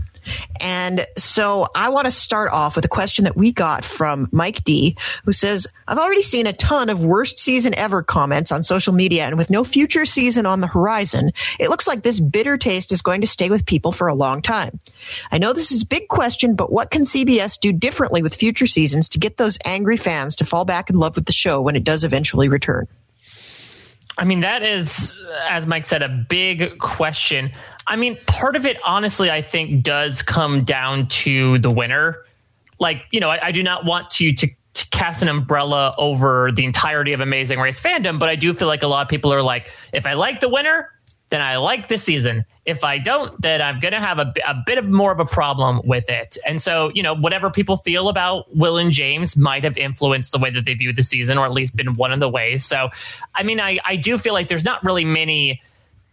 [0.60, 4.64] And so I want to start off with a question that we got from Mike
[4.64, 8.92] D, who says, I've already seen a ton of worst season ever comments on social
[8.92, 12.92] media, and with no future season on the horizon, it looks like this bitter taste
[12.92, 14.80] is going to stay with people for a long time.
[15.30, 18.66] I know this is a big question, but what can CBS do differently with future
[18.66, 21.76] seasons to get those angry fans to fall back in love with the show when
[21.76, 22.86] it does eventually return?
[24.18, 25.18] I mean, that is,
[25.48, 27.52] as Mike said, a big question.
[27.86, 32.24] I mean, part of it, honestly, I think does come down to the winner.
[32.78, 36.52] Like, you know, I, I do not want to, to to cast an umbrella over
[36.52, 39.32] the entirety of Amazing Race fandom, but I do feel like a lot of people
[39.32, 40.90] are like, if I like the winner,
[41.30, 42.44] then I like this season.
[42.66, 45.24] If I don't, then I'm going to have a, a bit of more of a
[45.24, 46.36] problem with it.
[46.46, 50.38] And so, you know, whatever people feel about Will and James might have influenced the
[50.38, 52.64] way that they view the season, or at least been one of the ways.
[52.64, 52.90] So,
[53.34, 55.60] I mean, I, I do feel like there's not really many.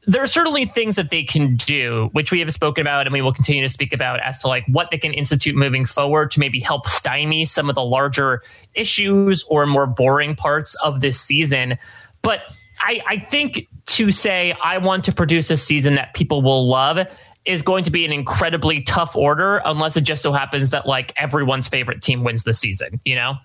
[0.05, 3.21] There are certainly things that they can do, which we have spoken about and we
[3.21, 6.39] will continue to speak about as to like what they can institute moving forward to
[6.39, 8.41] maybe help stymie some of the larger
[8.73, 11.77] issues or more boring parts of this season.
[12.21, 12.41] But
[12.79, 17.05] I, I think to say I want to produce a season that people will love
[17.45, 21.13] is going to be an incredibly tough order unless it just so happens that like
[21.17, 23.35] everyone's favorite team wins the season, you know?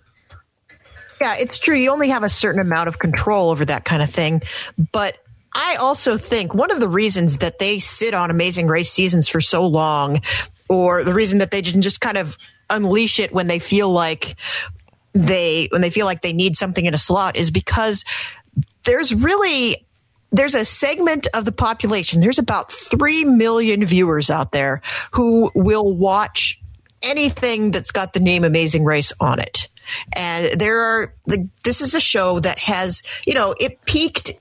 [1.21, 1.75] Yeah, it's true.
[1.75, 4.41] You only have a certain amount of control over that kind of thing.
[4.93, 5.19] But
[5.53, 9.41] I also think one of the reasons that they sit on amazing race seasons for
[9.41, 10.21] so long,
[10.69, 12.37] or the reason that they didn't just kind of
[12.71, 14.37] unleash it when they feel like
[15.15, 18.05] they when they feel like they need something in a slot is because
[18.85, 19.88] there's really
[20.31, 24.81] there's a segment of the population there's about 3 million viewers out there
[25.13, 26.61] who will watch
[27.03, 29.69] anything that's got the name amazing race on it
[30.15, 31.15] and there are
[31.65, 34.33] this is a show that has you know it peaked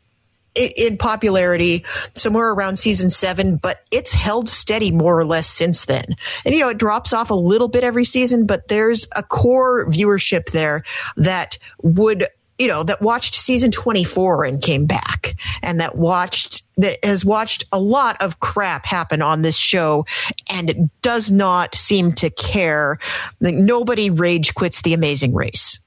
[0.58, 1.86] in popularity
[2.16, 6.16] somewhere around season seven, but it's held steady more or less since then.
[6.46, 9.88] And, you know, it drops off a little bit every season, but there's a core
[9.88, 10.84] viewership there
[11.16, 12.26] that would
[12.58, 17.66] you know, that watched season 24 and came back and that watched, that has watched
[17.72, 20.06] a lot of crap happen on this show
[20.50, 22.98] and does not seem to care.
[23.40, 25.80] Like nobody rage quits the amazing race.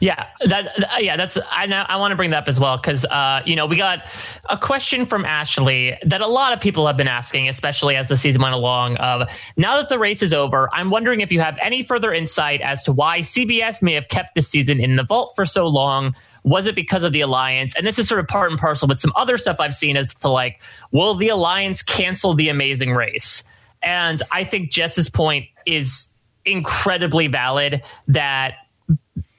[0.00, 3.04] Yeah, that yeah, that's I know I want to bring that up as well because
[3.04, 4.10] uh, you know we got
[4.48, 8.16] a question from Ashley that a lot of people have been asking, especially as the
[8.16, 8.96] season went along.
[8.96, 12.60] Of now that the race is over, I'm wondering if you have any further insight
[12.60, 16.14] as to why CBS may have kept this season in the vault for so long.
[16.44, 17.74] Was it because of the alliance?
[17.76, 20.14] And this is sort of part and parcel with some other stuff I've seen as
[20.14, 20.62] to like,
[20.92, 23.42] will the alliance cancel the Amazing Race?
[23.82, 26.08] And I think Jess's point is
[26.44, 28.54] incredibly valid that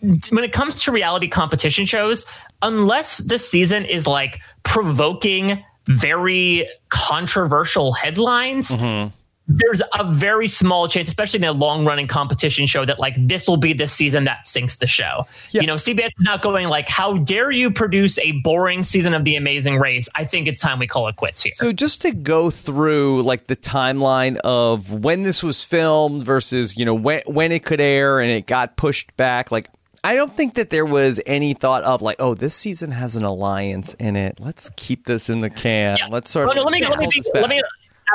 [0.01, 2.25] when it comes to reality competition shows,
[2.61, 9.09] unless the season is like provoking very controversial headlines, mm-hmm.
[9.47, 13.47] there's a very small chance, especially in a long running competition show, that like this
[13.47, 15.25] will be the season that sinks the show.
[15.51, 15.61] Yeah.
[15.61, 19.23] You know, CBS is not going like, how dare you produce a boring season of
[19.23, 20.09] The Amazing Race?
[20.15, 21.53] I think it's time we call it quits here.
[21.55, 26.85] So just to go through like the timeline of when this was filmed versus, you
[26.85, 29.69] know, when, when it could air and it got pushed back, like
[30.03, 33.23] I don't think that there was any thought of like, oh, this season has an
[33.23, 34.39] alliance in it.
[34.39, 35.97] Let's keep this in the can.
[35.97, 36.07] Yeah.
[36.07, 36.65] Let's sort well, of.
[36.65, 37.61] let me let me, be, let me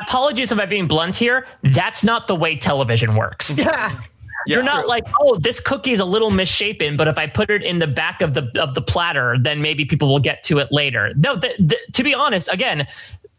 [0.03, 1.47] apologies if I'm being blunt here.
[1.63, 3.57] That's not the way television works.
[3.63, 4.01] Yeah.
[4.45, 4.89] You're yeah, not true.
[4.89, 7.87] like, oh, this cookie is a little misshapen, but if I put it in the
[7.87, 11.15] back of the of the platter, then maybe people will get to it later.
[11.15, 12.89] No, the, to be honest, again,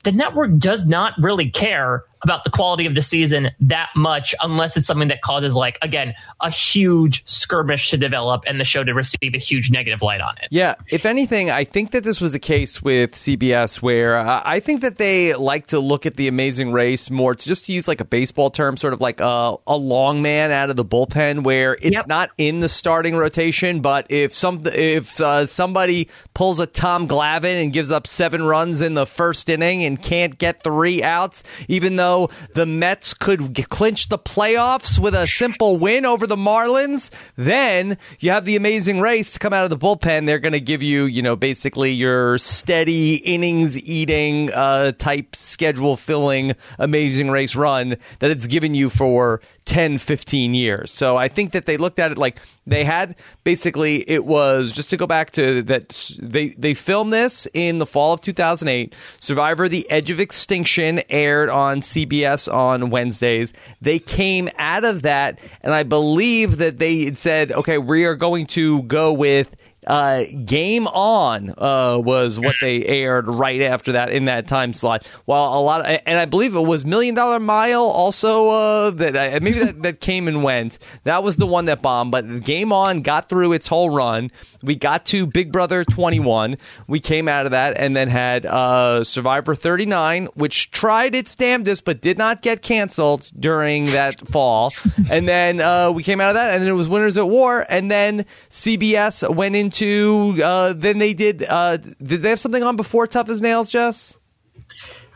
[0.04, 4.78] the network does not really care about the quality of the season that much unless
[4.78, 8.94] it's something that causes like again a huge skirmish to develop and the show to
[8.94, 10.48] receive a huge negative light on it.
[10.52, 14.60] Yeah, if anything, I think that this was the case with CBS where uh, I
[14.60, 17.88] think that they like to look at the Amazing Race more to just to use
[17.88, 21.44] like a baseball term, sort of like a, a long man out of the bullpen
[21.44, 22.08] where it's Yep.
[22.08, 27.64] not in the starting rotation, but if some if uh, somebody pulls a Tom Glavine
[27.64, 31.96] and gives up seven runs in the first inning and can't get three outs, even
[31.98, 32.13] though
[32.54, 38.32] the Mets could clinch the playoffs with a simple win over the Marlins, then you
[38.32, 40.26] have the amazing race to come out of the bullpen.
[40.26, 45.96] They're going to give you, you know, basically your steady innings eating uh, type schedule
[45.98, 50.92] filling amazing race run that it's given you for 10, 15 years.
[50.92, 54.90] So I think that they looked at it like they had basically it was just
[54.90, 58.96] to go back to that they they filmed this in the fall of 2008.
[59.20, 63.54] Survivor: The Edge of Extinction aired on CBS on Wednesdays.
[63.82, 68.48] They came out of that, and I believe that they said, "Okay, we are going
[68.48, 74.26] to go with." Uh, Game On uh, was what they aired right after that in
[74.26, 75.06] that time slot.
[75.26, 79.16] While a lot, of, and I believe it was Million Dollar Mile also uh, that
[79.16, 80.80] uh, maybe that, that came and went.
[81.04, 82.12] That was the one that bombed.
[82.12, 84.32] But Game On got through its whole run.
[84.62, 86.56] We got to Big Brother 21.
[86.88, 91.84] We came out of that and then had uh, Survivor 39, which tried its damnedest
[91.84, 94.74] but did not get canceled during that fall.
[95.10, 97.66] And then uh, we came out of that, and then it was Winners at War.
[97.68, 99.73] And then CBS went into.
[99.82, 101.44] Uh, then they did.
[101.44, 104.18] Uh, did they have something on before Tough as Nails, Jess?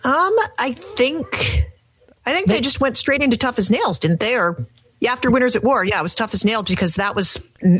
[0.03, 1.65] Um, I think,
[2.25, 4.35] I think they just went straight into Tough as Nails, didn't they?
[4.35, 4.65] Or
[4.99, 7.37] yeah, after Winners at War, yeah, it was Tough as Nails because that was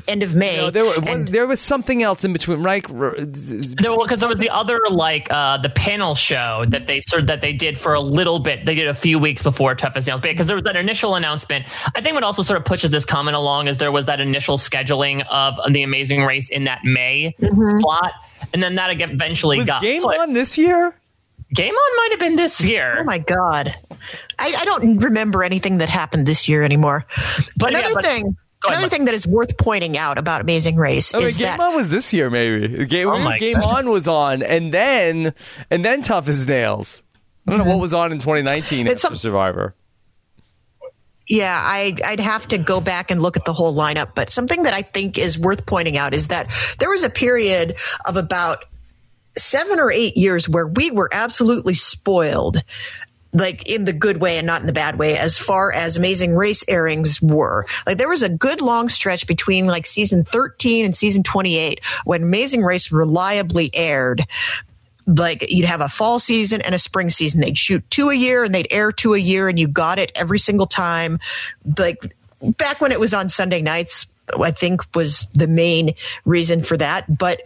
[0.08, 0.58] end of May.
[0.58, 2.88] No, there, was, and- there was something else in between, right?
[2.92, 7.42] No, because there was the other like uh, the panel show that they sort that
[7.42, 8.66] they did for a little bit.
[8.66, 11.66] They did a few weeks before Tough as Nails because there was that initial announcement.
[11.96, 14.58] I think what also sort of pushes this comment along is there was that initial
[14.58, 17.36] scheduling of the Amazing Race in that May
[17.80, 18.12] slot,
[18.54, 20.20] and then that again eventually Was got Game flipped.
[20.22, 21.00] On this year?
[21.54, 22.98] Game on might have been this year.
[23.00, 23.74] Oh my god,
[24.38, 27.06] I, I don't remember anything that happened this year anymore.
[27.58, 28.24] But yeah, another but- thing,
[28.60, 28.92] Go ahead, another Mike.
[28.92, 31.76] thing that is worth pointing out about Amazing Race I mean, is Game that On
[31.76, 32.86] was this year, maybe.
[32.86, 35.34] Game, Oh Game On was on, and then
[35.70, 37.02] and then Tough as Nails.
[37.48, 37.82] I don't know what mm-hmm.
[37.82, 39.74] was on in 2019 It's after some- Survivor.
[41.30, 44.16] Yeah, I, I'd have to go back and look at the whole lineup.
[44.16, 46.50] But something that I think is worth pointing out is that
[46.80, 47.76] there was a period
[48.08, 48.64] of about
[49.38, 52.58] seven or eight years where we were absolutely spoiled.
[53.34, 56.36] Like in the good way and not in the bad way, as far as Amazing
[56.36, 57.68] Race airings were.
[57.86, 62.24] Like there was a good long stretch between like season 13 and season 28 when
[62.24, 64.26] Amazing Race reliably aired
[65.08, 67.42] like you'd have a fall season and a spring season.
[67.42, 70.12] They'd shoot two a year and they'd air two a year and you got it
[70.16, 71.20] every single time.
[71.78, 74.08] Like back when it was on Sunday nights,
[74.38, 75.92] I think was the main
[76.26, 77.18] reason for that.
[77.18, 77.42] But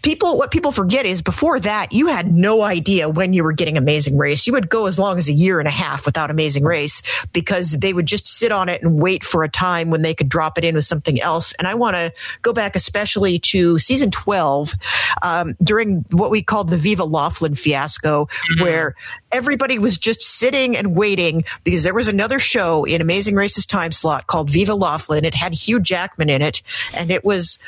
[0.00, 3.76] people what people forget is before that you had no idea when you were getting
[3.76, 4.46] amazing race.
[4.46, 7.02] You would go as long as a year and a half without amazing race
[7.32, 10.28] because they would just sit on it and wait for a time when they could
[10.28, 11.52] drop it in with something else.
[11.58, 12.12] And i want to
[12.42, 14.74] go back especially to season 12
[15.22, 18.28] um, during what we called the viva laughlin fiasco
[18.60, 18.94] where
[19.30, 23.92] everybody was just sitting and waiting because there was another show in amazing race's time
[23.92, 25.24] slot called viva laughlin.
[25.24, 26.62] It had hugh jackman in it
[26.94, 27.58] and it was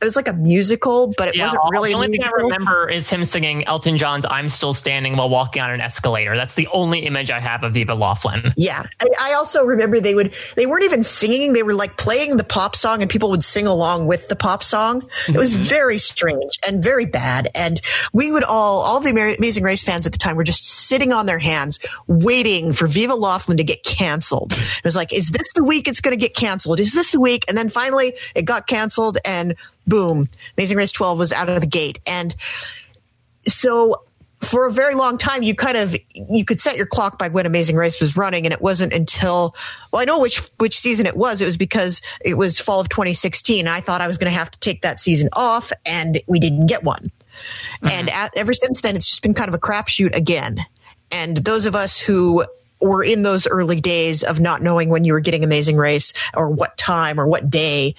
[0.00, 2.88] it was like a musical, but it Yeah, wasn't really the only thing I remember
[2.88, 6.36] is him singing Elton John's "I'm Still Standing" while walking on an escalator.
[6.36, 8.52] That's the only image I have of Viva Laughlin.
[8.56, 12.36] Yeah, I, I also remember they would they weren't even singing; they were like playing
[12.36, 15.08] the pop song, and people would sing along with the pop song.
[15.28, 15.64] It was mm-hmm.
[15.64, 17.50] very strange and very bad.
[17.54, 17.80] And
[18.12, 21.26] we would all all the Amazing Race fans at the time were just sitting on
[21.26, 24.52] their hands, waiting for Viva Laughlin to get canceled.
[24.52, 26.80] It was like, is this the week it's going to get canceled?
[26.80, 27.44] Is this the week?
[27.48, 29.56] And then finally, it got canceled, and
[29.88, 32.00] boom, Amazing Race 12 was out of the gate.
[32.06, 32.34] And
[33.46, 34.02] so
[34.40, 37.44] for a very long time you kind of you could set your clock by when
[37.44, 38.46] amazing race was running.
[38.46, 39.54] And it wasn't until
[39.92, 41.42] well i know which which season it was.
[41.42, 44.50] It was because it was fall of 2016 i thought i was going to have
[44.50, 47.10] to take that season off and we didn't get one.
[47.82, 47.88] Mm-hmm.
[47.88, 50.64] And at, ever since then it's just been kind of a crapshoot again.
[51.10, 52.44] And those of us who
[52.80, 56.48] were in those early days of not knowing when you were getting amazing race or
[56.48, 57.94] what time or what day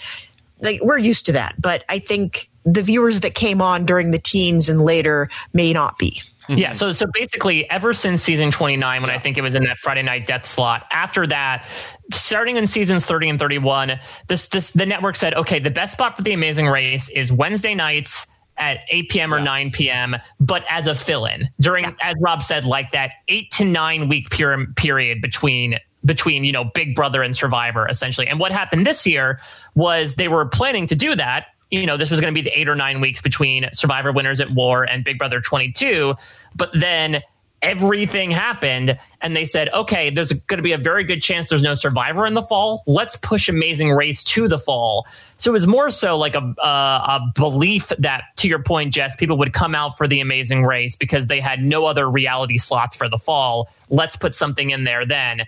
[0.62, 4.20] like we're used to that but i think the viewers that came on during the
[4.20, 9.02] teens and later may not be Yeah, so so basically, ever since season twenty nine,
[9.04, 11.68] when I think it was in that Friday night death slot, after that,
[12.12, 15.94] starting in seasons thirty and thirty one, this this the network said, okay, the best
[15.94, 18.26] spot for the Amazing Race is Wednesday nights
[18.58, 19.34] at 8 p.m.
[19.34, 21.92] or 9 p.m., but as a fill in during, Yeah.
[22.02, 26.66] as Rob said, like that eight to nine week per- period between between you know
[26.66, 28.28] Big Brother and Survivor essentially.
[28.28, 29.40] And what happened this year
[29.76, 31.48] was they were planning to do that.
[31.72, 34.42] You know, this was going to be the eight or nine weeks between Survivor Winners
[34.42, 36.16] at War and Big Brother 22,
[36.56, 37.22] but then
[37.62, 41.62] everything happened and they said okay there's going to be a very good chance there's
[41.62, 42.84] no survivor in the fall.
[42.88, 45.06] Let's push amazing race to the fall.
[45.40, 49.16] So it was more so like a, uh, a belief that to your point jess
[49.16, 52.96] people would come out for the amazing race because they had no other reality slots
[52.96, 53.70] for the fall.
[53.90, 55.46] Let's put something in there then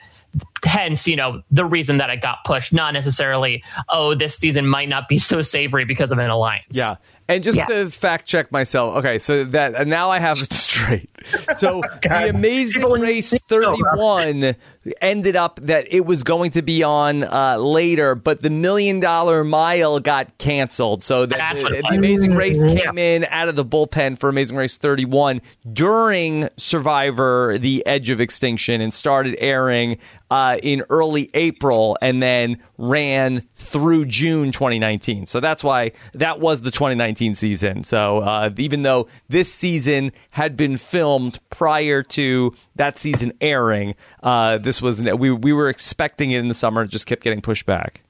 [0.63, 4.87] hence you know the reason that it got pushed not necessarily oh this season might
[4.87, 6.95] not be so savory because of an alliance Yeah.
[7.27, 7.65] And just Yeah.
[7.67, 11.09] to fact check myself, okay, so that now I have it straight.
[11.57, 14.55] So the Amazing People Race 31
[15.01, 19.43] ended up that it was going to be on uh, later, but the Million Dollar
[19.43, 21.03] Mile got canceled.
[21.03, 21.95] So that That's the, what the.
[21.95, 22.79] Amazing Race Yeah.
[22.79, 25.41] came in out of the bullpen for Amazing Race 31
[25.71, 29.99] during Survivor: The Edge of Extinction and started airing
[30.31, 35.25] uh, in early April and then ran through June 2019.
[35.27, 37.83] So that's why that was the 2019 season.
[37.83, 41.10] So uh, even though this season had been filmed
[41.49, 46.53] prior to that season airing, uh, this was we we were expecting it in the
[46.53, 46.83] summer.
[46.83, 48.03] It just kept getting pushed back.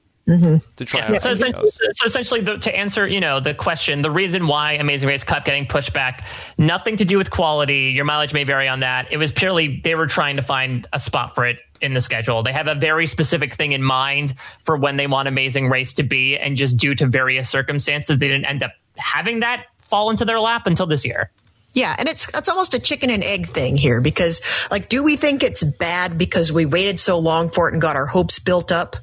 [0.76, 1.18] To try Yeah.
[1.18, 5.08] So, essentially, so essentially, the, to answer, you know, the question, the reason why Amazing
[5.08, 6.24] Race kept getting pushed back,
[6.58, 7.90] nothing to do with quality.
[7.94, 9.10] Your mileage may vary on that.
[9.10, 12.44] It was purely they were trying to find a spot for it in the schedule.
[12.44, 14.34] They have a very specific thing in mind
[14.64, 18.28] for when they want Amazing Race to be, and just due to various circumstances, they
[18.28, 21.32] didn't end up having that fall into their lap until this year.
[21.74, 24.40] Yeah, and it's it's almost a chicken and egg thing here because
[24.70, 27.96] like do we think it's bad because we waited so long for it and got
[27.96, 28.96] our hopes built up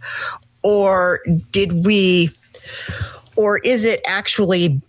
[0.62, 1.20] or
[1.52, 2.32] did we
[3.36, 4.82] or is it actually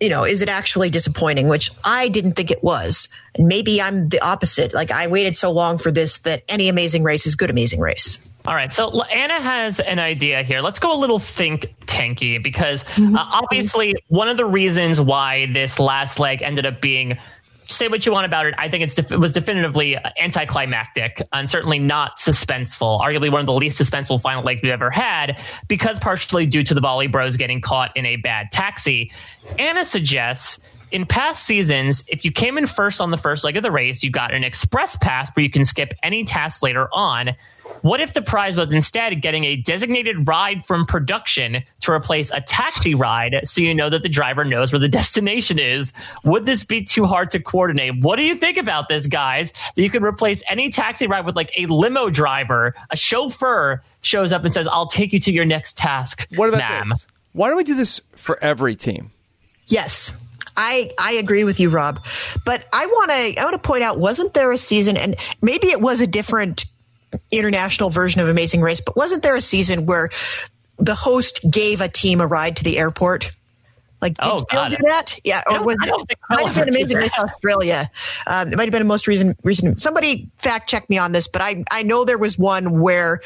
[0.00, 3.08] you know, is it actually disappointing, which I didn't think it was.
[3.34, 4.72] And maybe I'm the opposite.
[4.72, 8.18] Like I waited so long for this that any amazing race is good amazing race.
[8.46, 10.62] All right, so Anna has an idea here.
[10.62, 15.78] Let's go a little think tanky because uh, obviously one of the reasons why this
[15.78, 17.18] last leg ended up being
[17.66, 18.54] say what you want about it.
[18.58, 23.00] I think it's def- it was definitively anticlimactic and certainly not suspenseful.
[23.00, 26.74] Arguably one of the least suspenseful final legs we've ever had because partially due to
[26.74, 29.12] the Volley Bros getting caught in a bad taxi.
[29.58, 30.60] Anna suggests
[30.92, 34.02] in past seasons, if you came in first on the first leg of the race,
[34.02, 37.34] you got an express pass where you can skip any tasks later on.
[37.82, 42.40] What if the prize was instead getting a designated ride from production to replace a
[42.40, 45.92] taxi ride so you know that the driver knows where the destination is?
[46.24, 48.02] Would this be too hard to coordinate?
[48.02, 49.52] What do you think about this, guys?
[49.76, 54.32] That you could replace any taxi ride with like a limo driver, a chauffeur shows
[54.32, 56.26] up and says, I'll take you to your next task.
[56.34, 56.88] What about ma'am.
[56.90, 57.06] this?
[57.32, 59.12] Why don't we do this for every team?
[59.68, 60.12] Yes.
[60.60, 62.04] I, I agree with you, Rob.
[62.44, 65.68] But I want to I want to point out, wasn't there a season, and maybe
[65.68, 66.66] it was a different
[67.30, 70.10] international version of Amazing Race, but wasn't there a season where
[70.78, 73.32] the host gave a team a ride to the airport?
[74.02, 75.18] Like, did Oh, Phil do that?
[75.24, 76.98] Yeah, or was I don't it might have been Amazing.
[76.98, 77.90] Race Australia?
[78.26, 79.80] Um, it might have been a most recent recent.
[79.80, 83.20] Somebody fact check me on this, but I I know there was one where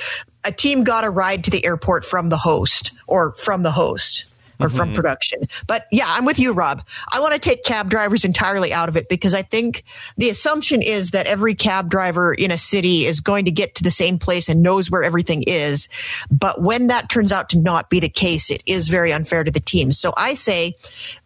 [0.45, 4.27] a team got a ride to the airport from the host or from the host
[4.61, 4.95] or from Mm-hmm.
[4.95, 5.41] production.
[5.67, 6.85] But yeah, I'm with you, Rob.
[7.13, 9.83] I want to take cab drivers entirely out of it because I think
[10.17, 13.83] the assumption is that every cab driver in a city is going to get to
[13.83, 15.89] the same place and knows where everything is.
[16.31, 19.51] But when that turns out to not be the case, it is very unfair to
[19.51, 19.91] the team.
[19.91, 20.75] So I say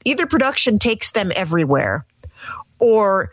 [0.05, 2.07] either production takes them everywhere
[2.79, 3.31] or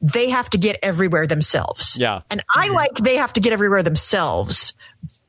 [0.00, 1.96] they have to get everywhere themselves.
[1.98, 2.20] Yeah.
[2.30, 4.74] And I like they have to get everywhere themselves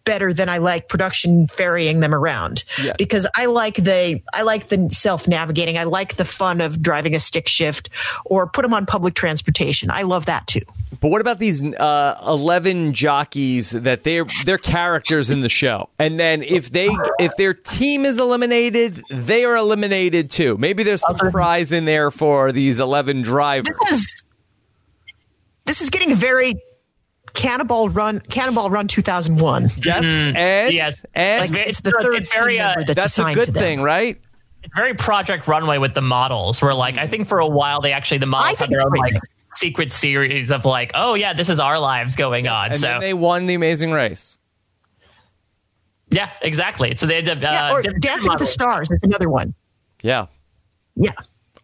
[0.06, 2.64] better than I like production ferrying them around.
[2.82, 2.94] Yeah.
[2.98, 5.77] Because I like the I like the self navigating.
[5.77, 7.90] I like the fun of driving a stick shift
[8.26, 9.90] or put them on public transportation.
[9.91, 10.61] I love that too.
[10.99, 16.19] But what about these uh, eleven jockeys that they're they're characters in the show, and
[16.19, 20.57] then if they if their team is eliminated, they are eliminated too.
[20.57, 23.77] Maybe there's some prize in there for these eleven drivers.
[23.82, 24.23] This is
[25.65, 26.56] this is getting very
[27.36, 29.72] Cannonball Run Cannonball Run 2001.
[29.84, 31.06] Yes, and Yes.
[31.14, 33.34] and Like, Like It's it's the third it's very, team uh, member that's, that's a
[33.34, 33.62] good to them.
[33.62, 34.20] thing, right?
[34.64, 36.62] It's very Project Runway with the models.
[36.62, 39.14] Where like I think for a while they actually the models had their own like
[39.53, 42.68] secret series of like, oh yeah, this is our lives going on.
[42.72, 44.38] And so then they won the Amazing Race.
[46.10, 46.95] yeah, exactly.
[46.95, 48.45] So they had to, uh, Yeah, or different Dancing with the.
[48.45, 49.53] Stars is another one.
[50.02, 50.28] Yeah.
[50.95, 51.12] Yeah.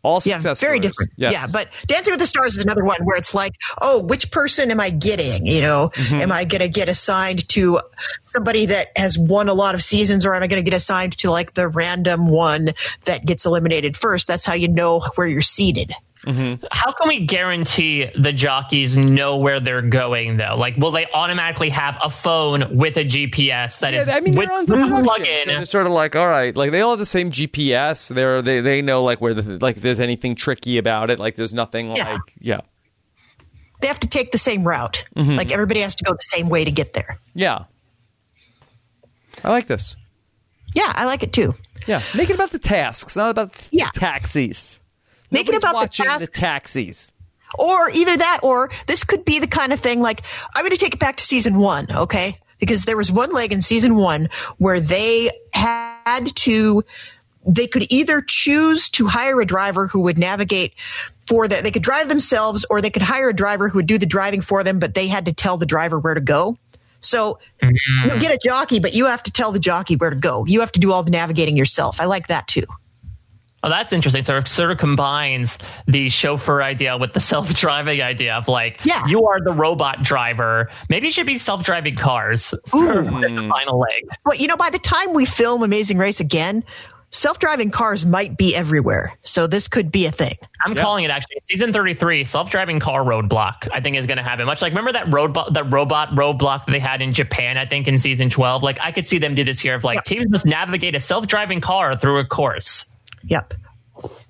[0.03, 0.82] All Yeah, success very stories.
[0.91, 1.11] different.
[1.18, 1.34] Yes.
[1.34, 4.72] Yeah, but Dancing with the Stars is another one where it's like, oh, which person
[4.72, 5.45] am I getting?
[5.45, 6.15] You know, Mm-hmm.
[6.22, 7.80] am I going to get assigned to
[8.23, 11.18] somebody that has won a lot of seasons, or am I going to get assigned
[11.19, 12.69] to like the random one
[13.06, 14.28] that gets eliminated first?
[14.28, 15.94] That's how you know where you're seated.
[16.26, 20.56] How can we guarantee the jockeys know where they're going though?
[20.56, 24.35] Like, will they automatically have a phone with a GPS that is Yeah, I mean,
[24.35, 25.45] with they're on the plug-in?
[25.45, 28.14] so sort of like, all right, like they all have the same GPS.
[28.14, 31.18] They're they they know like where the like if there's anything tricky about it.
[31.19, 32.11] Like there's nothing Yeah.
[32.14, 32.61] like yeah
[33.81, 35.06] They have to take the same route.
[35.15, 35.35] Mm-hmm.
[35.38, 37.18] Like everybody has to go the same way to get there.
[37.34, 37.64] yeah.
[39.43, 39.95] I like this.
[40.76, 41.56] Yeah, I like it too.
[41.88, 43.89] Yeah, make it about the tasks, not about the Yeah.
[43.95, 44.80] taxis.
[45.32, 46.40] Make it about the tasks.
[46.40, 47.12] taxis.
[47.58, 50.22] Or either that, or this could be the kind of thing like,
[50.56, 52.40] I'm going to take it back to season one, okay?
[52.60, 56.84] Because there was one leg in season one where they had to,
[57.45, 60.74] they could either choose to hire a driver who would navigate
[61.28, 61.64] for that.
[61.64, 64.41] They could drive themselves or they could hire a driver who would do the driving
[64.41, 66.58] for them, but they had to tell the driver where to go.
[67.02, 68.10] So mm-hmm.
[68.16, 70.45] you get a jockey, but you have to tell the jockey where to go.
[70.45, 71.99] You have to do all the navigating yourself.
[71.99, 72.66] I like that too.
[73.63, 74.23] Oh, that's interesting.
[74.23, 75.57] So it sort of combines
[75.88, 79.05] the chauffeur idea with the self-driving idea of like, Yeah.
[79.07, 80.69] you are the robot driver.
[80.89, 84.07] Maybe it should be self-driving cars for the final leg.
[84.25, 86.63] Well, you know, by the time we film Amazing Race again,
[87.11, 89.13] self-driving cars might be everywhere.
[89.21, 90.38] So this could be a thing.
[90.65, 93.67] I'm calling it actually season 33 self-driving car roadblock.
[93.71, 94.45] I think is going to happen.
[94.45, 97.57] Much like remember that road that robot roadblock that they had in Japan.
[97.57, 98.63] I think in season 12.
[98.63, 100.05] Like I could see them do this here of like Yep.
[100.05, 102.85] teams must navigate a self-driving car through a course.
[103.26, 103.53] Yep.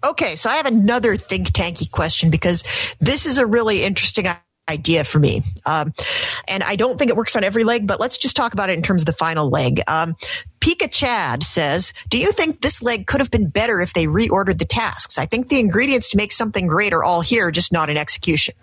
[0.03, 2.63] Okay, so I have another think tanky question because
[2.99, 4.27] this is a really interesting
[4.69, 5.43] idea for me.
[5.65, 5.93] Um,
[6.47, 8.77] and I don't think it works on every leg, but let's just talk about it
[8.77, 9.81] in terms of the final leg.
[9.87, 10.15] Um,
[10.59, 14.59] Pika Chad says, Do you think this leg could have been better if they reordered
[14.59, 15.17] the tasks?
[15.17, 18.55] I think the ingredients to make something great are all here, just not in execution.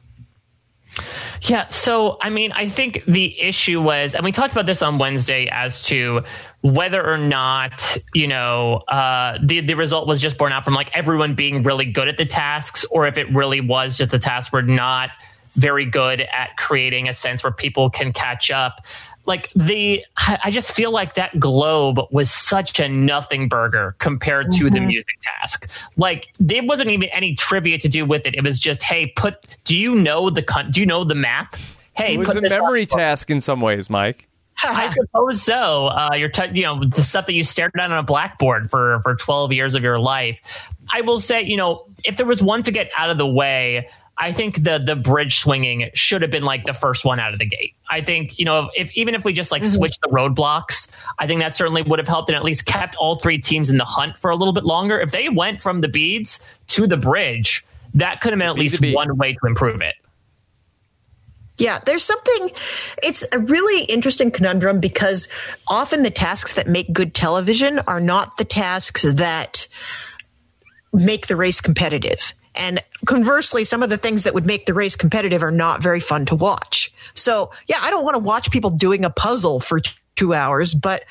[1.42, 1.68] Yeah.
[1.68, 5.48] So, I mean, I think the issue was, and we talked about this on Wednesday
[5.50, 6.22] as to
[6.62, 10.90] whether or not, you know, uh, the, the result was just born out from like
[10.94, 14.52] everyone being really good at the tasks, or if it really was just the tasks
[14.52, 15.10] were not
[15.56, 18.86] very good at creating a sense where people can catch up.
[19.28, 24.50] Like the, I I just feel like that globe was such a nothing burger compared
[24.52, 25.70] to the music task.
[25.96, 28.34] Like there wasn't even any trivia to do with it.
[28.34, 29.46] It was just, hey, put.
[29.64, 31.54] Do you know the con- Do you know the map?
[31.92, 34.24] Hey, It was put a this on- memory task in some ways, Mike.
[34.64, 35.86] I suppose so.
[35.86, 39.00] Uh, you're, t- you know, the stuff that you stared at on a blackboard for
[39.04, 40.40] for 12 years of your life.
[40.92, 43.88] I will say, you know, if there was one to get out of the way,
[44.20, 47.38] I think the the bridge swinging should have been like the first one out of
[47.38, 47.74] the gate.
[47.88, 49.76] I think, you know, if even if we just like mm-hmm.
[49.76, 53.16] switched the roadblocks, I think that certainly would have helped and at least kept all
[53.16, 54.98] three teams in the hunt for a little bit longer.
[54.98, 57.64] If they went from the beads to the bridge,
[57.94, 58.94] that could have been at least bead.
[58.94, 59.94] one way to improve it.
[61.58, 62.50] Yeah, there's something,
[63.02, 65.28] it's a really interesting conundrum because
[65.66, 69.66] often the tasks that make good television are not the tasks that
[70.92, 72.32] make the race competitive.
[72.58, 76.00] And conversely, some of the things that would make the race competitive are not very
[76.00, 76.92] fun to watch.
[77.14, 79.80] So, yeah, I don't want to watch people doing a puzzle for
[80.16, 81.04] two hours, but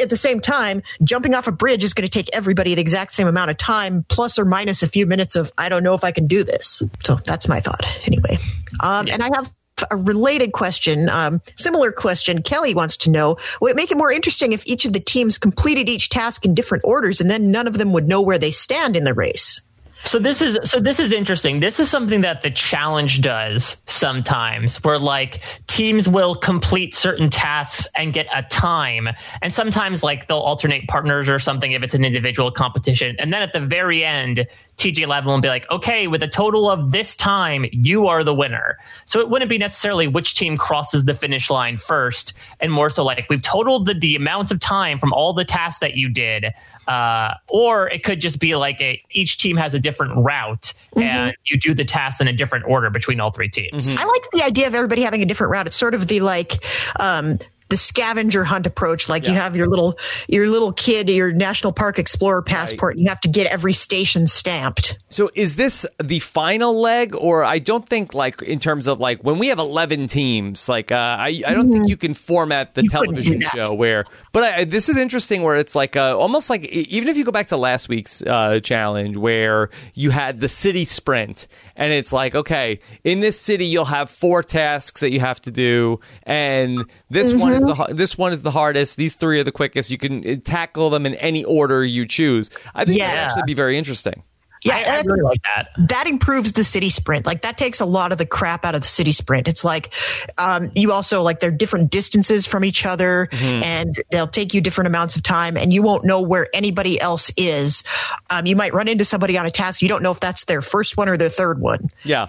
[0.00, 3.12] at the same time, jumping off a bridge is going to take everybody the exact
[3.12, 6.02] same amount of time, plus or minus a few minutes of, I don't know if
[6.02, 6.82] I can do this.
[7.04, 8.38] So that's my thought anyway.
[8.82, 9.52] Um, And I have
[9.90, 12.42] a related question, um, similar question.
[12.42, 15.38] Kelly wants to know Would it make it more interesting if each of the teams
[15.38, 18.50] completed each task in different orders and then none of them would know where they
[18.50, 19.60] stand in the race?
[20.04, 21.60] So this is so this is interesting.
[21.60, 27.86] This is something that the challenge does sometimes where like teams will complete certain tasks
[27.96, 29.08] and get a time
[29.42, 33.14] and sometimes like they'll alternate partners or something if it's an individual competition.
[33.18, 34.46] And then at the very end,
[34.80, 38.34] TJ Lavin and be like, "Okay, with a total of this time, you are the
[38.34, 42.90] winner." So it wouldn't be necessarily which team crosses the finish line first and more
[42.90, 46.08] so like we've totaled the, the amount of time from all the tasks that you
[46.08, 46.46] did
[46.88, 51.36] uh, or it could just be like a each team has a different route and
[51.44, 53.96] you do the tasks in a different order between all three teams.
[53.96, 55.66] I like the idea of everybody having a different route.
[55.66, 56.64] It's sort of the like,
[56.98, 57.38] um,
[57.70, 59.08] the scavenger hunt approach.
[59.08, 59.98] Like you have your little,
[60.28, 62.96] your little kid, your national park explorer passport.
[62.96, 64.98] And you have to get every station stamped.
[65.08, 69.22] So is this the final leg, or I don't think like in terms of like
[69.22, 72.82] when we have eleven teams, like uh, I I don't think you can format the
[72.82, 74.04] You television show where.
[74.32, 77.32] But I, this is interesting where it's like uh, almost like even if you go
[77.32, 81.46] back to last week's uh, challenge where you had the city sprint,
[81.80, 85.50] and it's like okay, in this city you'll have four tasks that you have to
[85.50, 88.96] do, and this one is the this one is the hardest.
[88.96, 89.90] These three are the quickest.
[89.90, 92.50] You can uh, tackle them in any order you choose.
[92.74, 93.14] I think that Yeah.
[93.14, 94.22] would actually be very interesting.
[94.62, 95.88] Yeah, I, I really like that.
[95.88, 97.26] that improves the city sprint.
[97.26, 99.48] Like that takes a lot of the crap out of the city sprint.
[99.48, 99.92] It's like
[100.38, 104.86] um, you also like they're different distances from each other, and they'll take you different
[104.86, 107.82] amounts of time, and you won't know where anybody else is.
[108.28, 110.62] Um, you might run into somebody on a task you don't know if that's their
[110.62, 111.90] first one or their third one.
[112.04, 112.28] Yeah.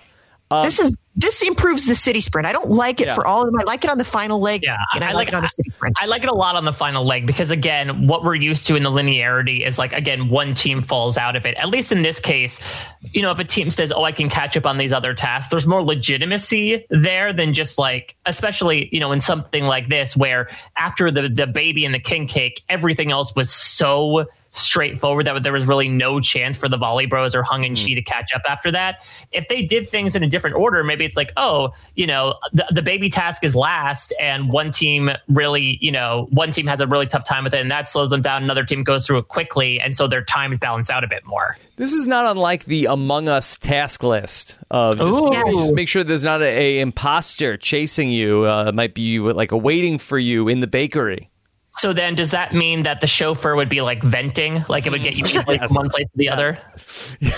[0.50, 2.48] Um, this is this improves the city sprint.
[2.48, 3.16] I don't like it Yeah.
[3.16, 3.60] for all of them.
[3.60, 5.48] I like it on the final leg, Yeah, and I, I like, it on the
[5.50, 5.98] city sprint.
[6.02, 8.76] I like it a lot on the final leg because again, what we're used to
[8.78, 11.56] in the linearity is like again, one team falls out of it.
[11.58, 12.62] At least in this case,
[13.12, 15.52] you know, if a team says, "Oh, I can catch up on these other tasks,"
[15.52, 20.50] there's more legitimacy there than just like, especially you know, in something like this where
[20.78, 25.54] after the the baby and the king cake, everything else was so straightforward that there
[25.54, 28.42] was really no chance for the volley bros or hung and Chee to catch up
[28.48, 29.04] after that.
[29.32, 32.66] If they did things in a different order, maybe it's like, oh, you know, the,
[32.72, 36.88] the baby task is last and one team really, you know, one team has a
[36.88, 38.44] really tough time with it and that slows them down.
[38.44, 39.80] Another team goes through it quickly.
[39.80, 41.58] And so their times balance out a bit more.
[41.78, 45.32] This is not unlike the Among Us task list of just, Ooh.
[45.32, 45.72] Yes.
[45.72, 48.46] make sure there's not a, a imposter chasing you.
[48.46, 51.31] Uh, it might be like a waiting for you in the bakery.
[51.74, 54.66] So then does that mean that the chauffeur would be like venting?
[54.68, 56.58] Like it would get you easily from one place to the other?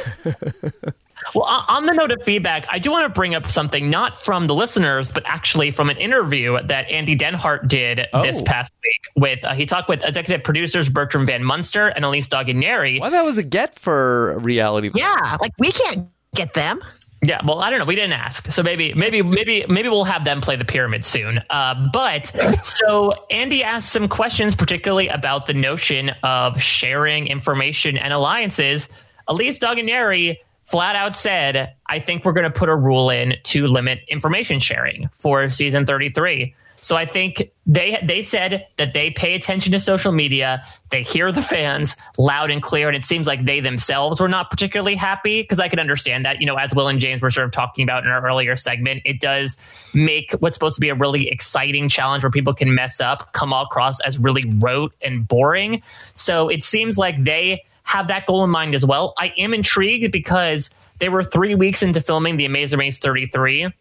[1.35, 4.21] well, on on the note of feedback, I do want to bring up something not
[4.21, 8.43] from the listeners, but actually from an interview that Andy Dehnart did this Oh.
[8.43, 9.21] past week.
[9.23, 12.99] With uh, he talked with executive producers Bertram Van Munster and Elise Doganieri.
[12.99, 14.89] Well, that was a get for reality.
[14.95, 16.83] yeah, like we can't get them.
[17.23, 17.85] Yeah, well, I don't know.
[17.85, 21.39] We didn't ask, so maybe, maybe, maybe, maybe we'll have them play the pyramid soon.
[21.49, 28.11] Uh, but so Andy asked some questions, particularly about the notion of sharing information and
[28.11, 28.89] alliances.
[29.29, 33.67] Elise Doganieri flat out said, "I think we're going to put a rule in to
[33.67, 39.35] limit information sharing for season 33." So I think they they said that they pay
[39.35, 40.63] attention to social media.
[40.91, 44.51] They hear the fans loud and clear, and it seems like they themselves were not
[44.51, 46.41] particularly happy because I could understand that.
[46.41, 49.01] You know, as Will and James were sort of talking about in our earlier segment,
[49.05, 49.57] it does
[49.93, 53.53] make what's supposed to be a really exciting challenge where people can mess up come
[53.53, 55.81] across as really rote and boring.
[56.15, 59.13] So it seems like they have that goal in mind as well.
[59.17, 60.69] I am intrigued because
[60.99, 63.71] they were three weeks into filming The Amazing Race 33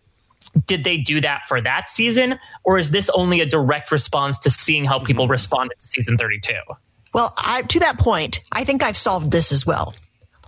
[0.67, 4.51] did they do that for that season or is this only a direct response to
[4.51, 5.33] seeing how people mm-hmm.
[5.33, 6.55] responded to season 32
[7.15, 9.95] Well, I, to that point, I think I've solved this as well.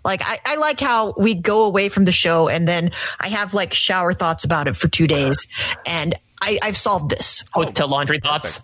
[0.04, 2.90] Like, I, I like how we go away from the show and then
[3.20, 5.46] I have like shower thoughts about it for two days.
[5.86, 7.42] And I, I've solved this.
[7.54, 8.62] oh, to laundry thoughts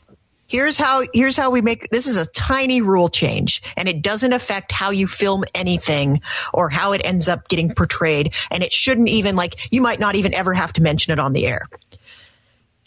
[0.50, 4.32] Here's how, here's how we make, this is a tiny rule change and it doesn't
[4.32, 6.20] affect how you film anything
[6.52, 8.34] or how it ends up getting portrayed.
[8.50, 11.34] And it shouldn't even like, you might not even ever have to mention it on
[11.34, 11.68] the air.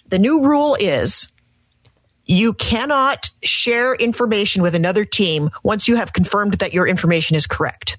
[0.09, 1.31] The new rule is
[2.25, 7.47] you cannot share information with another team once you have confirmed that your information is
[7.47, 7.97] correct.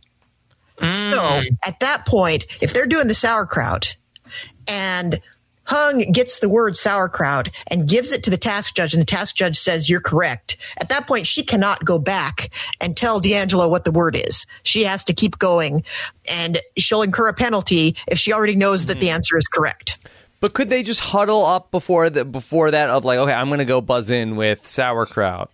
[0.78, 1.56] So mm.
[1.64, 3.96] at that point, if they're doing the sauerkraut
[4.68, 5.20] and
[5.64, 9.34] Hung gets the word sauerkraut and gives it to the task judge, and the task
[9.34, 10.56] judge says you're correct.
[10.78, 12.50] At that point, she cannot go back
[12.80, 14.46] and tell DeAngelo what the word is.
[14.62, 15.84] She has to keep going,
[16.30, 19.14] and she'll incur a penalty if she already knows that the mm-hmm.
[19.14, 19.98] answer is correct.
[20.40, 23.60] But could they just huddle up before the, before that of like, okay, I'm going
[23.60, 25.50] to go buzz in with sauerkraut?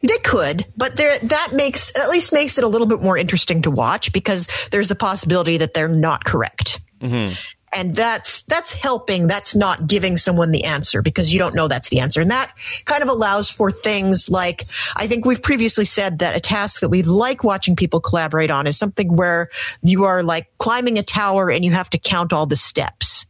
[0.00, 3.62] They could, but there that makes at least makes it a little bit more interesting
[3.62, 6.80] to watch because there's the possibility that they're not correct.
[7.00, 7.34] Mm-hmm.
[7.72, 9.26] And that's that's helping.
[9.26, 12.20] That's not giving someone the answer because you don't know that's the answer.
[12.20, 12.52] And that
[12.84, 14.66] kind of allows for things like
[14.96, 18.66] I think we've previously said that a task that we like watching people collaborate on
[18.66, 19.48] is something where
[19.82, 23.26] you are like climbing a tower and you have to count all the steps.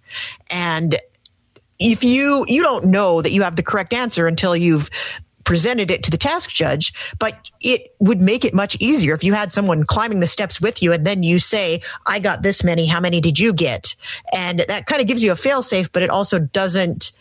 [0.50, 0.96] And
[1.78, 4.90] if you you don't know that you have the correct answer until you've
[5.44, 9.32] presented it to the task judge but it would make it much easier if you
[9.32, 12.86] had someone climbing the steps with you and then you say i got this many.
[12.86, 13.94] How many did you get?
[14.32, 17.12] And that kind of gives you a fail safe but it also doesn't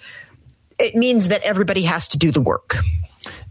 [0.79, 2.77] it means that everybody has to do the work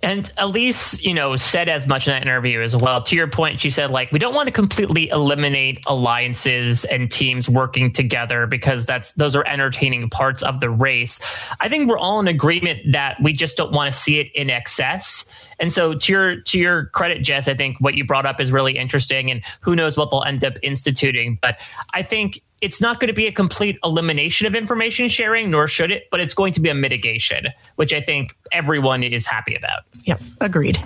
[0.02, 3.02] And Elise, you know, said as much in that interview as well.
[3.02, 7.50] To your point, she said, like, we don't want to completely eliminate alliances and teams
[7.50, 11.20] working together because that's those are entertaining parts of the race.
[11.60, 14.48] I think we're all in agreement that we just don't want to see it in
[14.48, 15.26] excess.
[15.58, 18.50] And so to your to your credit, Jess, I think what you brought up is
[18.50, 21.38] really interesting and who knows what they'll end up instituting.
[21.42, 21.60] But
[21.92, 25.90] I think it's not going to be a complete elimination of information sharing, nor should
[25.90, 29.82] it, but it's going to be a mitigation, which I think everyone is happy about.
[30.04, 30.82] yeah agreed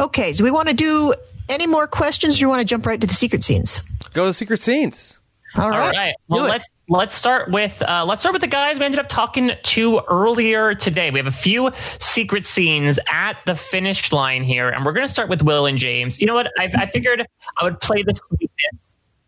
[0.00, 1.14] okay do we want to do
[1.48, 3.80] any more questions or do you want to jump right to the secret scenes
[4.12, 5.18] Go to the secret scenes.
[5.56, 6.14] all right, All right.
[6.28, 9.50] Well, let's let's start with uh, let's start with the guys we ended up talking
[9.62, 11.10] to earlier today.
[11.10, 15.12] We have a few secret scenes at the finish line here, and we're going to
[15.12, 16.18] start with Will and James.
[16.20, 16.50] You know what?
[16.58, 17.26] I, I figured
[17.58, 18.20] I would play this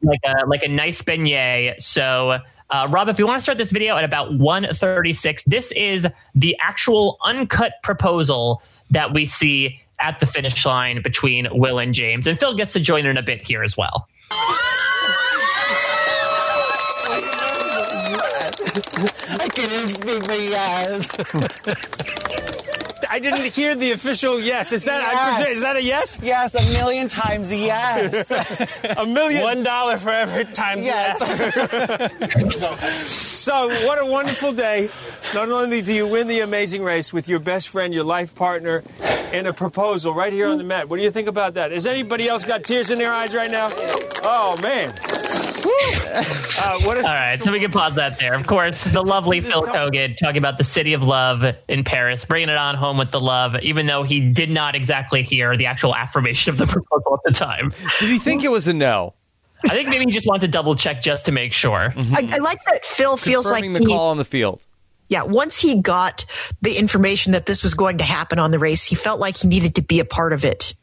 [0.02, 1.80] like a like a nice beignet.
[1.82, 2.38] So.
[2.70, 6.54] Uh, Rob, if you want to start this video at about 136, this is the
[6.60, 12.26] actual uncut proposal that we see at the finish line between Will and James.
[12.26, 14.06] And Phil gets to join in a bit here as well.
[19.40, 21.16] I couldn't speak my yes.
[23.10, 24.72] I didn't hear the official yes.
[24.72, 25.36] Is that I Yes.
[25.36, 26.18] presume, is that a yes?
[26.22, 28.30] Yes, a million times yes.
[28.98, 29.42] A million.
[29.42, 30.78] One dollar for every time.
[30.82, 31.18] yes.
[33.38, 34.90] So what a wonderful day!
[35.34, 38.82] Not only do you win the amazing race with your best friend, your life partner,
[39.32, 40.88] in a proposal right here on the mat.
[40.90, 41.72] What do you think about that?
[41.72, 43.70] Has anybody else got tears in their eyes right now?
[44.22, 44.92] Oh man!
[46.60, 47.06] Uh, what is?
[47.06, 48.34] All right, so we can pause that there.
[48.34, 52.50] Of course, the lovely Phil Keoghan talking about the city of love in Paris, bringing
[52.50, 55.94] it on home with the love, even though he did not exactly hear the actual
[55.94, 57.72] affirmation of the proposal at the time.
[58.00, 59.14] Did he think it was a no?
[59.64, 61.92] I think maybe he just wanted to double check just to make sure.
[61.96, 62.14] Mm-hmm.
[62.14, 64.62] I, I like that Phil feels like the he, call on the field.
[65.08, 66.24] yeah, once he got
[66.62, 69.48] the information that this was going to happen on the race, he felt like he
[69.48, 70.74] needed to be a part of it.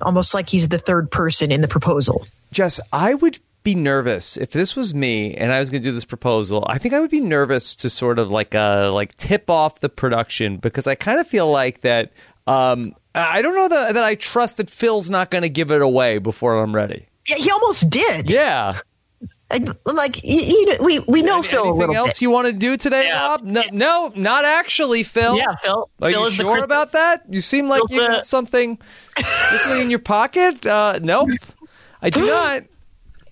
[0.00, 2.24] Almost like he's the third person in the proposal.
[2.52, 3.40] Jess, I would
[3.74, 6.64] be nervous if this was me and I was going to do this proposal.
[6.68, 9.88] I think I would be nervous to sort of like uh like tip off the
[9.88, 12.12] production because I kind of feel like that.
[12.46, 15.82] Um, I don't know that that I trust that Phil's not going to give it
[15.82, 17.06] away before I'm ready.
[17.28, 18.30] Yeah, he almost did.
[18.30, 18.78] Yeah.
[19.50, 22.22] Like, like you, you know, we we know Phil Anything little else bit.
[22.22, 23.28] you want to do today, Yeah.
[23.30, 23.42] Rob?
[23.42, 25.36] No, no, not actually, Phil.
[25.36, 25.90] Yeah, Phil.
[26.02, 27.22] Are Phil you is sure Chris- about that?
[27.28, 28.78] You seem like Phil's you the- got something,
[29.18, 30.64] something in your pocket.
[30.66, 31.30] Uh, nope,
[32.02, 32.64] I do not.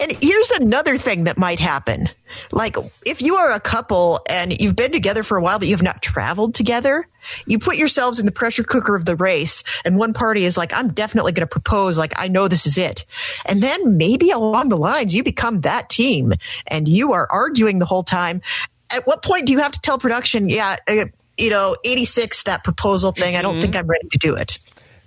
[0.00, 2.08] And here's another thing that might happen.
[2.52, 5.74] Like, if you are a couple and you've been together for a while, but you
[5.74, 7.08] have not traveled together,
[7.46, 10.72] you put yourselves in the pressure cooker of the race, and one party is like,
[10.72, 13.06] I'm definitely going to propose, like, I know this is it.
[13.46, 16.34] And then maybe along the lines, you become that team
[16.66, 18.42] and you are arguing the whole time.
[18.90, 21.06] At what point do you have to tell production, yeah, uh,
[21.38, 24.58] you know, 86, that proposal thing, I don't think I'm ready to do it.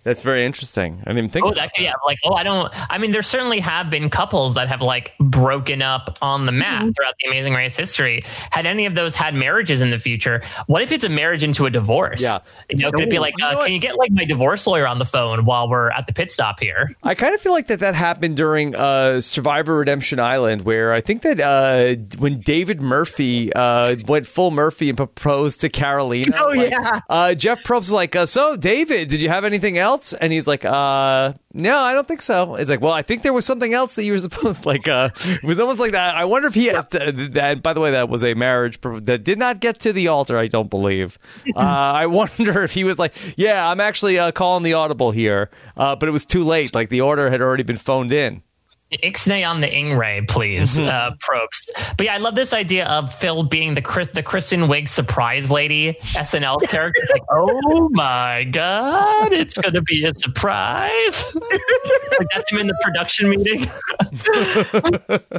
[0.04, 1.04] That's very interesting.
[1.06, 1.46] I didn't think.
[1.46, 1.94] Oh, about that, yeah.
[2.06, 2.72] Like, oh, I don't.
[2.90, 6.82] I mean, there certainly have been couples that have like broken up on the mat
[6.96, 8.24] throughout the Amazing Race history.
[8.52, 10.42] Had any of those had marriages in the future?
[10.68, 12.22] What if it's a marriage into a divorce?
[12.22, 12.40] Yeah.
[12.70, 13.66] You know, could it be like, You know uh, what?
[13.66, 16.32] can you get like my divorce lawyer on the phone while we're at the pit
[16.32, 16.96] stop here?
[17.04, 21.02] I kind of feel like that that happened during uh, Survivor Redemption Island, where I
[21.02, 26.36] think that uh, when David Murphy uh, went full Murphy and proposed to Carolina.
[26.40, 27.00] Oh, like, yeah.
[27.10, 29.89] Uh, Jeff Probst was like, uh, "So, David, did you have anything else?"
[30.22, 33.34] And he's like, uh, "No, I don't think so." It's like, "Well, I think there
[33.34, 36.16] was something else that you were supposed like." Uh, it was almost like that.
[36.16, 37.64] I wonder if he had to, that.
[37.64, 40.38] By the way, that was a marriage that did not get to the altar.
[40.38, 41.18] I don't believe.
[41.56, 45.50] Uh, I wonder if he was like, "Yeah, I'm actually uh, calling the audible here,"
[45.78, 46.76] uh, but it was too late.
[46.76, 48.44] Like the order had already been phoned in.
[48.92, 51.70] Ixnay on the Ingray, please, uh, Probst.
[51.96, 55.52] But yeah, I love this idea of Phil being the Chris, the Kristen Wiig surprise
[55.52, 57.00] lady SNL character.
[57.04, 61.36] It's like, oh my god, it's gonna be a surprise.
[62.20, 63.68] like that's him in the production meeting.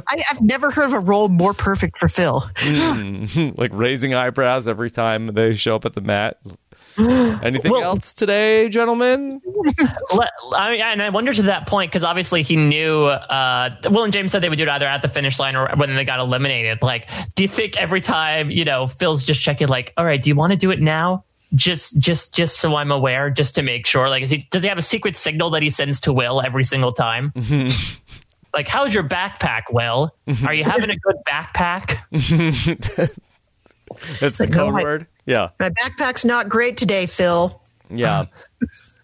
[0.07, 2.49] I, I've never heard of a role more perfect for Phil.
[3.57, 6.37] like raising eyebrows every time they show up at the mat.
[7.43, 9.41] Anything Well- else today, gentlemen?
[10.15, 13.03] Let- I, and I wonder to that point because obviously he knew.
[13.05, 15.69] Uh, Will and James said they would do it either at the finish line or
[15.75, 16.79] when they got eliminated.
[16.81, 20.29] Like, do you think every time you know Phil's just checking, like, all right, do
[20.29, 21.23] you want to do it now?
[21.53, 24.07] Just, just, just so I'm aware, just to make sure.
[24.09, 26.63] Like, is he does he have a secret signal that he sends to Will every
[26.63, 27.33] single time?
[28.53, 30.15] like, how's your backpack, Will?
[30.45, 31.97] Are you having a good backpack?
[34.19, 35.07] That's the Like, code I- word.
[35.31, 37.59] Yeah, My backpack's not great today, Phil.
[37.89, 38.25] yeah.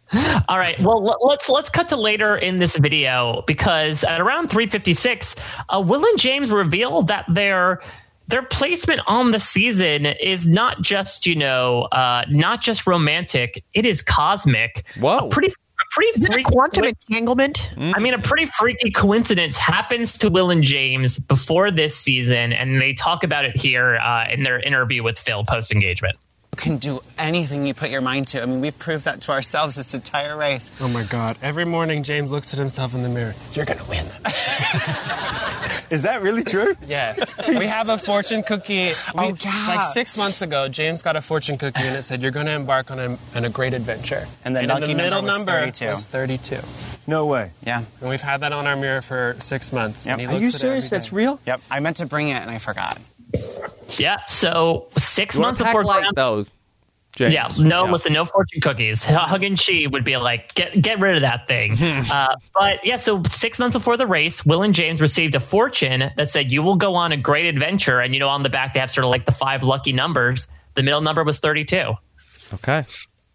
[0.48, 0.80] All right.
[0.80, 5.36] Well, let's let's cut to later in this video because at around 356,
[5.70, 7.82] uh, Will and James revealed that their
[8.30, 13.86] their placement on the season is not just you know uh, not just romantic; it
[13.86, 14.86] is cosmic.
[15.00, 15.28] Whoa.
[15.28, 17.72] A pretty a pretty Is it freaky- quantum entanglement?
[17.78, 22.82] I mean, a pretty freaky coincidence happens to Will and James before this season, and
[22.82, 26.18] they talk about it here uh, in their interview with Phil post engagement.
[26.58, 28.42] Can do anything you put your mind to.
[28.42, 30.72] I mean, we've proved that to ourselves this entire race.
[30.82, 31.38] Oh my God!
[31.42, 33.34] Every morning, James looks at himself in the mirror.
[33.54, 34.06] You're gonna win.
[35.90, 36.76] Is that really true?
[36.86, 38.90] Yes, we have a fortune cookie.
[39.16, 39.66] Oh, we, Oh, yeah.
[39.76, 42.52] Like six months ago, James got a fortune cookie, and it said, "You're going to
[42.54, 45.80] embark on a, on a great adventure." And the in lucky the middle number was
[45.80, 45.90] 32.
[45.92, 46.58] was 32.
[47.08, 47.52] No way.
[47.66, 47.84] Yeah.
[48.02, 50.06] And we've had that on our mirror for six months.
[50.06, 50.20] Yep.
[50.20, 50.90] And Are you serious?
[50.90, 51.40] That's real?
[51.46, 51.62] Yep.
[51.72, 53.00] I meant to bring it and I forgot.
[53.98, 54.18] Yeah.
[54.26, 56.46] So six You months before light, Grand though.
[57.16, 57.34] James.
[57.34, 59.04] Yeah, no, listen, no fortune cookies.
[59.04, 61.76] Hung and Chee would be like, get get rid of that thing.
[61.82, 66.12] uh, but yeah, so six months before the race, Will and James received a fortune
[66.16, 68.74] that said you will go on a great adventure, and you know on the back
[68.74, 70.48] they have sort of like the five lucky numbers.
[70.76, 71.94] The middle number was thirty two.
[72.54, 72.86] Okay.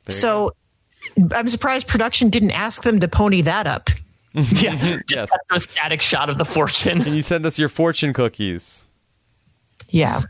[0.08, 0.52] So
[1.34, 3.90] I'm surprised production didn't ask them to pony that up.
[4.34, 4.76] Yeah,
[5.08, 5.28] just Yes.
[5.50, 7.02] a static shot of the fortune.
[7.02, 8.86] Can you send us your fortune cookies?
[9.88, 10.22] Yeah.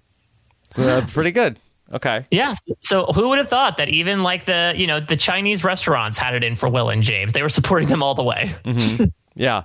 [0.72, 1.58] So that's pretty good.
[1.92, 2.26] Okay.
[2.30, 2.54] Yeah.
[2.80, 6.34] So who would have thought that even like the you know the Chinese restaurants had
[6.34, 7.32] it in for Will and James?
[7.34, 8.54] They were supporting them all the way.
[9.34, 9.64] Yeah.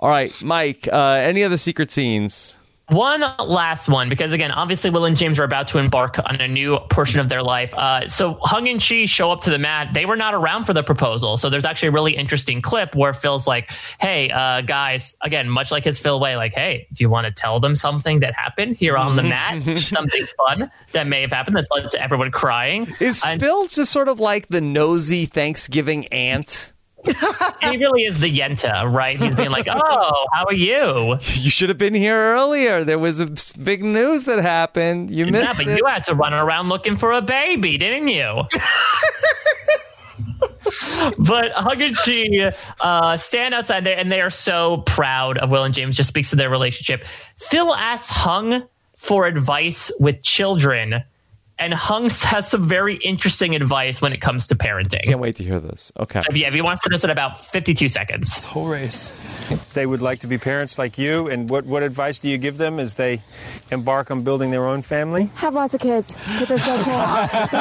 [0.00, 0.88] All right, Mike.
[0.92, 2.58] Uh, any other secret scenes?
[2.88, 6.46] One last one, because again, obviously, Will and James are about to embark on a
[6.46, 7.72] new portion of their life.
[7.72, 9.94] Uh, so Hung and Chee show up to the mat.
[9.94, 11.38] They were not around for the proposal.
[11.38, 13.70] So there's actually a really interesting clip where Phil's like,
[14.00, 17.32] hey, uh, guys, again, much like his Phil way, like, hey, do you want to
[17.32, 19.62] tell them something that happened here on the mat?
[19.78, 22.86] something fun that may have happened that's led to everyone crying.
[23.00, 26.73] Is And- Phil just sort of like the nosy Thanksgiving aunt?
[27.62, 29.18] He really is the Yenta, right?
[29.18, 31.18] He's being like, oh, how are you?
[31.34, 32.84] You should have been here earlier.
[32.84, 33.26] There was a
[33.58, 35.10] big news that happened.
[35.10, 35.78] You missed Yeah, but it.
[35.78, 38.42] you had to run around looking for a baby, didn't you?
[41.18, 42.50] but Hung and Chee
[42.80, 45.96] uh, stand outside there, and they are so proud of Will and James.
[45.96, 47.04] Just speaks to their relationship.
[47.36, 48.64] Phil asks Hung
[48.96, 51.02] for advice with children,
[51.58, 55.02] and Hung has some very interesting advice when it comes to parenting.
[55.04, 55.92] Can't wait to hear this.
[55.98, 56.20] Okay.
[56.20, 58.44] So, yeah, if you want to start this in about 52 seconds.
[58.44, 59.72] Whole race.
[59.74, 61.28] They would like to be parents like you.
[61.28, 63.22] And what, what advice do you give them as they
[63.70, 65.30] embark on building their own family?
[65.36, 66.12] Have lots of kids.
[66.38, 66.92] Kids are so cool.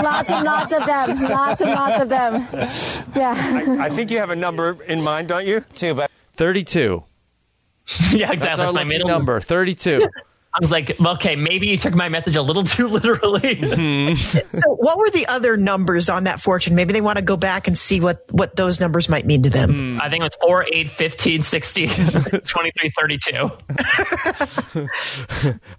[0.01, 1.23] lots and lots of them.
[1.23, 2.47] Lots and lots of them.
[3.15, 3.77] Yeah.
[3.79, 5.61] I think you have a number in mind, don't you?
[5.73, 7.03] Too, but 32.
[8.11, 8.49] yeah, That's exactly.
[8.49, 9.41] our That's my middle number.
[9.41, 10.01] 32.
[10.55, 14.13] I was like, okay, maybe you took my message a little too literally.
[14.53, 16.75] So what were the other numbers on that fortune?
[16.75, 19.49] Maybe they want to go back and see what, what those numbers might mean to
[19.49, 19.95] them.
[19.95, 20.01] Hmm.
[20.01, 21.89] I think it was 4, 8, 15, 16,
[22.45, 23.37] 23, 32.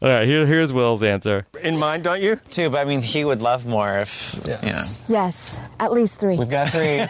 [0.03, 1.47] All right, here, here's Will's answer.
[1.63, 2.37] In mind, don't you?
[2.51, 4.85] too, but I mean, he would love more if, you know.
[5.09, 5.61] Yes.
[5.79, 6.37] At least three.
[6.37, 7.05] We've got three.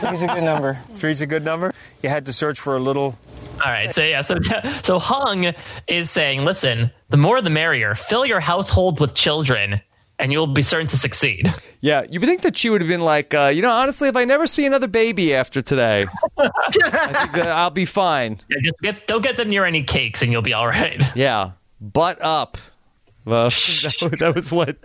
[0.00, 0.78] Three's a good number.
[0.94, 1.72] Three's a good number.
[2.02, 3.18] You had to search for a little.
[3.64, 4.38] All right, so yeah, so
[4.82, 5.52] so Hung
[5.86, 7.94] is saying, listen, the more the merrier.
[7.94, 9.80] Fill your household with children,
[10.18, 11.52] and you'll be certain to succeed.
[11.80, 14.16] Yeah, you would think that she would have been like, uh, you know, honestly, if
[14.16, 16.04] I never see another baby after today,
[16.38, 18.40] I think I'll be fine.
[18.48, 21.02] Yeah, just get, don't get them near any cakes, and you'll be all right.
[21.14, 22.58] Yeah, butt up.
[23.24, 24.76] Well, that, that was what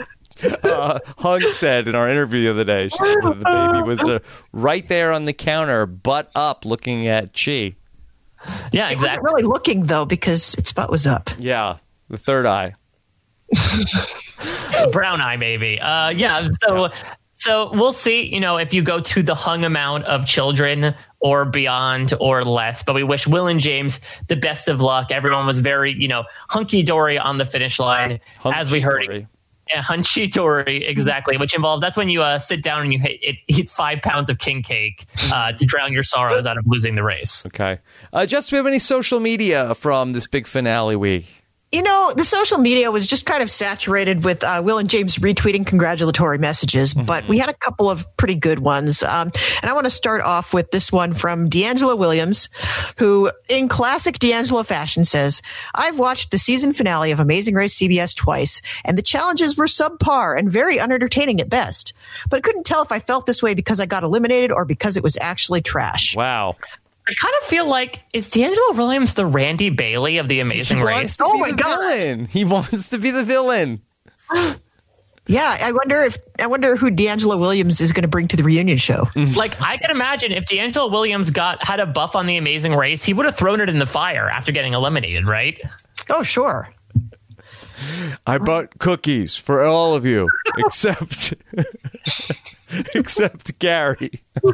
[0.63, 2.89] uh, Hung said in our interview the other day.
[2.89, 4.19] She said the baby was uh,
[4.51, 7.75] right there on the counter, butt up, looking at Chee.
[8.71, 9.23] Yeah, It wasn't exactly.
[9.31, 11.29] really looking though because its butt was up.
[11.37, 11.77] Yeah,
[12.09, 12.73] the third eye.
[14.91, 16.89] brown eye maybe uh yeah so
[17.35, 21.45] so we'll see you know if you go to the hung amount of children or
[21.45, 25.59] beyond or less but we wish will and james the best of luck everyone was
[25.59, 29.27] very you know hunky-dory on the finish line as we heard Hunky-dory.
[29.69, 33.19] Yeah, hunchy dory exactly which involves that's when you uh, sit down and you hit,
[33.21, 36.95] it, eat five pounds of king cake uh, to drown your sorrows out of losing
[36.95, 37.79] the race Okay.
[38.11, 41.42] Uh, Jess, we have any social media from this big finale week?
[41.73, 45.17] You know, the social media was just kind of saturated with uh, Will and James
[45.17, 49.01] retweeting congratulatory messages, but we had a couple of pretty good ones.
[49.01, 49.31] Um,
[49.63, 52.49] and I want to start off with this one from DeAngelo Williams,
[52.99, 55.41] who, in classic DeAngelo fashion, says,
[55.73, 60.37] I've watched the season finale of Amazing Race CBS twice, and the challenges were subpar
[60.37, 61.93] and very unentertaining at best.
[62.29, 64.95] But I couldn't tell if I felt this way because I got eliminated or because
[64.95, 66.15] it was actually trash.
[66.15, 66.55] Wow.
[67.07, 70.83] I kind of feel like is deangelo williams the randy bailey of the amazing He
[70.83, 71.79] race Oh my God.
[71.79, 72.25] villain.
[72.25, 73.81] He wants to be the villain.
[75.25, 78.43] Yeah, I wonder if I wonder who DeAngelo Williams is going to bring to the
[78.43, 79.07] reunion show.
[79.15, 83.05] like I can imagine if DeAngelo Williams got had a buff on the Amazing Race,
[83.05, 85.57] he would have thrown it in the fire after getting eliminated, right?
[86.09, 86.67] Oh, sure.
[88.27, 91.35] I bought cookies for all of you, except
[92.95, 94.21] except Gary.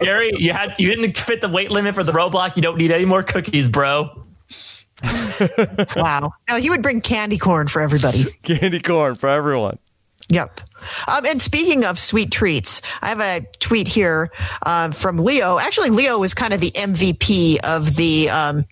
[0.00, 2.56] Gary, you had you didn't fit the weight limit for the roadblock.
[2.56, 4.24] You don't need any more cookies, bro.
[5.96, 6.32] Wow.
[6.48, 8.24] No, he would bring candy corn for everybody.
[8.42, 9.78] Candy corn for everyone.
[10.28, 10.60] Yep.
[11.06, 14.30] Um, and speaking of sweet treats, I have a tweet here
[14.64, 15.58] um, from Leo.
[15.58, 18.64] Actually, Leo was kind of the MVP of the um,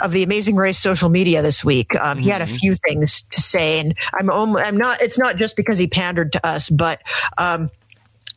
[0.00, 1.94] of the Amazing Race social media this week.
[1.96, 5.00] Um, He had a few things to say, and I'm I'm not.
[5.00, 7.02] It's not just because he pandered to us, but.
[7.38, 7.70] Um,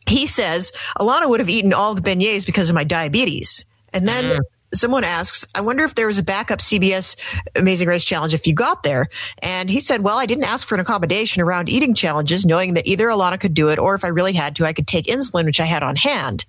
[0.06, 3.66] he says Alana would have eaten all the beignets because of my diabetes.
[3.92, 4.38] And then
[4.72, 7.16] someone asks, I wonder if there was a backup CBS
[7.56, 9.08] Amazing Race challenge if you got there.
[9.42, 12.86] And he said, Well, I didn't ask for an accommodation around eating challenges, knowing that
[12.86, 15.44] either Alana could do it or if I really had to, I could take insulin,
[15.44, 16.44] which I had on hand.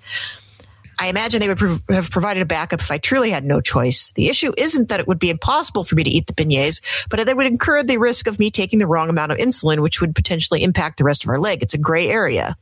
[1.00, 4.12] I imagine they would prov- have provided a backup if I truly had no choice.
[4.14, 7.18] The issue isn't that it would be impossible for me to eat the beignets, but
[7.18, 10.02] that it would incur the risk of me taking the wrong amount of insulin, which
[10.02, 11.64] would potentially impact the rest of our leg.
[11.64, 12.56] It's a gray area.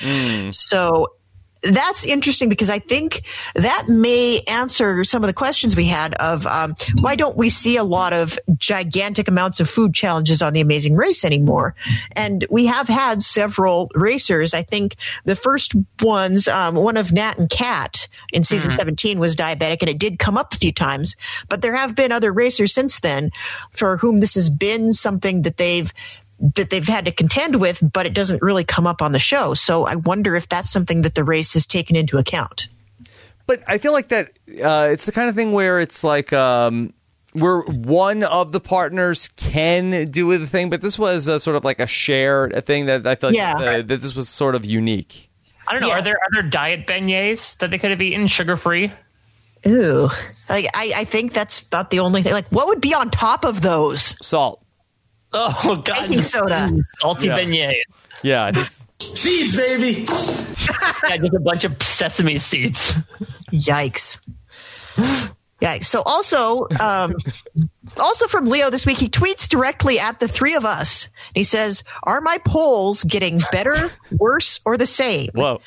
[0.00, 0.52] Mm.
[0.52, 1.08] So
[1.64, 3.22] that's interesting because I think
[3.54, 7.76] that may answer some of the questions we had of um, why don't we see
[7.76, 11.74] a lot of gigantic amounts of food challenges on the Amazing Race anymore?
[12.12, 14.54] And we have had several racers.
[14.54, 19.36] I think the first ones, um, one of Nat and Kat in season 17 was
[19.36, 21.16] diabetic and it did come up a few times,
[21.48, 23.30] but there have been other racers since then
[23.70, 25.92] for whom this has been something that they've
[26.40, 29.54] that they've had to contend with, but it doesn't really come up on the show.
[29.54, 32.68] So I wonder if that's something that the race has taken into account.
[33.46, 34.30] But I feel like that
[34.62, 36.92] uh, it's the kind of thing where it's like um,
[37.34, 41.64] where one of the partners can do the thing, but this was a, sort of
[41.64, 43.54] like a shared a thing that I feel like Yeah.
[43.56, 45.30] uh, that this was sort of unique.
[45.68, 45.88] I don't know.
[45.88, 45.98] Yeah.
[45.98, 48.92] Are there other diet beignets that they could have eaten sugar free?
[49.66, 50.08] Ooh,
[50.48, 52.32] like I, I think that's about the only thing.
[52.32, 54.16] Like, what would be on top of those?
[54.26, 54.63] Salt.
[55.36, 56.70] Oh god, Baking soda.
[57.00, 57.36] salty Yeah.
[57.36, 58.06] beignets.
[58.22, 60.06] Yeah, it's, Seeds, baby.
[61.08, 62.94] Yeah, just a bunch of sesame seeds.
[63.52, 64.18] Yikes.
[65.60, 65.84] Yikes.
[65.84, 67.14] So also, um,
[67.98, 71.10] also from Leo this week, he tweets directly at the three of us.
[71.34, 75.60] He says, "Are my polls getting better, worse, or the same?" whoa.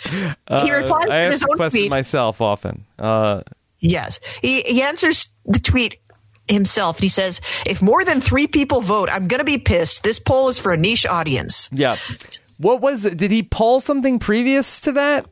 [0.48, 1.90] Uh, He replies I with ask his the own question tweet.
[1.92, 2.86] myself often.
[2.98, 3.42] Uh,
[3.80, 4.20] Yes.
[4.42, 6.00] He, he answers the tweet
[6.50, 7.00] himself.
[7.00, 10.04] He says, if more than three people vote, I'm going to be pissed.
[10.04, 11.70] This poll is for a niche audience.
[11.74, 11.96] yeah.
[12.60, 13.04] What was?
[13.04, 15.28] Did he poll something previous to that?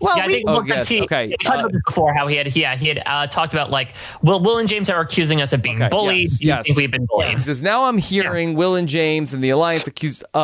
[0.00, 1.26] Well, Yeah, I we, think Oh, well, 'cause yes, he, okay.
[1.28, 2.14] we talked Uh, about this before.
[2.14, 5.00] How he had, yeah, he had uh, talked about like, Will, Will and James are
[5.00, 6.22] accusing us of being Okay, bullied.
[6.22, 6.64] yes, Do you yes.
[6.66, 7.36] think we've been bullied?
[7.36, 10.38] He says, now I'm hearing Will and James and the Alliance accused uh,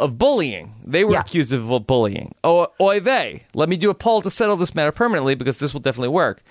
[0.00, 0.72] of bullying.
[0.84, 1.20] They were Yeah.
[1.20, 2.34] accused of bullying.
[2.42, 3.42] Oh, oy vey.
[3.54, 6.42] Let me do a poll to settle this matter permanently because this will definitely work.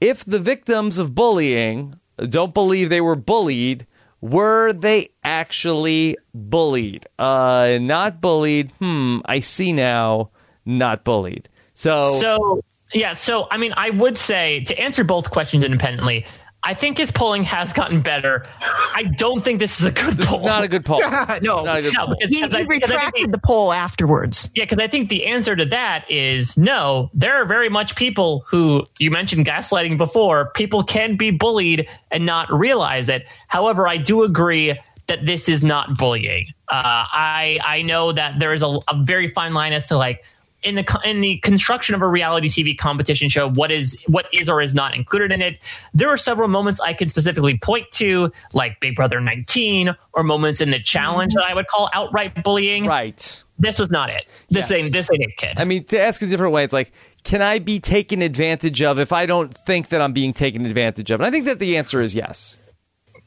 [0.00, 3.86] If the victims of bullying don't believe they were bullied,
[4.20, 7.06] were they actually bullied?
[7.18, 8.72] Uh, not bullied.
[8.78, 10.30] Hmm, I see now.
[10.66, 11.48] Not bullied.
[11.74, 12.60] So, So
[12.92, 16.26] yeah, so I mean, I would say to answer both questions independently.
[16.64, 18.44] I think his polling has gotten better.
[18.60, 20.38] I don't think this is a good poll.
[20.40, 20.98] it's not a good poll.
[21.42, 22.16] no, Not a good No, poll.
[22.18, 24.50] because- he, he I retracted the- the poll afterwards.
[24.54, 27.10] Yeah, because I think the answer to that is no.
[27.14, 30.50] There are very much people who you mentioned gaslighting before.
[30.54, 33.28] People can be bullied and not realize it.
[33.46, 36.44] However, I do agree that this is not bullying.
[36.68, 36.74] Uh,
[37.10, 40.22] I I know that there is a, a very fine line as to like
[40.62, 44.48] in the in the construction of a reality TV competition show, what is what is
[44.48, 45.58] or is not included in it.
[45.94, 50.60] There are several moments I could specifically point to, like Big Brother 19, or moments
[50.60, 53.42] in the challenge that I would call outright bullying Right.
[53.58, 54.26] this was not it.
[54.50, 54.72] This Yes.
[54.72, 55.54] ain't this ain't it, kid.
[55.58, 58.98] I mean, to ask a different way, it's like, can I be taken advantage of
[58.98, 61.20] if I don't think that I'm being taken advantage of?
[61.20, 62.56] And I think that the answer is yes.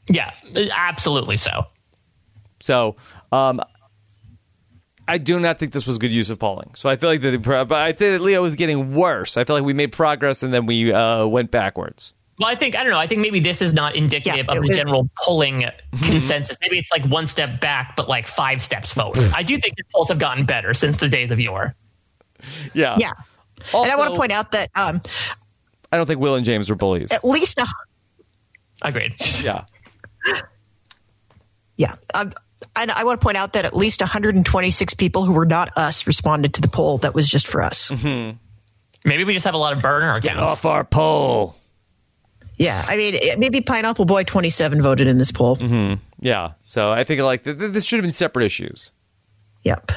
[0.08, 0.32] yeah,
[0.76, 1.66] absolutely so.
[2.60, 2.96] So,
[3.32, 3.60] um,
[5.12, 6.70] I do not think this was good use of polling.
[6.74, 9.36] So I feel like that, but I'd say that Leo was getting worse.
[9.36, 12.14] I feel like we made progress and then we uh, went backwards.
[12.38, 12.98] Well, I think I don't know.
[12.98, 15.66] I think maybe this is not indicative Yeah, of it the was- general polling
[16.02, 16.56] consensus.
[16.62, 19.30] Maybe it's like one step back, but like five steps forward.
[19.34, 21.74] I do think the polls have gotten better since the days of yore.
[22.72, 22.96] Yeah.
[22.98, 23.10] Yeah.
[23.74, 25.02] Also, and I want to point out that um,
[25.92, 27.12] I don't think Will and James were bullies.
[27.12, 27.66] at least a
[28.80, 29.14] Agreed.
[29.44, 29.64] Yeah.
[31.76, 32.32] yeah, um,
[32.76, 36.06] and I want to point out that at least 126 people who were not us
[36.06, 37.90] responded to the poll that was just for us.
[37.90, 40.42] Maybe we just have a lot of burner accounts.
[40.42, 41.56] Off our poll.
[42.56, 45.58] Yeah, I mean, maybe Pineapple Boy 27 voted in this poll.
[46.20, 46.52] Yeah.
[46.66, 48.90] So I think like th- th- this should have been separate issues.
[49.64, 49.88] Yep.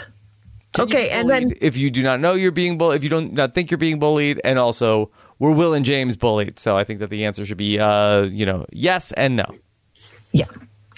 [0.74, 3.34] Can Okay, and then if you do not know you're being bullied, if you don't
[3.34, 5.10] not think you're being bullied, and also
[5.40, 6.60] were Will and James bullied?
[6.60, 9.46] So I think that the answer should be, uh, you know, yes and no.
[10.32, 10.46] Yeah.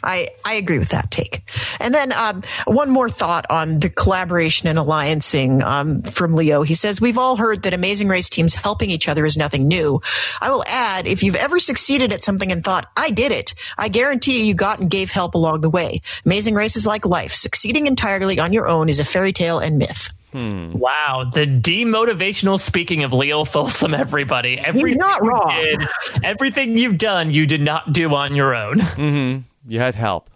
[0.03, 1.41] I, I agree with that take.
[1.80, 6.61] And then um, one more thought on the collaboration and alliancing um, from Leo.
[6.61, 9.99] He says, We've all heard that Amazing Race teams helping each other is nothing new.
[10.40, 13.90] I will add, if you've ever succeeded at something and thought, I did it, I
[13.90, 16.02] guarantee you, you got and gave help along the way.
[16.26, 17.34] Amazing Race is like life.
[17.34, 20.11] Succeeding entirely on your own is a fairy tale and myth.
[20.34, 24.60] Wow, the demotivational speaking of Leo Folsom, everybody.
[24.60, 25.49] Everything not you wrong.
[25.80, 25.90] did-
[26.24, 29.45] everything you've done, you did not do on your own.
[29.68, 30.30] You had help.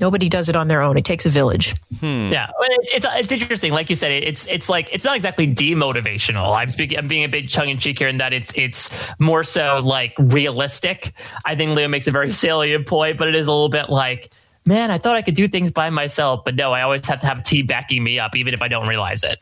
[0.00, 0.96] Nobody does it on their own.
[0.96, 1.76] It takes a village.
[2.00, 2.32] Hmm.
[2.32, 3.72] Yeah, it's, it's it's interesting.
[3.72, 6.56] Like you said, it's it's like it's not exactly demotivational.
[6.56, 6.98] I'm speaking.
[6.98, 8.90] I'm being a bit tongue in cheek here in that it's it's
[9.20, 11.12] more so like realistic.
[11.44, 14.32] I think Leo makes a very salient point, but it is a little bit like,
[14.66, 17.26] man, I thought I could do things by myself, but no, I always have to
[17.26, 19.38] have a team backing me up, even if I don't realize it.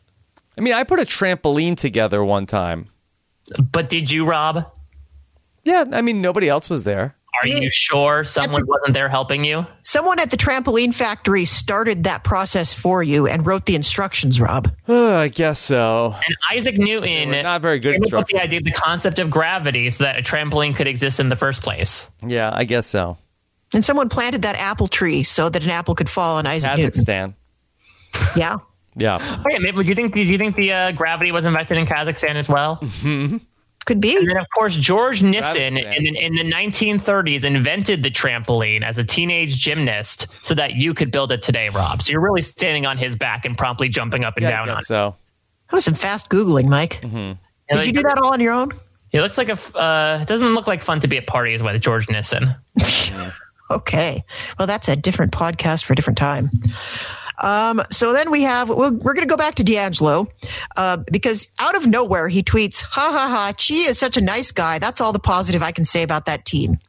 [0.55, 2.89] I mean, I put a trampoline together one time.
[3.71, 4.71] But did you, Rob?
[5.63, 7.15] Yeah, I mean, nobody else was there.
[7.41, 9.65] Are you sure someone wasn't there helping you?
[9.83, 14.71] Someone at the trampoline factory started that process for you and wrote the instructions, Rob.
[14.87, 16.13] Uh, I guess so.
[16.13, 19.29] And Isaac Newton They not very good came up with the idea, the concept of
[19.29, 22.09] gravity, so that a trampoline could exist in the first place.
[22.25, 23.17] Yeah, I guess so.
[23.73, 27.03] And someone planted that apple tree so that an apple could fall on Isaac Newton.
[27.03, 27.33] Kazakhstan.
[28.35, 28.57] Yeah.
[28.95, 29.17] Yeah.
[29.19, 29.81] Oh yeah, maybe.
[29.81, 30.13] Do you think?
[30.13, 32.79] Do you think the uh, gravity was invented in Kazakhstan as well?
[33.85, 34.15] Could be.
[34.17, 35.97] And then, of course, George Nissen Kazakhstan.
[36.07, 41.11] in, in the 1930s invented the trampoline as a teenage gymnast, so that you could
[41.11, 42.01] build it today, Rob.
[42.01, 44.71] So you're really standing on his back and promptly jumping up and Yeah, down I
[44.73, 44.87] on guess it.
[44.87, 45.15] so.
[45.69, 47.03] That was some fast Googling, Mike.
[47.03, 47.37] And
[47.71, 48.71] Did you do that all on your own?
[49.11, 51.81] It looks like a, Uh, it doesn't look like fun to be at parties with
[51.81, 52.55] George Nissen.
[53.71, 54.23] Okay.
[54.59, 56.51] Well, that's a different podcast for a different time.
[57.39, 60.27] Um, so then we have, we'll, we're going to go back to DeAngelo
[60.77, 64.51] uh, because out of nowhere he tweets, ha ha ha, Chee is such a nice
[64.51, 64.79] guy.
[64.79, 66.79] That's all the positive I can say about that team.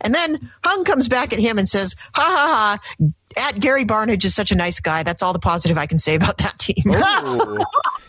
[0.00, 4.24] And then Hung comes back at him and says, ha ha ha, at Gary Barnidge
[4.24, 5.02] is such a nice guy.
[5.02, 6.84] That's all the positive I can say about that team.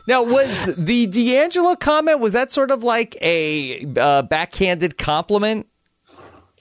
[0.07, 5.67] Now, was the DeAngelo comment was that sort of like a uh, backhanded compliment?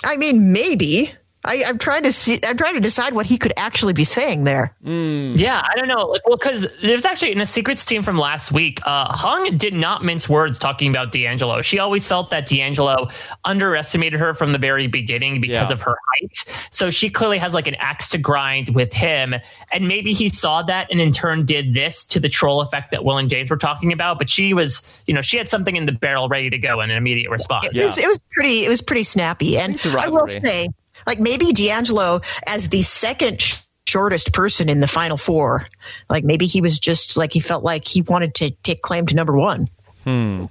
[0.04, 1.12] I mean, maybe.
[1.44, 2.38] I, I'm trying to see.
[2.46, 4.74] I'm trying to decide what he could actually be saying there.
[4.84, 6.04] Yeah, I don't know.
[6.06, 9.72] Like, well, because there's actually in the secrets team from last week, uh, Hung did
[9.72, 11.62] not mince words talking about DeAngelo.
[11.64, 13.10] She always felt that DeAngelo
[13.46, 15.72] underestimated her from the very beginning because Yeah.
[15.74, 16.44] of her height.
[16.72, 19.34] So she clearly has like an axe to grind with him,
[19.72, 23.02] and maybe he saw that and in turn did this to the troll effect that
[23.04, 24.18] Will and James were talking about.
[24.18, 26.92] But she was, you know, she had something in the barrel ready to go and
[26.92, 27.66] an immediate response.
[27.72, 28.66] It, was, it was pretty.
[28.66, 30.68] It was pretty snappy, and I will say,
[31.06, 33.56] like maybe DeAngelo as the second sh-
[33.86, 35.66] shortest person in the final four,
[36.08, 39.14] like maybe he was just like he felt like he wanted to take claim to
[39.14, 39.68] number one.
[40.04, 40.46] Hmm.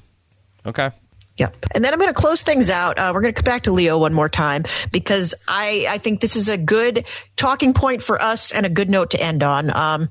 [0.66, 0.92] Okay.
[1.38, 1.68] Yep.
[1.74, 3.00] And then I'm going to close things out.
[3.00, 6.20] Uh, we're going to come back to Leo one more time because I, I think
[6.20, 7.06] this is a good
[7.38, 9.74] talking point for us and a good note to end on.
[9.76, 10.10] Um,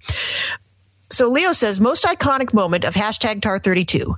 [1.11, 4.15] so Leo says, most iconic moment of hashtag TAR32.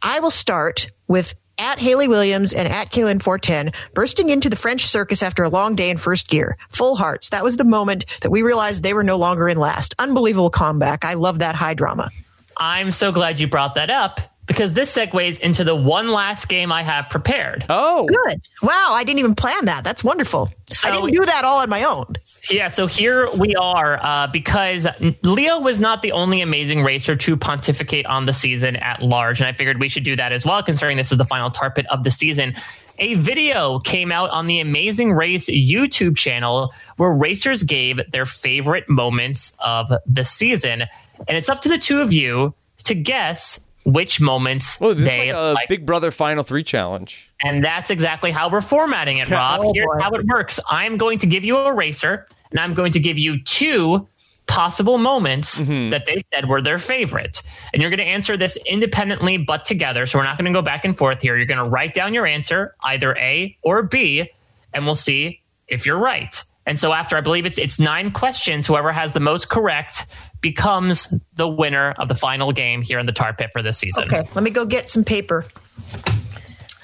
[0.00, 4.86] I will start with at Haley Williams and at Kaylin 410 bursting into the French
[4.86, 6.56] circus after a long day in first gear.
[6.70, 7.28] Full hearts.
[7.28, 9.94] That was the moment that we realized they were no longer in last.
[9.98, 11.04] Unbelievable comeback.
[11.04, 12.10] I love that high drama.
[12.56, 16.72] I'm so glad you brought that up because this segues into the one last game
[16.72, 17.64] I have prepared.
[17.68, 18.40] Oh, Good.
[18.62, 19.84] Wow, I didn't even plan that.
[19.84, 20.50] That's wonderful.
[20.84, 22.14] I didn't do that all on my own.
[22.50, 24.88] Yeah, so here we are uh, because
[25.22, 29.48] Leo was not the only amazing racer to pontificate on the season at large, and
[29.48, 31.86] I figured we should do that as well, considering this is the final tar pit
[31.90, 32.54] of the season.
[32.98, 38.88] A video came out on the Amazing Race YouTube channel where racers gave their favorite
[38.88, 40.82] moments of the season,
[41.28, 42.54] and it's up to the two of you
[42.84, 45.68] to guess which moments oh, this they like a like.
[45.68, 47.30] Big Brother Final Three challenge.
[47.42, 49.60] And that's exactly how we're formatting it, Rob.
[49.64, 50.00] Oh, Here's boy.
[50.00, 50.60] how it works.
[50.70, 54.06] I'm going to give you a racer, and I'm going to give you two
[54.46, 55.90] possible moments mm-hmm.
[55.90, 57.42] that they said were their favorite.
[57.72, 60.04] And you're going to answer this independently but together.
[60.06, 61.36] So we're not going to go back and forth here.
[61.36, 64.28] You're going to write down your answer, either A or B,
[64.74, 66.42] and we'll see if you're right.
[66.66, 70.06] And so after I believe it's it's nine questions, whoever has the most correct
[70.42, 74.04] becomes the winner of the final game here in the tar pit for this season.
[74.04, 75.46] Okay, let me go get some paper.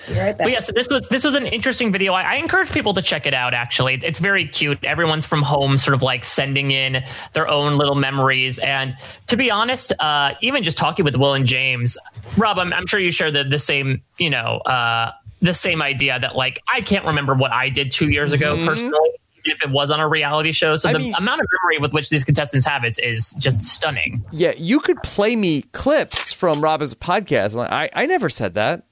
[0.08, 0.46] Be right back.
[0.46, 2.14] But yes, this was this was an interesting video.
[2.14, 3.52] I, I encourage people to check it out.
[3.52, 4.82] Actually, it's very cute.
[4.82, 7.02] Everyone's from home, sort of like sending in
[7.34, 8.58] their own little memories.
[8.58, 8.94] And
[9.26, 11.98] to be honest, uh, even just talking with Will and James,
[12.38, 15.12] Rob, I'm, I'm sure you share the the same, you know, uh,
[15.42, 19.10] the same idea that like I can't remember what I did two years ago personally.
[19.50, 21.92] If it was on a reality show, so I the mean- amount of memory with
[21.92, 24.24] which these contestants have is, is just stunning.
[24.32, 27.58] Yeah, you could play me clips from Rob's podcast.
[27.70, 28.84] I I never said that.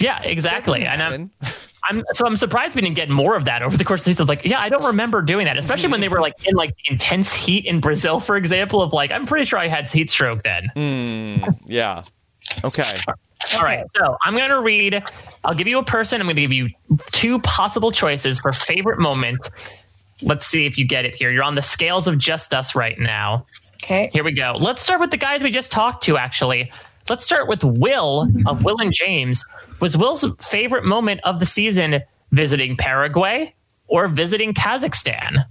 [0.00, 0.84] Yeah, exactly.
[0.86, 1.30] And I'm.
[1.88, 4.10] I'm so I'm surprised we didn't get more of that over the course of the
[4.10, 4.26] season.
[4.26, 7.32] Like, yeah, I don't remember doing that, especially when they were like in like intense
[7.32, 8.82] heat in Brazil, for example.
[8.82, 10.68] Of like, I'm pretty sure I had heat stroke then.
[10.74, 12.02] Hmm, yeah.
[12.64, 12.82] Okay.
[13.54, 15.02] All right, so I'm going to read.
[15.44, 16.20] I'll give you a person.
[16.20, 16.68] I'm going to give you
[17.12, 19.50] two possible choices for favorite moment.
[20.22, 21.30] Let's see if you get it here.
[21.30, 23.46] You're on the scales of just us right now.
[23.76, 24.10] Okay.
[24.12, 24.56] Here we go.
[24.58, 26.72] Let's start with the guys we just talked to, actually.
[27.08, 29.44] Let's start with Will of Will and James.
[29.80, 32.02] Was Will's favorite moment of the season
[32.32, 33.54] visiting Paraguay,
[33.86, 35.44] or visiting Kazakhstan?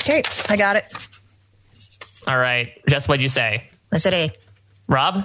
[0.00, 0.84] Okay, I got it.
[2.28, 3.68] All right, Jess, what'd you say?
[3.92, 4.30] I said A.
[4.86, 5.24] Rob?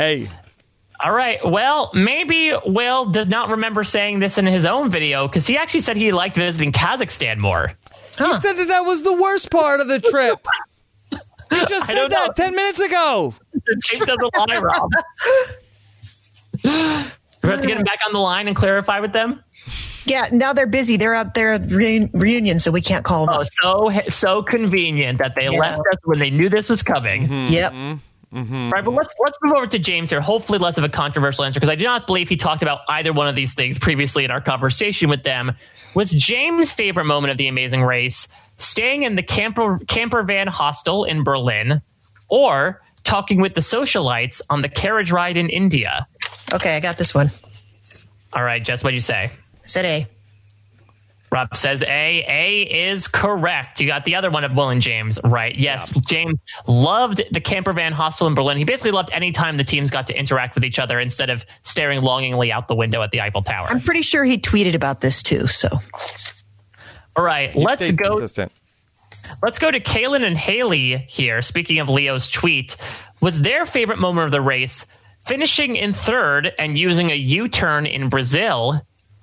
[0.00, 0.30] Hey.
[1.04, 1.38] All right.
[1.44, 5.80] Well, maybe Will does not remember saying this in his own video because he actually
[5.80, 7.72] said he liked visiting Kazakhstan more.
[8.16, 10.38] He said that that was the worst part of the trip.
[11.52, 12.26] He just I said don't know.
[12.28, 13.34] that 10 minutes ago.
[13.52, 14.88] The tape doesn't lie, Rob.
[17.42, 19.42] We have to get him back on the line and clarify with them.
[20.04, 20.96] Yeah, now they're busy.
[20.96, 23.34] They're out there at reun- reunion, so we can't call them.
[23.34, 23.46] Oh, up.
[23.50, 25.58] so so convenient that they Yeah.
[25.58, 27.22] left us when they knew this was coming.
[27.48, 27.72] Yep.
[27.72, 27.98] Mm-hmm.
[28.32, 28.70] Mm-hmm.
[28.70, 30.20] Right, but let's let's move over to James here.
[30.20, 33.12] Hopefully, less of a controversial answer because I do not believe he talked about either
[33.12, 35.56] one of these things previously in our conversation with them.
[35.94, 41.04] Was James' favorite moment of the Amazing Race staying in the camper camper van hostel
[41.04, 41.82] in Berlin,
[42.28, 46.06] or talking with the socialites on the carriage ride in India?
[46.52, 47.32] Okay, I got this one.
[48.32, 49.32] All right, Jess, what'd you say?
[49.32, 50.06] I said A.
[51.32, 52.24] Rob says A.
[52.28, 53.80] A is correct.
[53.80, 55.56] You got the other one of Will and James right.
[55.56, 58.58] Yes, James loved the camper van hostel in Berlin.
[58.58, 61.46] He basically loved any time the teams got to interact with each other instead of
[61.62, 63.68] staring longingly out the window at the Eiffel Tower.
[63.70, 65.46] I'm pretty sure he tweeted about this too.
[65.46, 65.68] So
[67.16, 68.10] All right, let's go.
[68.18, 68.50] consistent.
[69.42, 71.42] Let's go to Kaylynn and Haley here.
[71.42, 72.76] Speaking of Leo's tweet,
[73.20, 74.86] was their favorite moment of the race
[75.26, 78.80] finishing in third and using a U-turn in Brazil,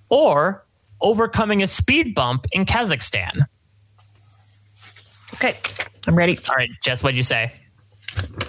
[0.10, 0.64] or
[1.02, 3.48] overcoming a speed bump in Kazakhstan?
[5.36, 5.56] okay,
[6.08, 6.38] I'm ready.
[6.50, 7.52] All right, Jess, what'd you say?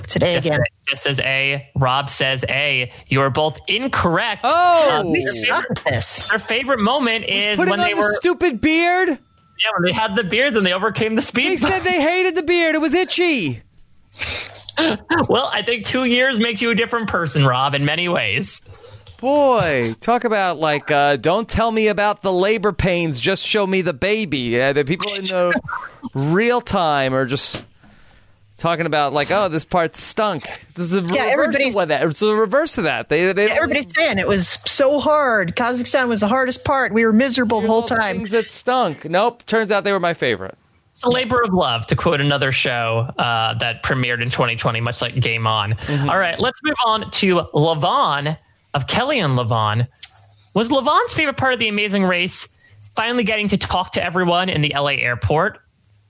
[0.06, 0.60] Today said A again.
[0.88, 1.68] Jess says A.
[1.76, 2.90] Rob says A.
[3.08, 4.40] You are both incorrect.
[4.44, 6.28] Oh, Um, We their, suck favorite, at this.
[6.30, 9.08] their favorite moment is when on they the were stupid beard.
[9.10, 9.16] yeah
[9.76, 11.48] when they had the beards and they overcame the speed.
[11.50, 11.68] They speed.
[11.68, 12.74] said they hated the beard.
[12.76, 13.60] It was itchy.
[15.28, 18.62] well, I think two years makes you a different person, Rob, in many ways.
[19.18, 23.82] Boy, talk about like, uh, don't tell me about the labor pains, just show me
[23.82, 24.38] the baby.
[24.38, 25.60] Yeah, the people in the
[26.14, 27.64] real time are just
[28.58, 30.44] talking about like, oh, this part stunk.
[30.76, 32.02] This is the Yeah, reverse everybody's- of that.
[32.04, 33.08] It's the reverse of that.
[33.08, 35.56] They, they Everybody's saying it was so hard.
[35.56, 36.92] Kazakhstan was the hardest part.
[36.92, 38.16] We were miserable the whole all the time.
[38.18, 39.04] Things that stunk.
[39.04, 39.44] Nope.
[39.46, 40.56] Turns out they were my favorite.
[40.94, 45.00] It's a labor of love, to quote another show uh, that premiered in 2020, much
[45.00, 45.76] like Game On.
[46.08, 48.36] All right, let's move on to Levon
[48.74, 49.88] of Kelly and Levon.
[50.54, 52.48] Was Levon's favorite part of the Amazing Race
[52.96, 55.58] finally getting to talk to everyone in the LA airport,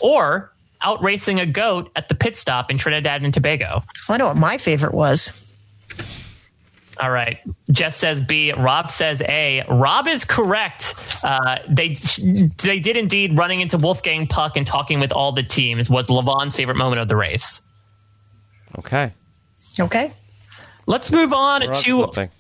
[0.01, 3.83] or out racing a goat at the pit stop in Trinidad and Tobago?
[4.09, 5.33] I know what my favorite was.
[7.01, 7.39] All right.
[7.71, 8.53] Jess says B.
[8.53, 9.65] Rob says A.
[9.69, 10.95] Rob is correct.
[11.23, 11.95] Uh, they
[12.63, 16.57] they did indeed running into Wolfgang Puck and talking with all the teams was Levon's
[16.57, 17.63] favorite moment of the race.
[18.79, 19.13] Okay.
[19.79, 20.13] Okay.
[20.87, 22.31] Let's move on on to something.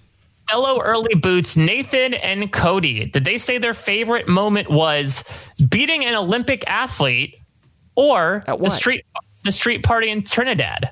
[0.48, 3.06] Fellow early boots Nathan and Cody.
[3.06, 5.24] Did they say their favorite moment was
[5.68, 7.36] beating an Olympic athlete
[7.94, 9.04] or At the street
[9.44, 10.90] the street party in Trinidad?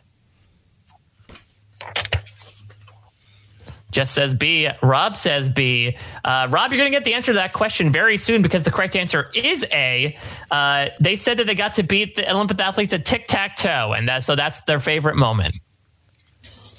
[3.96, 4.68] Jess says B.
[4.82, 5.96] Rob says B.
[6.22, 8.70] Uh, Rob, you're going to get the answer to that question very soon because the
[8.70, 10.14] correct answer is A.
[10.50, 13.94] Uh, they said that they got to beat the Olympic athletes at tic tac toe,
[13.96, 15.54] and that, so that's their favorite moment.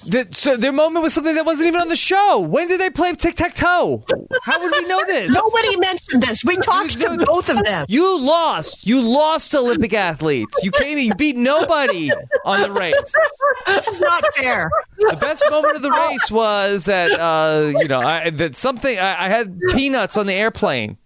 [0.05, 2.39] The- so their moment was something that wasn't even on the show.
[2.39, 4.03] When did they play tic tac toe?
[4.43, 5.29] How would we know this?
[5.31, 6.43] Nobody mentioned this.
[6.45, 7.85] We talked to both of them.
[7.89, 8.85] You lost.
[8.85, 10.59] You lost Olympic athletes.
[10.63, 10.97] You came.
[10.97, 12.11] You beat nobody
[12.45, 12.95] on the race.
[13.65, 14.69] This is not fair.
[14.97, 19.25] The best moment of the race was that uh, you know I, that something I,
[19.25, 20.97] I had peanuts on the airplane.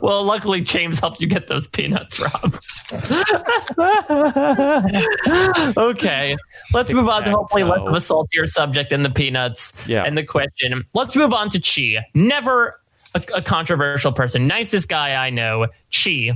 [0.00, 2.60] Well, luckily, James helped you get those peanuts, Rob.
[5.76, 6.36] okay,
[6.72, 10.04] let's move on to hopefully less of a saltier subject than the peanuts Yeah.
[10.04, 10.84] and the question.
[10.94, 12.00] Let's move on to Chee.
[12.14, 12.80] Never
[13.14, 14.46] a, a controversial person.
[14.46, 16.32] Nicest guy I know, Chee.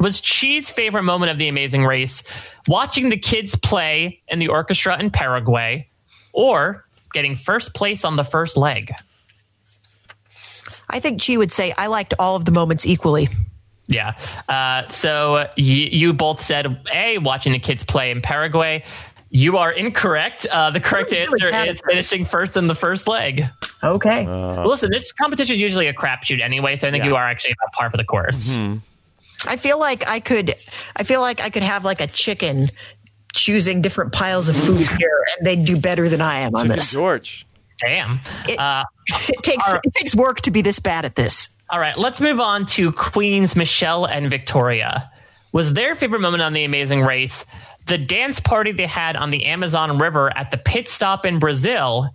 [0.00, 2.24] Was Chee's favorite moment of the amazing race
[2.66, 5.88] watching the kids play in the orchestra in Paraguay
[6.32, 8.92] or getting first place on the first leg?
[10.94, 13.28] I think she would say I liked all of the moments equally.
[13.88, 14.16] Yeah.
[14.48, 18.82] Uh, so y- you both said A, watching the kids play in Paraguay.
[19.30, 20.46] You are incorrect.
[20.46, 21.80] Uh, the correct really answer is at this.
[21.86, 23.44] finishing first in the first leg.
[23.82, 24.24] Okay.
[24.24, 27.10] Well, listen, this competition is usually a crapshoot anyway, so I think Yeah.
[27.10, 28.58] you are actually about par for the course.
[29.48, 30.54] I feel like I could
[30.96, 32.70] I feel like I could have like a chicken
[33.34, 36.92] choosing different piles of food here and they'd do better than I am on this.
[36.92, 37.44] George.
[37.80, 38.20] Damn.
[38.48, 41.50] It, Uh, it takes it takes work to be this bad at this.
[41.70, 45.10] all right, let's move on to Queens Michelle and Victoria.
[45.52, 47.44] Was their favorite moment on the Amazing Race
[47.86, 52.14] the dance party they had on the Amazon River at the pit stop in Brazil,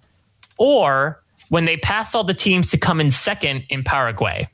[0.57, 4.47] or when they passed all the teams to come in second in Paraguay?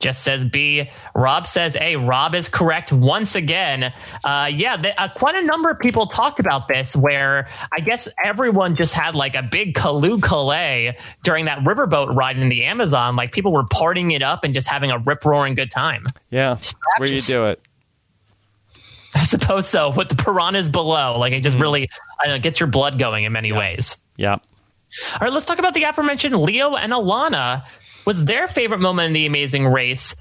[0.00, 0.90] Jess says B.
[1.14, 1.96] Rob says A.
[1.96, 3.92] Rob is correct once again.
[4.24, 8.76] Uh, yeah, uh, quite a number of people talked about this where I guess everyone
[8.76, 13.14] just had like a big Kalu Kalay during that riverboat ride in the Amazon.
[13.14, 16.06] Like people were partying it up and just having a rip roaring good time.
[16.30, 16.56] Yeah,
[16.96, 17.60] where you do it.
[19.14, 19.90] I suppose so.
[19.90, 21.62] With the piranhas below, like it just Mm-hmm.
[21.62, 21.90] really
[22.20, 24.02] I don't know, gets your blood going in many ways.
[24.16, 24.34] Yeah.
[24.34, 27.64] All right, let's talk about the aforementioned Leo and Alana.
[28.04, 30.16] Was their favorite moment in the amazing race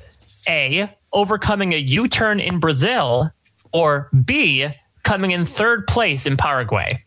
[0.48, 3.32] A, overcoming a U turn in Brazil,
[3.72, 4.68] or B,
[5.04, 7.04] coming in third place in Paraguay?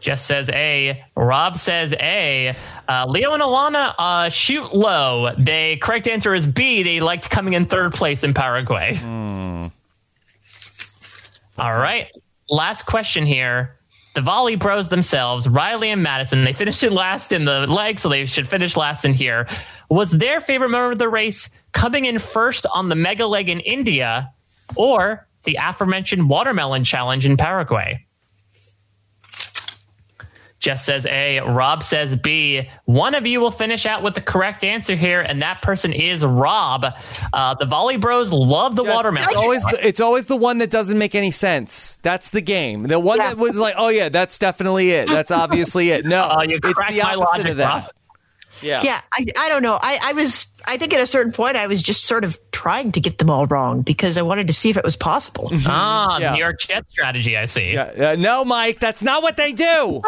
[0.00, 1.02] Jess says A.
[1.16, 2.54] Rob says A.
[2.86, 5.34] Uh, Leo and Alana uh, shoot low.
[5.38, 6.82] The correct answer is B.
[6.82, 8.98] They liked coming in third place in Paraguay.
[11.56, 12.08] All right.
[12.50, 13.78] Last question here.
[14.14, 18.24] The volley bros themselves, Riley and Madison, they finished last in the leg, so they
[18.24, 19.46] should finish last in here.
[19.90, 23.60] Was their favorite moment of the race coming in first on the mega leg in
[23.60, 24.32] India
[24.76, 28.06] or the aforementioned watermelon challenge in Paraguay?
[30.64, 31.40] Jess says A.
[31.40, 32.66] Rob says B.
[32.86, 36.24] One of you will finish out with the correct answer here, and that person is
[36.24, 36.86] Rob.
[37.34, 39.28] Uh, the Volley Bros love the watermelon.
[39.28, 41.98] It's always it's always the one that doesn't make any sense.
[42.02, 42.84] That's the game.
[42.84, 43.28] The one Yeah.
[43.28, 45.10] that was like, oh yeah, that's definitely it.
[45.10, 46.06] That's obviously it.
[46.06, 47.66] No, Uh, you it's cracked the my opposite logic, of that.
[47.84, 47.90] Rob.
[48.62, 48.80] Yeah.
[48.82, 49.78] Yeah, I, I don't know.
[49.80, 52.92] I, I was, I think at a certain point, I was just sort of trying
[52.92, 55.50] to get them all wrong because I wanted to see if it was possible.
[55.66, 56.32] Ah, Yeah.
[56.32, 57.74] New York Jet strategy, I see.
[57.74, 60.00] Yeah, uh, no, Mike, that's not what they do.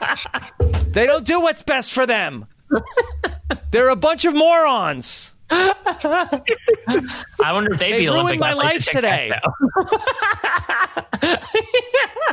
[0.92, 2.46] they don't do what's best for them.
[3.70, 5.33] They're a bunch of morons.
[5.50, 9.30] I wonder if they'd They be ruined Olympic my life today.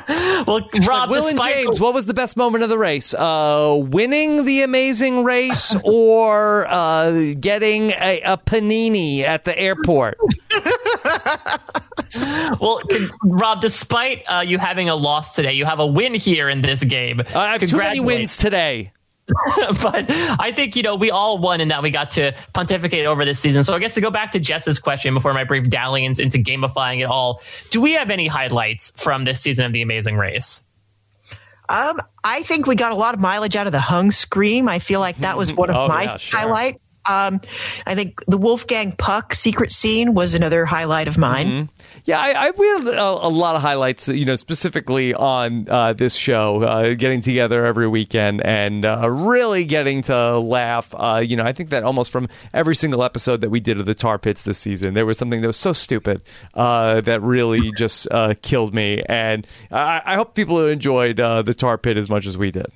[0.48, 3.14] well, Rob, Will and James, what was the best moment of the race?
[3.14, 10.18] Uh, winning the amazing race or uh, getting a, a panini at the airport?
[12.60, 16.50] well, con- Rob, despite uh, you having a loss today, you have a win here
[16.50, 17.22] in this game.
[17.36, 18.92] I have too many wins today.
[19.82, 23.24] but I think, you know, we all won in that we got to pontificate over
[23.24, 23.64] this season.
[23.64, 27.00] So I guess to go back to Jess's question before my brief dalliance into gamifying
[27.02, 30.66] it all, do we have any highlights from this season of The Amazing Race?
[31.70, 34.68] Um, I think we got a lot of mileage out of the hung scream.
[34.68, 36.40] I feel like that was one of Oh, my yeah, sure.
[36.40, 37.00] highlights.
[37.10, 37.40] Um,
[37.88, 41.48] I think the Wolfgang Puck secret scene was another highlight of mine.
[41.48, 41.66] Mm-hmm.
[42.06, 45.94] Yeah, I, I we had a, a lot of highlights, you know, specifically on uh,
[45.94, 50.94] this show, uh, getting together every weekend and uh, really getting to laugh.
[50.98, 53.86] Uh, you know, I think that almost from every single episode that we did of
[53.86, 56.22] the Tar Pits this season, there was something that was so stupid
[56.56, 59.04] uh, that really just uh, killed me.
[59.08, 62.68] And I, I hope people enjoyed the Tar Pit as much as we did.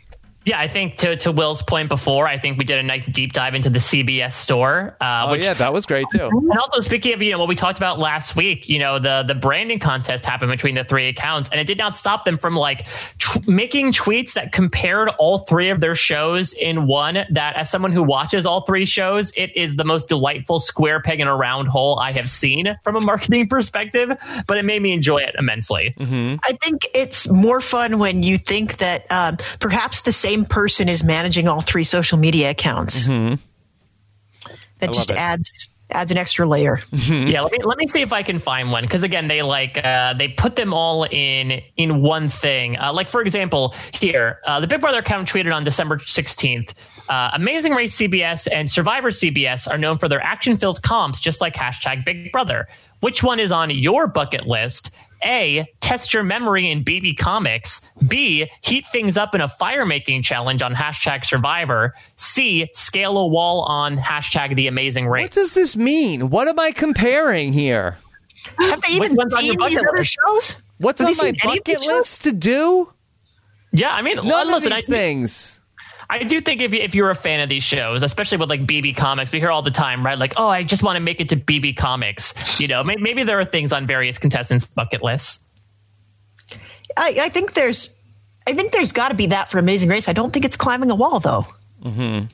[0.45, 3.33] Yeah, I think to, to Will's point before, I think we did a nice deep
[3.33, 4.95] dive into the CBS store.
[5.01, 6.25] Uh, Oh which, yeah, that was great too.
[6.25, 9.23] And also, speaking of you know what we talked about last week, you know the
[9.27, 12.55] the branding contest happened between the three accounts, and it did not stop them from
[12.55, 12.85] like
[13.17, 17.25] tw- making tweets that compared all three of their shows in one.
[17.31, 21.19] That as someone who watches all three shows, it is the most delightful square peg
[21.21, 24.11] in a round hole I have seen from a marketing perspective.
[24.47, 25.95] But it made me enjoy it immensely.
[26.43, 31.03] I think it's more fun when you think that um, perhaps the same person is
[31.03, 33.07] managing all three social media accounts.
[34.79, 35.17] That just it.
[35.17, 36.81] adds adds an extra layer.
[36.91, 39.83] yeah, let me let me see if I can find one because again, they like
[39.83, 42.77] uh, they put them all in in one thing.
[42.77, 46.73] Uh, like for example, here uh, the Big Brother account tweeted on December sixteenth.
[47.07, 51.53] Uh, Amazing Race CBS and Survivor CBS are known for their action-filled comps, just like
[51.53, 52.67] hashtag Big Brother.
[53.05, 54.89] Which one is on your bucket list?
[55.23, 55.71] A.
[55.79, 57.83] Test your memory in BB Comics.
[58.07, 58.49] B.
[58.61, 61.93] Heat things up in a fire making challenge on hashtag Survivor.
[62.15, 62.67] C.
[62.73, 65.25] Scale a wall on hashtag The Amazing Race.
[65.25, 66.31] What does this mean?
[66.31, 67.99] What am I comparing here?
[68.57, 70.63] Have they even one's on your seen these bucket other shows?
[70.79, 72.91] What's Have on you my seen bucket list to do?
[73.71, 75.54] Yeah, I mean, None listen, of I, these things.
[76.09, 78.65] I do think if, you, if you're a fan of these shows, especially with like
[78.65, 80.17] BB Comics, we hear all the time, right?
[80.17, 82.59] Like, oh, I just want to make it to BB Comics.
[82.59, 85.43] You know, maybe, maybe there are things on various contestants' bucket lists.
[86.97, 87.95] I, I think there's,
[88.47, 90.07] I think there's got to be that for Amazing Race.
[90.07, 91.45] I don't think it's climbing a wall though.
[91.83, 92.27] Mm-hmm.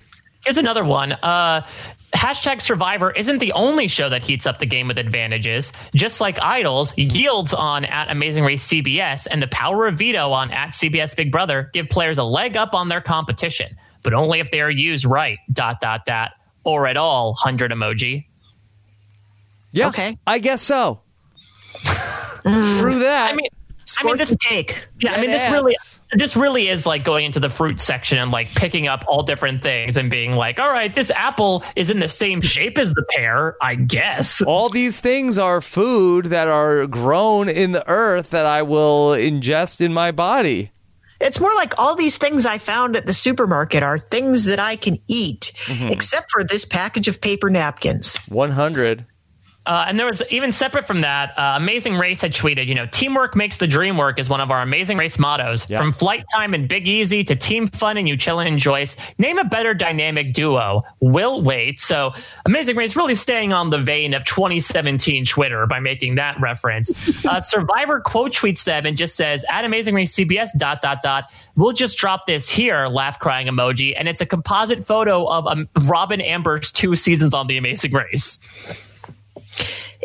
[0.44, 1.14] Here's another one.
[1.14, 1.66] Uh,
[2.14, 5.72] hashtag Survivor isn't the only show that heats up the game with advantages.
[5.94, 10.52] Just like Idols, Yields on at Amazing Race CBS and the Power of Veto on
[10.52, 14.52] at CBS Big Brother give players a leg up on their competition, but only if
[14.52, 15.38] they are used right.
[15.52, 16.32] Dot dot dot
[16.64, 17.34] or at all.
[17.34, 18.26] Hundred emoji.
[19.72, 19.88] Yeah.
[19.88, 20.18] Okay.
[20.28, 21.02] I guess so.
[22.44, 23.32] Through that.
[23.32, 23.48] I mean,
[24.00, 24.88] I mean, this take.
[25.00, 26.01] Yeah, I mean, this Dead really, ass.
[26.14, 29.64] This really is like going into the fruit section and like picking up all different
[29.64, 33.04] things and being like, all right, this apple is in the same shape as the
[33.12, 34.42] pear, I guess.
[34.46, 39.80] All these things are food that are grown in the earth that I will ingest
[39.82, 40.72] in my body.
[41.20, 44.76] It's more like all these things I found at the supermarket are things that I
[44.76, 45.90] can eat, Mm-hmm.
[45.90, 48.18] except for this package of paper napkins.
[48.28, 49.06] 100.
[49.68, 52.88] Uh, and there was even separate from that, uh, Amazing Race had tweeted, you know,
[52.88, 55.70] teamwork makes the dream work is one of our Amazing Race mottos.
[55.70, 55.78] Yeah.
[55.78, 59.44] From Flight Time and Big Easy to Team Fun and Uchenna and Joyce, name a
[59.44, 60.82] better dynamic duo.
[61.00, 61.80] Will wait.
[61.80, 62.12] So
[62.48, 66.92] Amazing Race really staying on the vein of 2017 Twitter by making that reference.
[67.24, 71.32] Uh, Survivor quote tweets them and just says, at Amazing Race CBS dot dot dot,
[71.56, 73.94] we'll just drop this here, laugh crying emoji.
[73.96, 78.40] And it's a composite photo of um, Robin Amber's two seasons on The Amazing Race.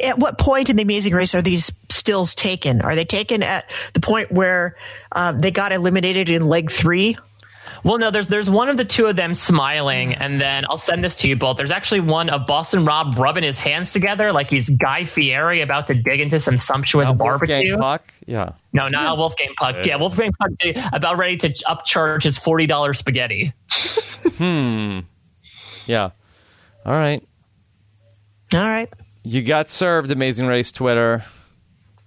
[0.02, 2.82] At what point in the Amazing Race are these stills taken?
[2.82, 4.77] Are they taken at the point where
[5.12, 7.16] um, they got eliminated in leg three?
[7.85, 11.05] Well, no, there's there's one of the two of them smiling, and then I'll send
[11.05, 11.56] this to you both.
[11.56, 15.86] There's actually one of Boston Rob rubbing his hands together like he's Guy Fieri about
[15.89, 17.77] to dig into some sumptuous barbecue.
[17.77, 18.12] Puck?
[18.27, 18.52] Yeah.
[18.73, 19.77] No, not Wolfgang Puck.
[19.85, 23.52] Yeah, Wolfgang Puck did- about ready to upcharge his forty dollars spaghetti.
[24.36, 25.01] hmm.
[25.86, 26.10] Yeah.
[26.85, 27.23] All right.
[28.52, 28.93] All right.
[29.27, 31.24] You got served, Amazing Race Twitter.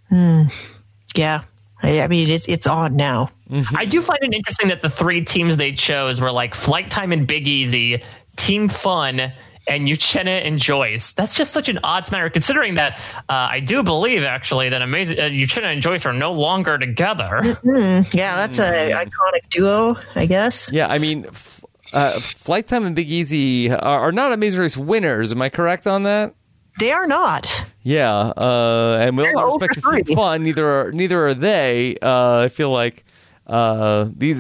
[0.10, 1.42] Yeah.
[1.84, 3.30] I, I mean, it's, it's on now.
[3.76, 7.12] I do find it interesting that the three teams they chose were like Flight Time
[7.12, 8.04] and Big Easy,
[8.38, 11.12] Team Fun, and Uchenna and Joyce.
[11.12, 15.20] That's just such an odd matter, considering that uh, I do believe actually that Amazing
[15.20, 17.42] uh, Uchenna and Joyce are no longer together.
[17.66, 20.72] Yeah, that's a iconic duo, I guess.
[20.72, 23.78] Yeah, I mean, f- uh, Flight Time and Big Easy are,
[24.08, 25.34] are not Amazing Race winners.
[25.34, 26.34] Am I correct on that?
[26.80, 27.66] They are not.
[27.84, 30.16] Yeah, uh, and with all respect to.
[30.16, 31.98] Fun, neither are neither are they.
[32.02, 33.06] Uh, I feel like
[33.48, 34.40] uh, these.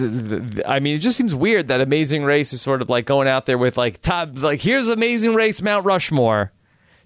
[0.65, 3.45] I mean, it just seems weird that Amazing Race is sort of like going out
[3.45, 6.51] there with like top, like here's Amazing Race Mount Rushmore,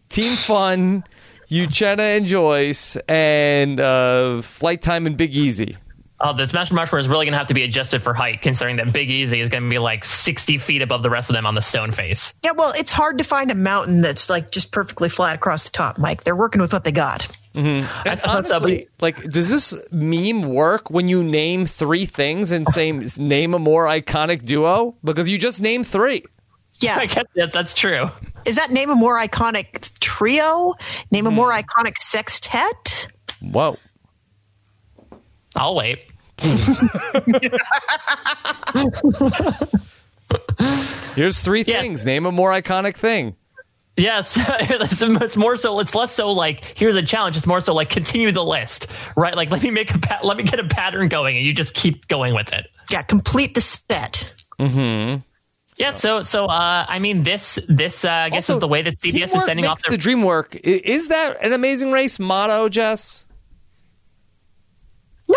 [0.10, 1.03] Team Fun,
[1.49, 5.77] Uchenna and Joyce, and uh, Flight Time and Big Easy.
[6.26, 8.78] Oh, the Smash Rushmore is really going to have to be adjusted for height, considering
[8.78, 11.45] that Big Easy is going to be like 60 feet above the rest of them
[11.45, 12.34] on the stone face.
[12.41, 15.72] Yeah, well, it's hard to find a mountain that's like just perfectly flat across the
[15.72, 16.24] top, Mike.
[16.24, 17.28] They're working with what they got.
[17.56, 22.52] I suppose so, but- Honestly, like, does this meme work when you name three things
[22.52, 24.95] and say name a more iconic duo?
[25.04, 26.24] Because you just named three.
[26.80, 26.98] Yeah.
[26.98, 28.10] I guess that, that's true.
[28.45, 30.74] Is that name a more iconic trio?
[31.12, 31.60] Name a more hmm.
[31.60, 33.10] iconic sextet?
[33.41, 33.78] Whoa.
[35.56, 36.06] I'll wait.
[41.15, 41.81] Here's three Yeah.
[41.81, 42.05] things.
[42.05, 43.35] Name a more iconic thing.
[43.95, 45.80] Yes, it's, it's more so.
[45.80, 47.38] It's less so like here's a challenge.
[47.38, 49.35] It's more so like continue the list, right?
[49.35, 51.76] Like let me make a pa- let me get a pattern going, and you just
[51.76, 52.65] keep going with it.
[52.89, 54.34] Yeah, complete the set.
[54.60, 55.18] Hmm.
[55.77, 55.93] Yeah.
[55.93, 58.95] So so uh, I mean this this uh, I guess Also, is the way that
[58.95, 60.55] CBS is sending off their the dream work.
[60.55, 63.23] Is that an amazing race motto, Jess?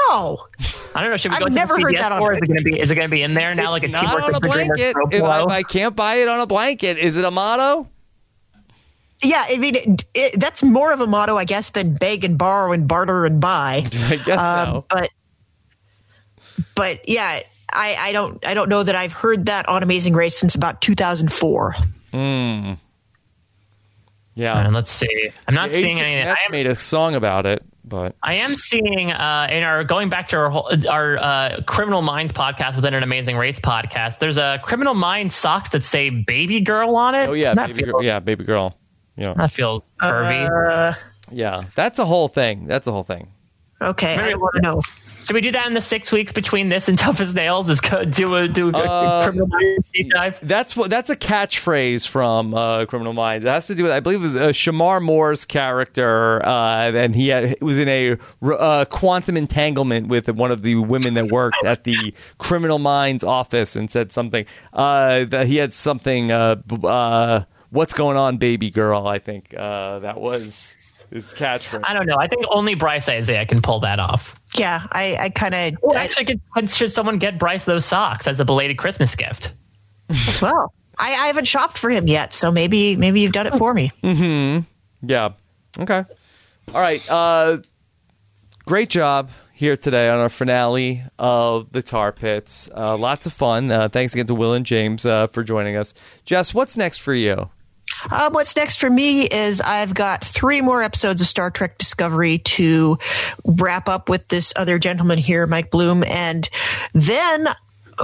[0.08, 0.46] No.
[0.94, 1.16] I don't know.
[1.16, 2.36] Should we I've go to never the heard CBS that on or it.
[2.36, 2.80] is it going to be?
[2.80, 3.74] Is it going to be in there now?
[3.74, 4.96] It's like a not teamwork on a blanket.
[5.10, 7.88] If I, if I can't buy it on a blanket, is it a motto?
[9.22, 12.36] Yeah, I mean, it, it, that's more of a motto, I guess, than beg and
[12.36, 13.86] borrow and barter and buy.
[13.94, 14.84] I guess Um, so.
[14.90, 15.10] But,
[16.74, 17.40] but yeah,
[17.72, 20.82] I, I don't, I don't know that I've heard that on Amazing Race since about
[20.82, 21.76] 2004.
[22.12, 22.78] And
[24.34, 24.64] Yeah.
[24.64, 25.08] And let's see.
[25.48, 26.30] I'm not seeing 86 any.
[26.30, 30.28] I made a song about it, but I am seeing uh, in our going back
[30.28, 34.18] to our whole, our uh, Criminal Minds podcast within an Amazing Race podcast.
[34.18, 37.28] There's a Criminal Minds socks that say "Baby Girl" on it.
[37.28, 38.02] oh yeah, that baby feels, girl.
[38.04, 38.76] Yeah, baby girl.
[39.16, 40.96] Yeah, that feels curvy.
[41.30, 41.62] yeah.
[41.74, 42.66] That's a whole thing.
[42.66, 43.28] That's a whole thing.
[43.80, 44.82] Okay, I Maybe- don't want to know.
[45.26, 47.68] Should we do that in the six weeks between this and Tough as Nails?
[47.68, 50.38] Is go, do a do a Uh, Criminal Minds deep dive?
[50.40, 50.88] That's what.
[50.88, 53.44] That's a catchphrase from uh, Criminal Minds.
[53.44, 57.12] It has to do with, I believe, it was uh, Shemar Moore's character, uh, and
[57.16, 61.64] he had, was in a uh, quantum entanglement with one of the women that worked
[61.64, 66.30] at the Criminal Minds office, and said something uh, that he had something.
[66.30, 67.40] Uh, b- uh,
[67.70, 69.08] What's going on, baby girl?
[69.08, 70.76] I think uh, that was
[71.10, 71.82] his catchphrase.
[71.84, 72.16] I don't know.
[72.18, 74.36] I think only Bryce Isaiah can pull that off.
[74.58, 75.82] Yeah, I, I kind of.
[75.82, 79.54] Well, actually, could, should someone get Bryce those socks as a belated Christmas gift?
[80.42, 83.74] well, I, I haven't shopped for him yet, so maybe, maybe you've done it for
[83.74, 83.92] me.
[85.02, 85.32] Yeah.
[85.78, 86.04] Okay.
[86.74, 87.08] All right.
[87.08, 87.58] Uh,
[88.64, 92.68] great job here today on our finale of the Tar Pits.
[92.74, 93.70] Uh, lots of fun.
[93.70, 95.94] Uh, thanks again to Will and James uh, for joining us.
[96.24, 97.50] Jess, what's next for you?
[98.10, 102.38] Um, what's next for me is I've got three more episodes of Star Trek Discovery
[102.38, 102.98] to
[103.44, 106.48] wrap up with this other gentleman here, Mike Bloom, and
[106.92, 107.48] then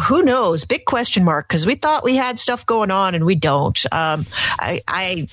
[0.04, 0.64] who knows?
[0.64, 3.84] Big question mark because we thought we had stuff going on and we don't.
[3.92, 4.26] Um,
[4.58, 5.28] I, I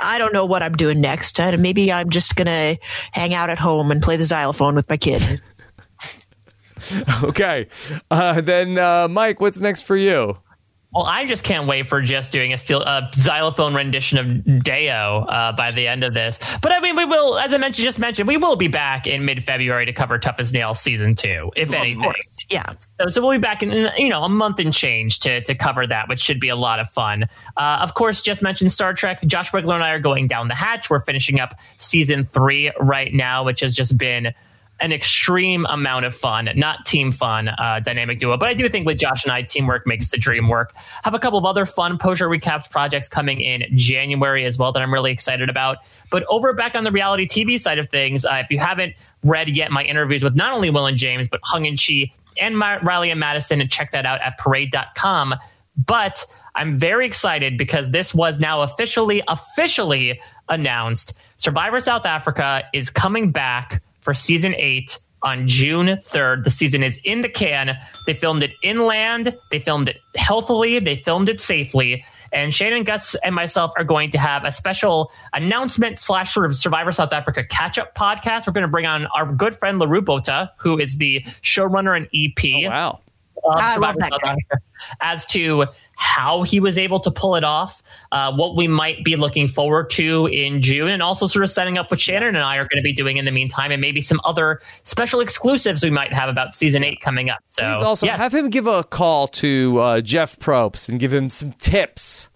[0.00, 1.38] I don't know what I'm doing next.
[1.38, 2.76] Maybe I'm just gonna
[3.12, 5.40] hang out at home and play the xylophone with my kid.
[7.24, 7.66] Okay.
[8.10, 10.38] Uh, then, uh, Mike, what's next for you?
[10.94, 15.26] Well, I just can't wait for just doing a steel uh, xylophone rendition of Day-O
[15.28, 16.38] uh, by the end of this.
[16.62, 19.26] But I mean, we will, as I mentioned, just mentioned, we will be back in
[19.26, 22.02] mid February to cover Tough as Nails season two, if anything.
[22.02, 22.72] course, yeah.
[22.98, 25.54] So, so we'll be back in, in, you know a month and change to to
[25.54, 27.24] cover that, which should be a lot of fun.
[27.58, 29.22] Uh, of course, just mentioned Star Trek.
[29.26, 30.88] Josh Wigler and I are going down the hatch.
[30.88, 34.32] We're finishing up season three right now, which has just been
[34.80, 38.36] an extreme amount of fun, not team fun, uh, dynamic duo.
[38.36, 40.74] But I do think with Josh and I, teamwork makes the dream work.
[41.02, 44.82] Have a couple of other fun Poser recaps projects coming in January as well that
[44.82, 45.78] I'm really excited about.
[46.10, 48.94] But over back on the reality TV side of things, uh, if you haven't
[49.24, 52.56] read yet my interviews with not only Will and James, but Hung and Chee and
[52.56, 55.34] Ma- Riley and Madison, and check that out at parade.com.
[55.86, 56.24] But
[56.54, 61.14] I'm very excited because this was now officially, officially announced.
[61.36, 66.44] Survivor South Africa is coming back for season eight on June 3rd.
[66.44, 67.76] The season is in the can.
[68.06, 72.06] They filmed it inland, they filmed it healthily, they filmed it safely.
[72.32, 76.56] And Shannon, Gus, and myself are going to have a special announcement slash sort of
[76.56, 78.46] Survivor South Africa catch up podcast.
[78.46, 82.06] We're going to bring on our good friend LaRue Bota, who is the showrunner and
[82.14, 82.64] EP.
[82.64, 83.00] Oh, wow.
[83.44, 84.36] of I love that guy.
[85.02, 85.66] As to
[85.98, 89.90] how he was able to pull it off, uh, what we might be looking forward
[89.90, 92.78] to in June, and also sort of setting up what Shannon and I are going
[92.78, 96.28] to be doing in the meantime, and maybe some other special exclusives we might have
[96.28, 97.40] about season eight coming up.
[97.46, 98.18] So, Please also yes.
[98.18, 102.27] have him give a call to uh, Jeff Probst and give him some tips.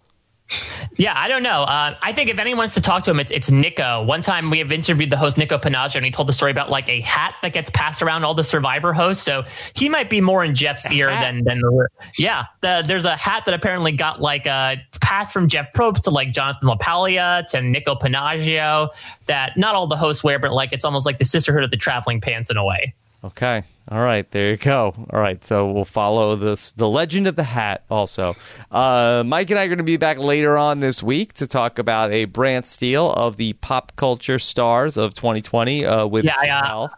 [0.96, 1.62] Yeah, I don't know.
[1.62, 4.04] Uh, I think if anyone wants to talk to him, it's, it's Nico.
[4.04, 6.70] One time we have interviewed the host Nico Panagio, and he told the story about
[6.70, 9.24] like a hat that gets passed around all the Survivor hosts.
[9.24, 11.88] So he might be more in Jeff's ear than than the
[12.18, 12.44] yeah.
[12.60, 16.32] The, there's a hat that apparently got like uh, passed from Jeff Probst to like
[16.32, 18.88] Jonathan LaPaglia to Nico Panagio
[19.26, 21.76] that not all the hosts wear, but like it's almost like the sisterhood of the
[21.76, 22.94] traveling pants in a way.
[23.24, 23.64] Okay.
[23.88, 24.28] All right.
[24.30, 24.94] There you go.
[25.10, 25.44] All right.
[25.44, 28.36] So we'll follow this, the legend of the hat also.
[28.70, 31.78] Uh, Mike and I are going to be back later on this week to talk
[31.78, 36.48] about a Brant Steele of the pop culture stars of 2020 uh, with Yeah, I,
[36.48, 36.88] uh.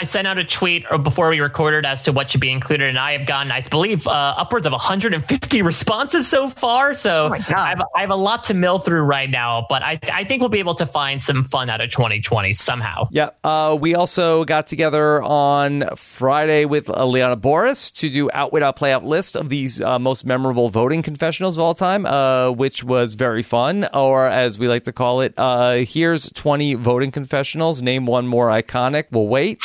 [0.00, 2.88] I sent out a tweet uh, before we recorded as to what should be included,
[2.88, 6.94] and I have gotten, I believe, uh, upwards of 150 responses so far.
[6.94, 7.32] So Oh.
[7.32, 10.40] I, have, I have a lot to mill through right now, but I, I think
[10.40, 13.08] we'll be able to find some fun out of 2020 somehow.
[13.10, 13.30] Yeah.
[13.42, 18.76] Uh, we also got together on Friday with uh, Liana Boris to do Outwit Out
[18.76, 22.84] Play Out list of these uh, most memorable voting confessionals of all time, uh, which
[22.84, 23.88] was very fun.
[23.92, 27.82] Or as we like to call it, uh, here's 20 voting confessionals.
[27.82, 29.04] Name one more iconic.
[29.10, 29.58] We'll wait.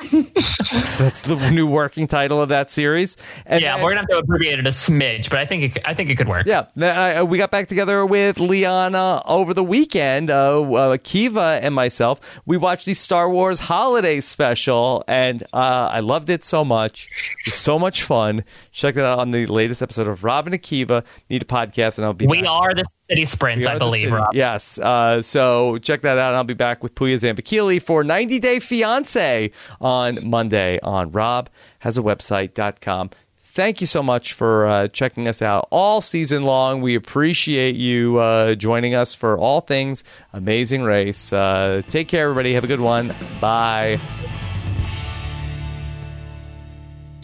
[0.12, 3.16] That's the new working title of that series.
[3.46, 5.72] And Yeah, then- we're gonna have to abbreviate it a smidge, but I think it,
[5.74, 6.46] could- I think it could work.
[6.46, 10.30] yeah, th- uh, we got back together with Liana over the weekend.
[10.30, 12.20] Uh, uh, Kiva and myself.
[12.46, 17.08] We watched the Star Wars Holiday Special, and uh, I loved it so much.
[17.46, 18.44] It was so much fun.
[18.72, 22.04] Check that out on the latest episode of Robin and Kiva Need a Podcast, and
[22.04, 22.50] I'll be We back.
[22.50, 24.12] are the city sprints, I believe.
[24.12, 24.34] Rob.
[24.34, 24.78] Yes.
[24.78, 26.34] Uh, so check that out.
[26.34, 29.50] I'll be back with Puya Zambakili for 90 Day Fiance
[29.80, 33.10] on Monday on robhasawebsite.com.
[33.42, 36.80] Thank you so much for uh, checking us out all season long.
[36.80, 40.02] We appreciate you uh, joining us for all things
[40.32, 41.32] Amazing Race.
[41.32, 42.54] Uh, take care, everybody.
[42.54, 43.14] Have a good one.
[43.40, 44.00] Bye.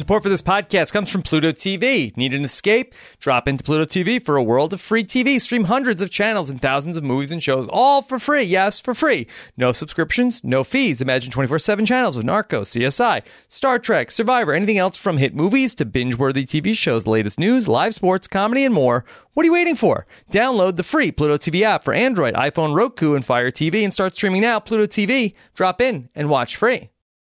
[0.01, 2.16] Support for this podcast comes from Pluto TV.
[2.16, 2.94] Need an escape?
[3.18, 5.39] Drop into Pluto TV for a world of free TV.
[5.39, 8.44] Stream hundreds of channels and thousands of movies and shows, all for free.
[8.44, 9.27] Yes, for free.
[9.59, 11.02] No subscriptions, no fees.
[11.02, 15.74] Imagine 24 7 channels of Narcos, CSI, Star Trek, Survivor, anything else from hit movies
[15.74, 19.05] to binge worthy TV shows, latest news, live sports, comedy, and more.
[19.35, 20.06] What are you waiting for?
[20.32, 24.14] Download the free Pluto TV app for Android, iPhone, Roku, and Fire TV and start
[24.14, 24.60] streaming now.
[24.60, 25.35] Pluto TV.
[25.55, 26.89] Drop in and watch free.